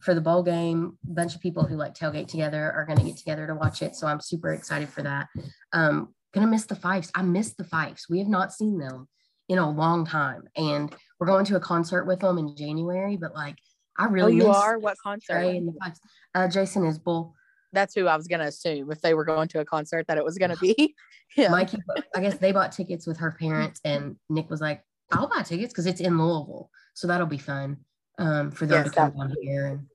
For 0.00 0.14
the 0.14 0.20
bowl 0.20 0.42
game, 0.42 0.96
a 1.08 1.12
bunch 1.12 1.34
of 1.34 1.40
people 1.40 1.64
who 1.64 1.76
like 1.76 1.94
tailgate 1.94 2.28
together 2.28 2.72
are 2.72 2.86
gonna 2.86 3.04
get 3.04 3.16
together 3.16 3.46
to 3.46 3.54
watch 3.54 3.82
it. 3.82 3.96
So 3.96 4.06
I'm 4.06 4.20
super 4.20 4.52
excited 4.52 4.88
for 4.88 5.02
that. 5.02 5.28
Um, 5.72 6.14
gonna 6.32 6.46
miss 6.46 6.66
the 6.66 6.76
Fifes. 6.76 7.10
I 7.14 7.22
miss 7.22 7.54
the 7.54 7.64
Fifes. 7.64 8.08
We 8.08 8.18
have 8.18 8.28
not 8.28 8.52
seen 8.52 8.78
them 8.78 9.08
in 9.48 9.58
a 9.58 9.70
long 9.70 10.06
time. 10.06 10.42
And 10.56 10.94
we're 11.18 11.26
going 11.26 11.44
to 11.46 11.56
a 11.56 11.60
concert 11.60 12.04
with 12.04 12.20
them 12.20 12.38
in 12.38 12.54
January, 12.56 13.16
but 13.16 13.34
like 13.34 13.56
I 13.98 14.06
oh, 14.06 14.10
really 14.10 14.36
you 14.36 14.46
miss 14.46 14.56
are? 14.56 14.78
What 14.78 14.96
concert? 15.02 15.38
And 15.38 15.68
the 15.68 15.74
Fifes. 15.82 16.00
Uh, 16.34 16.48
Jason 16.48 16.82
Isbell. 16.82 17.32
that's 17.72 17.94
who 17.94 18.06
I 18.06 18.16
was 18.16 18.28
gonna 18.28 18.44
assume 18.44 18.90
if 18.92 19.00
they 19.00 19.14
were 19.14 19.24
going 19.24 19.48
to 19.48 19.60
a 19.60 19.64
concert 19.64 20.06
that 20.06 20.18
it 20.18 20.24
was 20.24 20.38
gonna 20.38 20.56
be. 20.56 20.94
Yeah. 21.36 21.50
Mikey, 21.50 21.76
I 22.16 22.22
guess 22.22 22.38
they 22.38 22.52
bought 22.52 22.72
tickets 22.72 23.06
with 23.06 23.18
her 23.18 23.36
parents, 23.38 23.82
and 23.84 24.16
Nick 24.30 24.48
was 24.48 24.62
like, 24.62 24.82
"I'll 25.12 25.28
buy 25.28 25.42
tickets 25.42 25.74
because 25.74 25.84
it's 25.84 26.00
in 26.00 26.16
Louisville, 26.16 26.70
so 26.94 27.06
that'll 27.06 27.26
be 27.26 27.36
fun 27.36 27.76
um, 28.18 28.50
for 28.50 28.66
them 28.66 28.84
Yes, 28.84 28.92
to 28.92 28.96
come 28.96 29.12
down 29.16 29.34
here." 29.40 29.66
And 29.66 29.86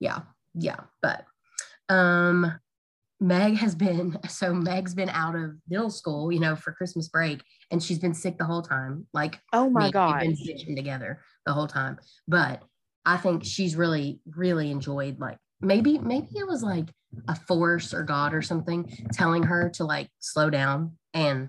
yeah, 0.00 0.20
yeah, 0.54 0.80
but 1.02 1.24
um, 1.88 2.58
Meg 3.20 3.56
has 3.56 3.74
been 3.74 4.18
so 4.28 4.54
Meg's 4.54 4.94
been 4.94 5.10
out 5.10 5.34
of 5.34 5.52
middle 5.68 5.90
school, 5.90 6.32
you 6.32 6.40
know, 6.40 6.56
for 6.56 6.72
Christmas 6.72 7.08
break, 7.08 7.42
and 7.70 7.82
she's 7.82 7.98
been 7.98 8.14
sick 8.14 8.38
the 8.38 8.44
whole 8.44 8.62
time. 8.62 9.06
Like 9.12 9.38
oh 9.52 9.70
my 9.70 9.90
god. 9.90 10.22
We've 10.22 10.28
been 10.28 10.36
stitching 10.36 10.76
together 10.76 11.22
the 11.46 11.52
whole 11.52 11.66
time. 11.66 11.98
But 12.26 12.62
I 13.04 13.16
think 13.16 13.44
she's 13.44 13.76
really, 13.76 14.20
really 14.36 14.70
enjoyed 14.70 15.18
like 15.18 15.38
maybe, 15.60 15.98
maybe 15.98 16.28
it 16.36 16.46
was 16.46 16.62
like 16.62 16.88
a 17.26 17.34
force 17.34 17.94
or 17.94 18.02
God 18.02 18.34
or 18.34 18.42
something 18.42 18.86
telling 19.12 19.44
her 19.44 19.70
to 19.70 19.84
like 19.84 20.10
slow 20.18 20.50
down 20.50 20.92
and 21.14 21.48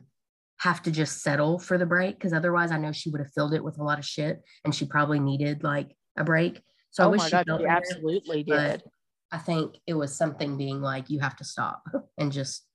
have 0.57 0.81
to 0.83 0.91
just 0.91 1.21
settle 1.21 1.59
for 1.59 1.77
the 1.77 1.85
break. 1.85 2.19
Cause 2.19 2.33
otherwise 2.33 2.71
I 2.71 2.77
know 2.77 2.91
she 2.91 3.09
would 3.09 3.19
have 3.19 3.33
filled 3.33 3.53
it 3.53 3.63
with 3.63 3.77
a 3.77 3.83
lot 3.83 3.99
of 3.99 4.05
shit 4.05 4.41
and 4.63 4.73
she 4.73 4.85
probably 4.85 5.19
needed 5.19 5.63
like 5.63 5.95
a 6.19 6.23
break. 6.23 6.61
So 6.91 7.03
I 7.03 7.07
oh 7.07 7.09
wish 7.11 7.19
my 7.19 7.25
she 7.27 7.31
god, 7.31 7.59
she 7.59 7.65
absolutely 7.65 8.43
did. 8.43 8.83
I 9.31 9.37
think 9.37 9.75
it 9.87 9.93
was 9.93 10.15
something 10.15 10.57
being 10.57 10.81
like, 10.81 11.09
you 11.09 11.19
have 11.19 11.35
to 11.37 11.43
stop 11.43 11.83
and 12.17 12.31
just 12.31 12.65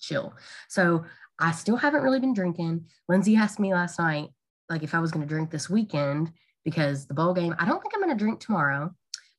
chill. 0.00 0.34
So 0.68 1.04
I 1.38 1.52
still 1.52 1.76
haven't 1.76 2.02
really 2.02 2.20
been 2.20 2.34
drinking. 2.34 2.86
Lindsay 3.08 3.36
asked 3.36 3.60
me 3.60 3.72
last 3.72 3.98
night, 3.98 4.28
like, 4.68 4.82
if 4.82 4.94
I 4.94 5.00
was 5.00 5.10
going 5.10 5.26
to 5.26 5.28
drink 5.28 5.50
this 5.50 5.68
weekend 5.68 6.32
because 6.64 7.06
the 7.06 7.14
bowl 7.14 7.34
game, 7.34 7.54
I 7.58 7.66
don't 7.66 7.80
think 7.82 7.94
I'm 7.94 8.00
going 8.00 8.16
to 8.16 8.22
drink 8.22 8.40
tomorrow. 8.40 8.94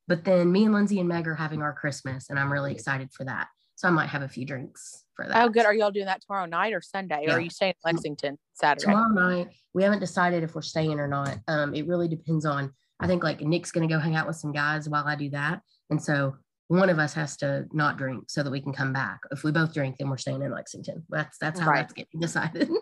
But 0.08 0.24
then 0.24 0.52
me 0.52 0.66
and 0.66 0.74
Lindsay 0.74 1.00
and 1.00 1.08
Meg 1.08 1.28
are 1.28 1.36
having 1.36 1.62
our 1.62 1.74
Christmas, 1.74 2.30
and 2.30 2.38
I'm 2.38 2.52
really 2.52 2.74
excited 2.74 3.10
for 3.14 3.24
that. 3.26 3.48
So 3.76 3.88
I 3.88 3.92
might 3.92 4.10
have 4.10 4.22
a 4.22 4.28
few 4.28 4.46
drinks 4.46 5.06
for 5.16 5.28
that. 5.28 5.44
Oh, 5.44 5.50
good. 5.50 5.66
Are 5.66 5.74
y'all 5.74 5.90
doing 5.90 6.06
that 6.06 6.22
tomorrow 6.22 6.46
night 6.46 6.74
or 6.74 6.82
Sunday? 6.82 7.26
Or 7.28 7.34
are 7.34 7.40
you 7.40 7.50
staying 7.50 7.76
in 7.84 7.94
Lexington 7.94 8.38
Saturday? 8.54 8.86
tomorrow 8.86 9.10
night 9.10 9.48
we 9.74 9.84
haven't 9.84 10.00
decided 10.00 10.44
if 10.44 10.54
we're 10.54 10.62
staying 10.62 11.00
or 11.00 11.08
not 11.08 11.38
um 11.48 11.74
it 11.74 11.88
really 11.88 12.08
depends 12.08 12.46
on 12.46 12.72
i 13.02 13.08
think 13.08 13.24
like 13.24 13.42
nick's 13.42 13.72
gonna 13.72 13.88
go 13.88 14.00
hang 14.00 14.16
out 14.16 14.28
with 14.28 14.36
some 14.36 14.52
guys 14.52 14.88
while 14.88 15.06
i 15.06 15.16
do 15.16 15.30
that 15.30 15.62
and 15.90 16.02
so 16.02 16.34
one 16.70 16.90
of 16.90 17.00
us 17.00 17.14
has 17.14 17.36
to 17.36 17.66
not 17.74 17.98
drink 17.98 18.24
so 18.30 18.42
that 18.44 18.50
we 18.52 18.62
can 18.62 18.72
come 18.74 18.94
back 18.94 19.20
if 19.32 19.44
we 19.44 19.52
both 19.52 19.74
drink 19.74 19.98
then 19.98 20.10
we're 20.10 20.18
staying 20.18 20.42
in 20.42 20.52
lexington 20.52 21.04
that's 21.10 21.38
that's 21.40 21.60
how 21.60 21.70
Right. 21.70 21.82
that's 21.82 21.94
getting 21.94 22.20
decided 22.20 22.70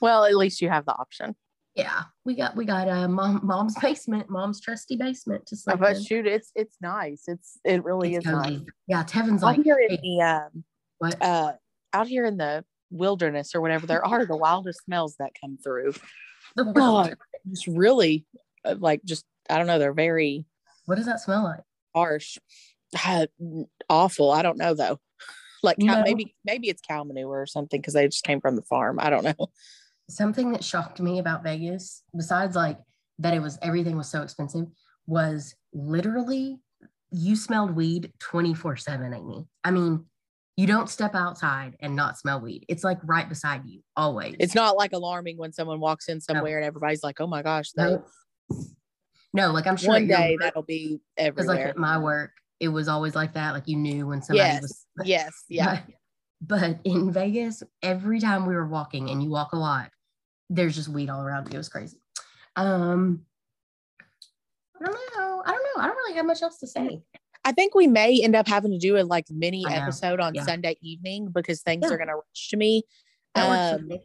Well, 0.00 0.24
at 0.24 0.34
least 0.36 0.60
you 0.60 0.68
have 0.68 0.84
the 0.86 0.92
option. 0.94 1.34
yeah 1.74 2.04
we 2.24 2.34
got 2.34 2.56
we 2.56 2.64
got 2.64 2.88
uh 2.88 3.08
mom 3.08 3.40
mom's 3.44 3.74
basement 3.78 4.28
mom's 4.30 4.60
trusty 4.60 4.96
basement 4.96 5.46
to 5.46 5.56
sleep 5.56 5.74
in. 5.76 5.80
But 5.80 5.96
in. 5.96 6.04
shoot, 6.04 6.26
it's 6.26 6.50
it's 6.54 6.76
nice. 6.80 7.24
It's 7.26 7.58
it 7.64 7.84
really 7.84 8.14
It's 8.14 8.26
is 8.26 8.32
nice. 8.32 8.50
cozy. 8.50 8.66
yeah 8.88 9.02
tevin's 9.04 9.42
Out 9.42 9.56
like 9.56 9.62
here 9.64 9.78
in 9.78 9.90
hey, 9.90 10.00
the 10.02 10.22
um, 10.22 10.64
what 10.98 11.16
uh, 11.22 11.52
out 11.92 12.08
here 12.08 12.24
in 12.26 12.36
the 12.36 12.64
wilderness 12.90 13.54
or 13.54 13.60
whatever, 13.60 13.86
there 13.86 14.04
are 14.04 14.24
the 14.26 14.36
wildest 14.36 14.82
smells 14.84 15.16
that 15.18 15.32
come 15.40 15.58
through. 15.62 15.92
the 16.56 16.72
Oh, 16.76 17.10
it's 17.50 17.66
really 17.68 18.24
like 18.74 19.02
just 19.04 19.24
I 19.48 19.58
don't 19.58 19.66
know. 19.66 19.78
They're 19.78 19.92
very 19.92 20.46
what 20.86 20.96
does 20.96 21.06
that 21.06 21.20
smell 21.20 21.44
like 21.44 21.60
harsh, 21.94 22.38
Uh, 23.06 23.26
awful. 23.88 24.30
I 24.30 24.42
don't 24.42 24.58
know 24.58 24.74
though. 24.74 24.98
Like 25.62 25.78
cow, 25.78 25.96
No. 25.96 26.02
maybe 26.02 26.36
maybe 26.44 26.68
it's 26.68 26.82
cow 26.82 27.02
manure 27.02 27.40
or 27.40 27.46
something 27.46 27.80
because 27.80 27.94
they 27.94 28.06
just 28.06 28.22
came 28.24 28.40
from 28.40 28.54
the 28.56 28.62
farm. 28.62 28.98
I 29.00 29.10
don't 29.10 29.24
know. 29.24 29.48
something 30.08 30.52
that 30.52 30.62
shocked 30.62 31.00
me 31.00 31.18
about 31.18 31.42
Vegas, 31.42 32.02
besides 32.14 32.54
like 32.54 32.78
that 33.18 33.34
it 33.34 33.40
was 33.40 33.58
everything 33.62 33.96
was 33.96 34.08
so 34.08 34.22
expensive, 34.22 34.66
was 35.06 35.54
literally 35.72 36.58
you 37.10 37.34
smelled 37.34 37.74
weed 37.74 38.12
24 38.20 38.76
7, 38.76 39.14
Amy. 39.14 39.46
I 39.64 39.70
mean, 39.70 40.04
you 40.56 40.66
don't 40.66 40.88
step 40.88 41.14
outside 41.14 41.76
and 41.80 41.96
not 41.96 42.18
smell 42.18 42.40
weed. 42.40 42.64
It's 42.68 42.84
like 42.84 42.98
right 43.02 43.28
beside 43.28 43.62
you 43.64 43.80
always. 43.96 44.36
It's 44.38 44.54
not 44.54 44.76
like 44.76 44.92
alarming 44.92 45.38
when 45.38 45.52
someone 45.52 45.80
walks 45.80 46.08
in 46.08 46.20
somewhere 46.20 46.58
and 46.58 46.66
everybody's 46.66 47.02
like, 47.02 47.20
"Oh 47.20 47.26
my 47.26 47.42
gosh!" 47.42 47.72
That 47.72 47.90
no, 47.90 48.04
like 49.34 49.66
I'm 49.66 49.76
sure 49.76 49.90
one 49.90 50.06
day 50.06 50.32
work- 50.32 50.40
that'll 50.40 50.62
be 50.62 51.00
everywhere. 51.16 51.32
because 51.32 51.46
like 51.46 51.60
at 51.60 51.76
my 51.76 51.98
work, 51.98 52.32
it 52.60 52.68
was 52.68 52.88
always 52.88 53.14
like 53.14 53.34
that. 53.34 53.52
Like 53.52 53.68
you 53.68 53.76
knew 53.76 54.06
when 54.06 54.22
somebody 54.22 54.48
yes, 54.48 54.62
was 54.62 54.86
yes, 55.04 55.32
yeah. 55.48 55.80
But, 56.40 56.60
but 56.60 56.80
in 56.84 57.10
Vegas, 57.12 57.62
every 57.82 58.20
time 58.20 58.46
we 58.46 58.54
were 58.54 58.66
walking, 58.66 59.10
and 59.10 59.22
you 59.22 59.30
walk 59.30 59.52
a 59.52 59.56
lot, 59.58 59.90
there's 60.50 60.74
just 60.74 60.88
weed 60.88 61.10
all 61.10 61.22
around. 61.22 61.52
It 61.52 61.56
was 61.56 61.68
crazy. 61.68 61.98
Um, 62.56 63.22
I 64.80 64.84
don't 64.84 64.94
know. 65.16 65.42
I 65.44 65.50
don't 65.52 65.62
know. 65.62 65.82
I 65.82 65.86
don't 65.86 65.96
really 65.96 66.14
have 66.14 66.26
much 66.26 66.42
else 66.42 66.58
to 66.58 66.66
say. 66.66 67.02
I 67.44 67.52
think 67.52 67.74
we 67.74 67.86
may 67.86 68.20
end 68.22 68.34
up 68.34 68.48
having 68.48 68.72
to 68.72 68.78
do 68.78 68.98
a 68.98 69.04
like 69.04 69.26
mini 69.30 69.64
episode 69.68 70.18
on 70.20 70.34
Yeah. 70.34 70.44
Sunday 70.44 70.76
evening 70.82 71.28
because 71.32 71.62
things 71.62 71.84
Yeah. 71.86 71.94
are 71.94 71.98
gonna 71.98 72.16
rush 72.16 72.48
to 72.50 72.56
me. 72.56 72.82
That 73.34 73.48
works 73.48 73.70
for 73.78 73.82
Um, 73.82 73.88
me. 73.88 74.00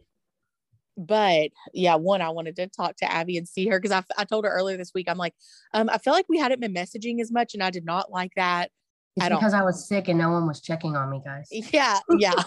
But 0.96 1.50
yeah, 1.72 1.94
one, 1.96 2.20
I 2.20 2.30
wanted 2.30 2.56
to 2.56 2.66
talk 2.68 2.96
to 2.96 3.10
Abby 3.10 3.36
and 3.38 3.48
see 3.48 3.66
her 3.68 3.80
because 3.80 3.92
I, 3.92 4.02
I 4.20 4.24
told 4.24 4.44
her 4.44 4.50
earlier 4.50 4.76
this 4.76 4.92
week, 4.94 5.08
I'm 5.08 5.18
like, 5.18 5.34
um, 5.72 5.88
I 5.90 5.98
feel 5.98 6.12
like 6.12 6.26
we 6.28 6.38
hadn't 6.38 6.60
been 6.60 6.74
messaging 6.74 7.20
as 7.20 7.32
much, 7.32 7.54
and 7.54 7.62
I 7.62 7.70
did 7.70 7.84
not 7.84 8.10
like 8.10 8.32
that. 8.36 8.70
It's 9.16 9.26
at 9.26 9.32
all. 9.32 9.38
because 9.40 9.52
I 9.52 9.62
was 9.62 9.86
sick 9.86 10.08
and 10.08 10.18
no 10.18 10.30
one 10.30 10.46
was 10.46 10.60
checking 10.62 10.96
on 10.96 11.10
me, 11.10 11.20
guys. 11.24 11.46
Yeah, 11.50 11.98
yeah. 12.18 12.42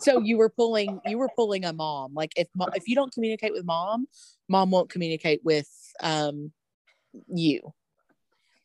so 0.00 0.18
you 0.20 0.38
were 0.38 0.48
pulling, 0.48 1.00
you 1.06 1.18
were 1.18 1.28
pulling 1.36 1.64
a 1.64 1.72
mom. 1.72 2.14
Like 2.14 2.32
if 2.36 2.48
mo- 2.56 2.70
if 2.74 2.88
you 2.88 2.94
don't 2.94 3.12
communicate 3.12 3.52
with 3.52 3.64
mom, 3.66 4.06
mom 4.48 4.70
won't 4.70 4.88
communicate 4.90 5.40
with 5.44 5.68
um 6.02 6.52
you. 7.28 7.60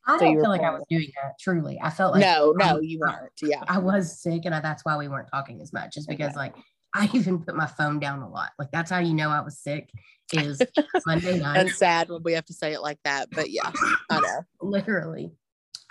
I 0.08 0.18
So 0.18 0.26
don't 0.26 0.36
feel 0.40 0.50
like 0.50 0.62
I 0.62 0.72
was 0.72 0.84
doing 0.90 1.12
that. 1.22 1.38
Truly, 1.40 1.78
I 1.84 1.90
felt 1.90 2.14
like 2.14 2.22
no, 2.22 2.54
no, 2.56 2.78
I- 2.78 2.80
you 2.82 3.00
weren't. 3.00 3.32
Yeah. 3.42 3.64
I 3.68 3.80
was 3.80 4.22
sick, 4.22 4.44
and 4.46 4.56
I, 4.56 4.62
that's 4.62 4.86
why 4.86 4.98
we 4.98 5.08
weren't 5.10 5.28
talking 5.30 5.62
as 5.62 5.74
much. 5.74 5.98
Is 5.98 6.08
because 6.08 6.36
like 6.36 6.56
I 6.94 7.10
even 7.14 7.40
put 7.40 7.56
my 7.56 7.68
phone 7.68 8.00
down 8.00 8.22
a 8.22 8.30
lot. 8.30 8.52
Like 8.58 8.72
that's 8.72 8.90
how 8.92 9.00
you 9.00 9.14
know 9.14 9.30
I 9.30 9.42
was 9.42 9.60
sick. 9.60 9.90
Is 10.32 10.62
Monday 11.08 11.40
night, 11.40 11.58
And 11.58 11.70
sad 11.72 12.10
when 12.10 12.22
we 12.24 12.34
have 12.34 12.46
to 12.46 12.54
say 12.54 12.74
it 12.74 12.82
like 12.82 13.00
that, 13.04 13.30
but 13.32 13.50
yeah, 13.50 13.72
I 14.12 14.20
know. 14.20 14.42
literally. 14.62 15.32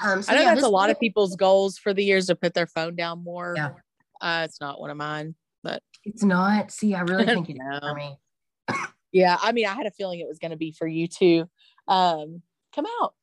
Um, 0.01 0.23
so 0.23 0.31
I 0.33 0.37
know 0.37 0.43
yeah, 0.43 0.55
that's 0.55 0.67
a 0.67 0.69
lot 0.69 0.91
of 0.91 1.01
people's 1.01 1.35
goals 1.35 1.77
for 1.77 1.93
the 1.93 2.05
years 2.05 2.27
to 2.27 2.37
put 2.37 2.55
their 2.55 2.69
phone 2.69 2.95
down 2.95 3.25
more. 3.25 3.55
Yeah. 3.57 3.71
Uh, 4.21 4.43
it's 4.45 4.61
not 4.61 4.81
one 4.81 4.91
of 4.91 4.97
mine. 4.97 5.35
But 5.65 5.83
it's 6.05 6.23
not. 6.23 6.71
See, 6.71 6.95
I 6.95 7.01
really 7.01 7.27
think 7.27 7.51
it 7.51 7.55
is 7.55 7.59
No. 7.69 7.81
for 7.81 7.95
me. 7.95 8.17
Yeah, 9.11 9.37
I 9.43 9.51
mean, 9.53 9.67
I 9.67 9.75
had 9.75 9.87
a 9.87 9.91
feeling 9.91 10.21
it 10.21 10.29
was 10.29 10.39
going 10.39 10.53
to 10.53 10.57
be 10.57 10.71
for 10.71 10.87
you 10.87 11.09
too. 11.09 11.49
Um, 11.89 12.43
come 12.75 12.87
out. 13.03 13.15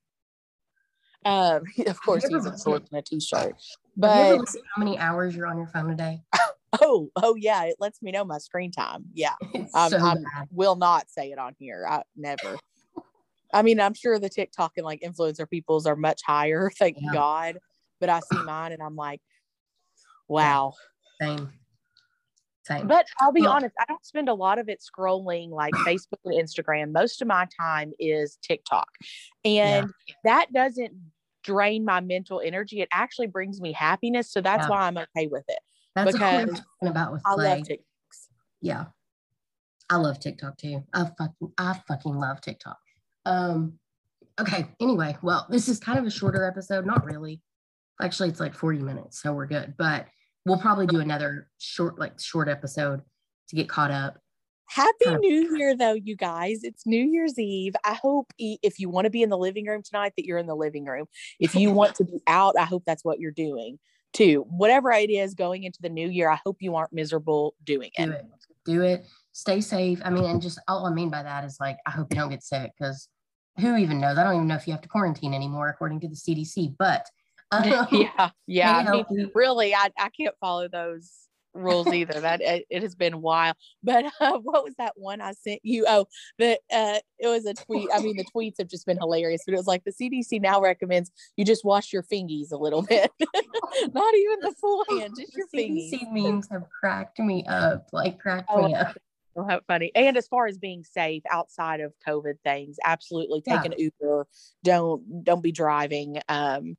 Um, 1.23 1.63
of 1.87 2.01
course, 2.01 2.27
he's 2.27 2.45
in 2.45 2.57
shorts 2.61 2.89
and 2.91 2.99
a 2.99 3.01
t-shirt. 3.01 3.39
Have 3.41 3.53
you 3.53 4.03
ever 4.03 4.37
But 4.37 4.47
how 4.75 4.83
many 4.83 4.97
hours 4.97 5.35
you're 5.35 5.47
on 5.47 5.57
your 5.57 5.67
phone 5.67 5.91
a 5.91 5.95
day? 5.95 6.21
Oh, 6.81 7.09
oh 7.15 7.35
yeah, 7.35 7.63
it 7.65 7.75
lets 7.79 8.01
me 8.01 8.11
know 8.11 8.23
my 8.25 8.37
screen 8.37 8.71
time. 8.71 9.05
Yeah, 9.13 9.33
Um, 9.73 9.89
so 9.89 9.99
bad. 9.99 10.47
will 10.51 10.75
not 10.75 11.09
say 11.09 11.31
it 11.31 11.37
on 11.39 11.53
here. 11.59 11.85
I 11.89 12.03
never. 12.15 12.57
I 13.53 13.61
mean, 13.61 13.79
I'm 13.79 13.93
sure 13.93 14.19
the 14.19 14.29
TikTok 14.29 14.73
and 14.77 14.85
like 14.85 15.01
influencer 15.01 15.49
people's 15.49 15.85
are 15.85 15.95
much 15.95 16.21
higher, 16.25 16.69
thank 16.77 16.97
Yeah. 16.99 17.13
God. 17.13 17.57
But 17.99 18.09
I 18.09 18.19
see 18.19 18.41
mine 18.43 18.71
and 18.73 18.81
I'm 18.81 18.95
like, 18.95 19.21
wow. 20.27 20.73
Same. 21.21 21.49
Same. 22.65 22.87
But 22.87 23.05
I'll 23.19 23.31
be 23.31 23.41
Well- 23.41 23.51
honest, 23.53 23.75
I 23.79 23.85
don't 23.87 24.05
spend 24.05 24.27
a 24.27 24.33
lot 24.33 24.59
of 24.59 24.67
it 24.69 24.81
scrolling 24.83 25.49
like 25.51 25.73
Facebook 25.85 26.19
and 26.25 26.33
Instagram. 26.33 26.91
Most 26.91 27.21
of 27.21 27.27
my 27.27 27.47
time 27.59 27.93
is 27.99 28.37
TikTok. 28.41 28.89
And 29.45 29.91
that 30.23 30.51
doesn't 30.51 30.91
drain 31.43 31.85
my 31.85 32.01
mental 32.01 32.41
energy. 32.43 32.81
It 32.81 32.89
actually 32.91 33.27
brings 33.27 33.61
me 33.61 33.71
happiness. 33.71 34.31
So 34.31 34.41
that's 34.41 34.65
Yeah. 34.65 34.69
why 34.69 34.81
I'm 34.87 34.97
okay 34.97 35.27
with 35.27 35.45
it. 35.47 35.59
That's 35.95 36.13
what 36.13 36.13
because 36.13 36.59
talking 36.59 36.89
about 36.89 37.13
with 37.13 37.21
I 37.25 37.33
love 37.33 37.59
TikToks. 37.59 38.27
yeah 38.61 38.85
i 39.89 39.95
love 39.95 40.19
tiktok 40.19 40.57
too 40.57 40.83
i 40.93 41.05
fucking 41.17 41.51
i 41.57 41.79
fucking 41.87 42.15
love 42.15 42.41
tiktok 42.41 42.77
um 43.25 43.73
okay 44.39 44.67
anyway 44.81 45.15
well 45.21 45.45
this 45.49 45.69
is 45.69 45.79
kind 45.79 45.99
of 45.99 46.05
a 46.05 46.09
shorter 46.09 46.45
episode 46.45 46.85
not 46.85 47.05
really 47.05 47.41
actually 48.01 48.29
it's 48.29 48.39
like 48.39 48.55
40 48.55 48.79
minutes 48.79 49.21
so 49.21 49.31
we're 49.31 49.45
good 49.45 49.75
but 49.77 50.07
we'll 50.45 50.57
probably 50.57 50.87
do 50.87 50.99
another 50.99 51.49
short 51.59 51.99
like 51.99 52.19
short 52.19 52.49
episode 52.49 53.01
to 53.49 53.55
get 53.55 53.69
caught 53.69 53.91
up 53.91 54.17
Happy 54.67 55.15
New 55.19 55.55
Year, 55.55 55.77
though, 55.77 55.93
you 55.93 56.15
guys. 56.15 56.61
It's 56.63 56.87
New 56.87 57.05
Year's 57.05 57.37
Eve. 57.37 57.75
I 57.85 57.93
hope 57.93 58.33
if 58.39 58.79
you 58.79 58.89
want 58.89 59.05
to 59.05 59.11
be 59.11 59.21
in 59.21 59.29
the 59.29 59.37
living 59.37 59.67
room 59.67 59.83
tonight, 59.83 60.13
that 60.17 60.25
you're 60.25 60.39
in 60.39 60.47
the 60.47 60.55
living 60.55 60.85
room. 60.85 61.05
If 61.39 61.53
you 61.53 61.69
want 61.69 61.93
to 61.97 62.03
be 62.03 62.19
out, 62.25 62.55
I 62.59 62.63
hope 62.65 62.81
that's 62.83 63.05
what 63.05 63.19
you're 63.19 63.29
doing 63.29 63.77
too. 64.15 64.45
Whatever 64.49 64.91
it 64.91 65.09
is 65.09 65.33
going 65.33 65.63
into 65.63 65.81
the 65.81 65.89
new 65.89 66.09
year, 66.09 66.29
I 66.29 66.39
hope 66.45 66.57
you 66.61 66.75
aren't 66.75 66.93
miserable 66.93 67.55
doing 67.63 67.91
it. 67.97 68.05
do 68.05 68.11
it 68.11 68.25
do 68.65 68.81
it 68.81 69.05
stay 69.31 69.61
safe 69.61 70.01
i 70.03 70.09
mean 70.09 70.23
and 70.23 70.41
just 70.41 70.59
all 70.67 70.87
i 70.87 70.91
mean 70.91 71.07
by 71.07 71.21
that 71.21 71.43
is 71.43 71.57
like 71.59 71.77
i 71.85 71.91
hope 71.91 72.07
you 72.09 72.17
don't 72.17 72.31
get 72.31 72.41
sick 72.41 72.71
because 72.75 73.09
who 73.59 73.77
even 73.77 74.01
knows 74.01 74.17
i 74.17 74.23
don't 74.23 74.33
even 74.33 74.47
know 74.47 74.55
if 74.55 74.65
you 74.65 74.73
have 74.73 74.81
to 74.81 74.89
quarantine 74.89 75.35
anymore 75.35 75.69
according 75.69 75.99
to 75.99 76.07
the 76.07 76.15
cdc 76.15 76.73
but 76.79 77.05
um, 77.51 77.87
yeah, 77.91 78.29
yeah. 78.47 78.77
I 78.87 78.91
mean, 78.91 79.31
really, 79.33 79.73
I, 79.73 79.89
I 79.97 80.09
can't 80.09 80.35
follow 80.39 80.67
those 80.67 81.11
rules 81.55 81.87
either. 81.93 82.19
That 82.19 82.41
it, 82.41 82.65
it 82.69 82.83
has 82.83 82.93
been 82.93 83.21
wild. 83.21 83.55
But 83.83 84.05
uh, 84.19 84.37
what 84.39 84.63
was 84.63 84.75
that 84.77 84.93
one 84.95 85.21
I 85.21 85.31
sent 85.33 85.61
you? 85.63 85.85
Oh, 85.87 86.05
that 86.37 86.59
uh, 86.71 86.99
it 87.17 87.27
was 87.27 87.45
a 87.45 87.53
tweet. 87.53 87.89
I 87.93 87.99
mean, 87.99 88.17
the 88.17 88.25
tweets 88.35 88.55
have 88.59 88.67
just 88.67 88.85
been 88.85 88.97
hilarious. 88.97 89.41
But 89.45 89.53
it 89.53 89.57
was 89.57 89.67
like 89.67 89.83
the 89.85 89.91
CDC 89.91 90.41
now 90.41 90.61
recommends 90.61 91.11
you 91.37 91.45
just 91.45 91.65
wash 91.65 91.91
your 91.93 92.03
fingies 92.03 92.51
a 92.51 92.57
little 92.57 92.81
bit, 92.83 93.09
not 93.93 94.15
even 94.15 94.39
the 94.41 94.53
full 94.59 94.85
hand, 94.89 95.13
just 95.17 95.33
The 95.33 95.39
your 95.39 95.47
fingies. 95.69 95.91
CDC 95.91 96.11
memes 96.11 96.47
have 96.51 96.65
cracked 96.69 97.19
me 97.19 97.45
up, 97.47 97.87
like 97.91 98.19
cracked 98.19 98.49
Oh, 98.51 98.67
me 98.67 98.73
up. 98.75 98.97
Oh, 99.37 99.43
how 99.43 99.59
funny. 99.67 99.91
And 99.95 100.15
as 100.15 100.27
far 100.29 100.47
as 100.47 100.57
being 100.57 100.85
safe 100.85 101.23
outside 101.29 101.81
of 101.81 101.93
COVID 102.07 102.35
things, 102.45 102.77
absolutely 102.85 103.41
take 103.41 103.65
Yeah. 103.65 103.65
an 103.65 103.73
Uber. 103.77 104.27
Don't 104.63 105.23
don't 105.25 105.41
be 105.43 105.51
driving. 105.51 106.19
Um, 106.29 106.77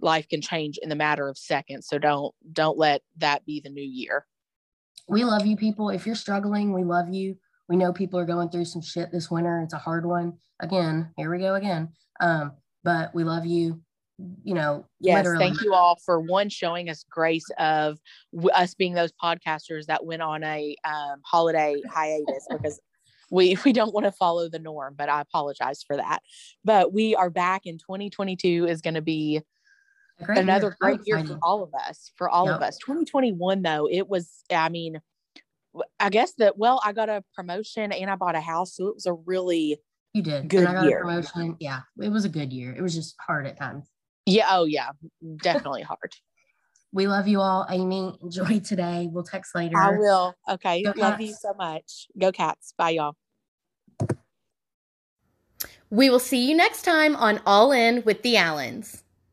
life 0.00 0.28
can 0.28 0.40
change 0.40 0.78
in 0.82 0.88
the 0.88 0.96
matter 0.96 1.28
of 1.28 1.38
seconds. 1.38 1.86
So 1.88 1.98
don't 1.98 2.34
don't 2.52 2.78
let 2.78 3.02
that 3.18 3.44
be 3.44 3.60
the 3.60 3.70
new 3.70 3.84
year. 3.84 4.26
We 5.08 5.24
love 5.24 5.46
you 5.46 5.56
people. 5.56 5.90
If 5.90 6.06
you're 6.06 6.16
struggling, 6.16 6.72
we 6.72 6.84
love 6.84 7.08
you. 7.12 7.36
We 7.68 7.76
know 7.76 7.92
people 7.92 8.18
are 8.18 8.24
going 8.24 8.48
through 8.50 8.64
some 8.66 8.82
shit 8.82 9.10
this 9.12 9.30
winter. 9.30 9.60
It's 9.62 9.74
a 9.74 9.78
hard 9.78 10.06
one. 10.06 10.34
Again, 10.60 11.10
here 11.16 11.30
we 11.30 11.38
go 11.38 11.54
again. 11.54 11.90
Um, 12.20 12.52
but 12.84 13.14
we 13.14 13.24
love 13.24 13.46
you. 13.46 13.80
You 14.44 14.54
know, 14.54 14.86
Yes, 15.00 15.18
literally. 15.18 15.44
thank 15.44 15.60
you 15.60 15.74
all 15.74 15.98
for 16.04 16.20
one 16.20 16.48
showing 16.48 16.88
us 16.88 17.04
grace 17.10 17.46
of 17.58 17.98
w- 18.32 18.50
us 18.50 18.74
being 18.74 18.94
those 18.94 19.12
podcasters 19.22 19.86
that 19.86 20.06
went 20.06 20.22
on 20.22 20.42
a 20.42 20.74
um, 20.84 21.20
holiday 21.22 21.82
hiatus 21.92 22.46
because 22.50 22.80
we 23.30 23.58
we 23.64 23.72
don't 23.72 23.92
want 23.92 24.06
to 24.06 24.12
follow 24.12 24.48
the 24.48 24.58
norm. 24.58 24.94
But 24.96 25.08
I 25.08 25.20
apologize 25.20 25.82
for 25.86 25.96
that. 25.96 26.22
But 26.64 26.92
we 26.94 27.14
are 27.14 27.28
back 27.30 27.66
in 27.66 27.76
2022 27.78 28.66
is 28.66 28.80
going 28.80 28.94
to 28.94 29.02
be 29.02 29.42
great 30.24 30.38
another 30.38 30.68
year. 30.68 30.76
Great 30.80 31.00
year 31.06 31.24
for 31.26 31.38
all 31.42 31.62
of 31.62 31.70
us 31.74 32.10
for 32.16 32.28
all 32.28 32.48
of 32.48 32.62
us 32.62 32.78
2021 32.78 33.62
though 33.62 33.88
it 33.90 34.08
was 34.08 34.42
i 34.50 34.68
mean 34.68 35.00
I 36.00 36.08
guess 36.08 36.32
that 36.38 36.56
well 36.56 36.80
i 36.84 36.92
got 36.92 37.08
a 37.10 37.22
promotion 37.34 37.92
and 37.92 38.10
i 38.10 38.16
bought 38.16 38.34
a 38.34 38.40
house 38.40 38.74
so 38.76 38.88
it 38.88 38.94
was 38.94 39.04
a 39.06 39.12
really 39.12 39.78
You 40.14 40.22
did. 40.22 40.48
good 40.48 40.60
and 40.60 40.68
I 40.68 40.72
got 40.72 40.84
year. 40.86 40.98
a 40.98 41.02
promotion. 41.02 41.56
Yeah, 41.60 41.80
it 42.00 42.08
was 42.10 42.24
a 42.24 42.30
good 42.30 42.50
year. 42.52 42.74
It 42.74 42.80
was 42.80 42.94
just 42.94 43.14
hard 43.26 43.46
at 43.46 43.58
times. 43.58 43.86
yeah 44.24 44.46
oh 44.50 44.64
yeah 44.64 44.90
definitely 45.42 45.82
hard 45.82 46.14
We 46.92 47.06
love 47.08 47.28
you 47.28 47.40
all. 47.42 47.66
Amy, 47.68 48.16
enjoy 48.22 48.60
today. 48.60 49.08
We'll 49.12 49.24
text 49.24 49.54
later. 49.54 49.76
i 49.76 49.90
will 49.98 50.34
okay 50.48 50.82
Go 50.82 50.94
love 50.96 51.20
you 51.20 51.34
so 51.34 51.52
much 51.58 52.06
go 52.18 52.32
cats 52.32 52.72
bye 52.78 52.90
y'all 52.96 53.14
We 55.90 56.10
will 56.10 56.18
see 56.18 56.48
you 56.48 56.56
next 56.56 56.82
time 56.82 57.14
on 57.16 57.40
All 57.46 57.70
In 57.70 58.02
with 58.04 58.22
the 58.22 58.36
Allens. 58.36 59.04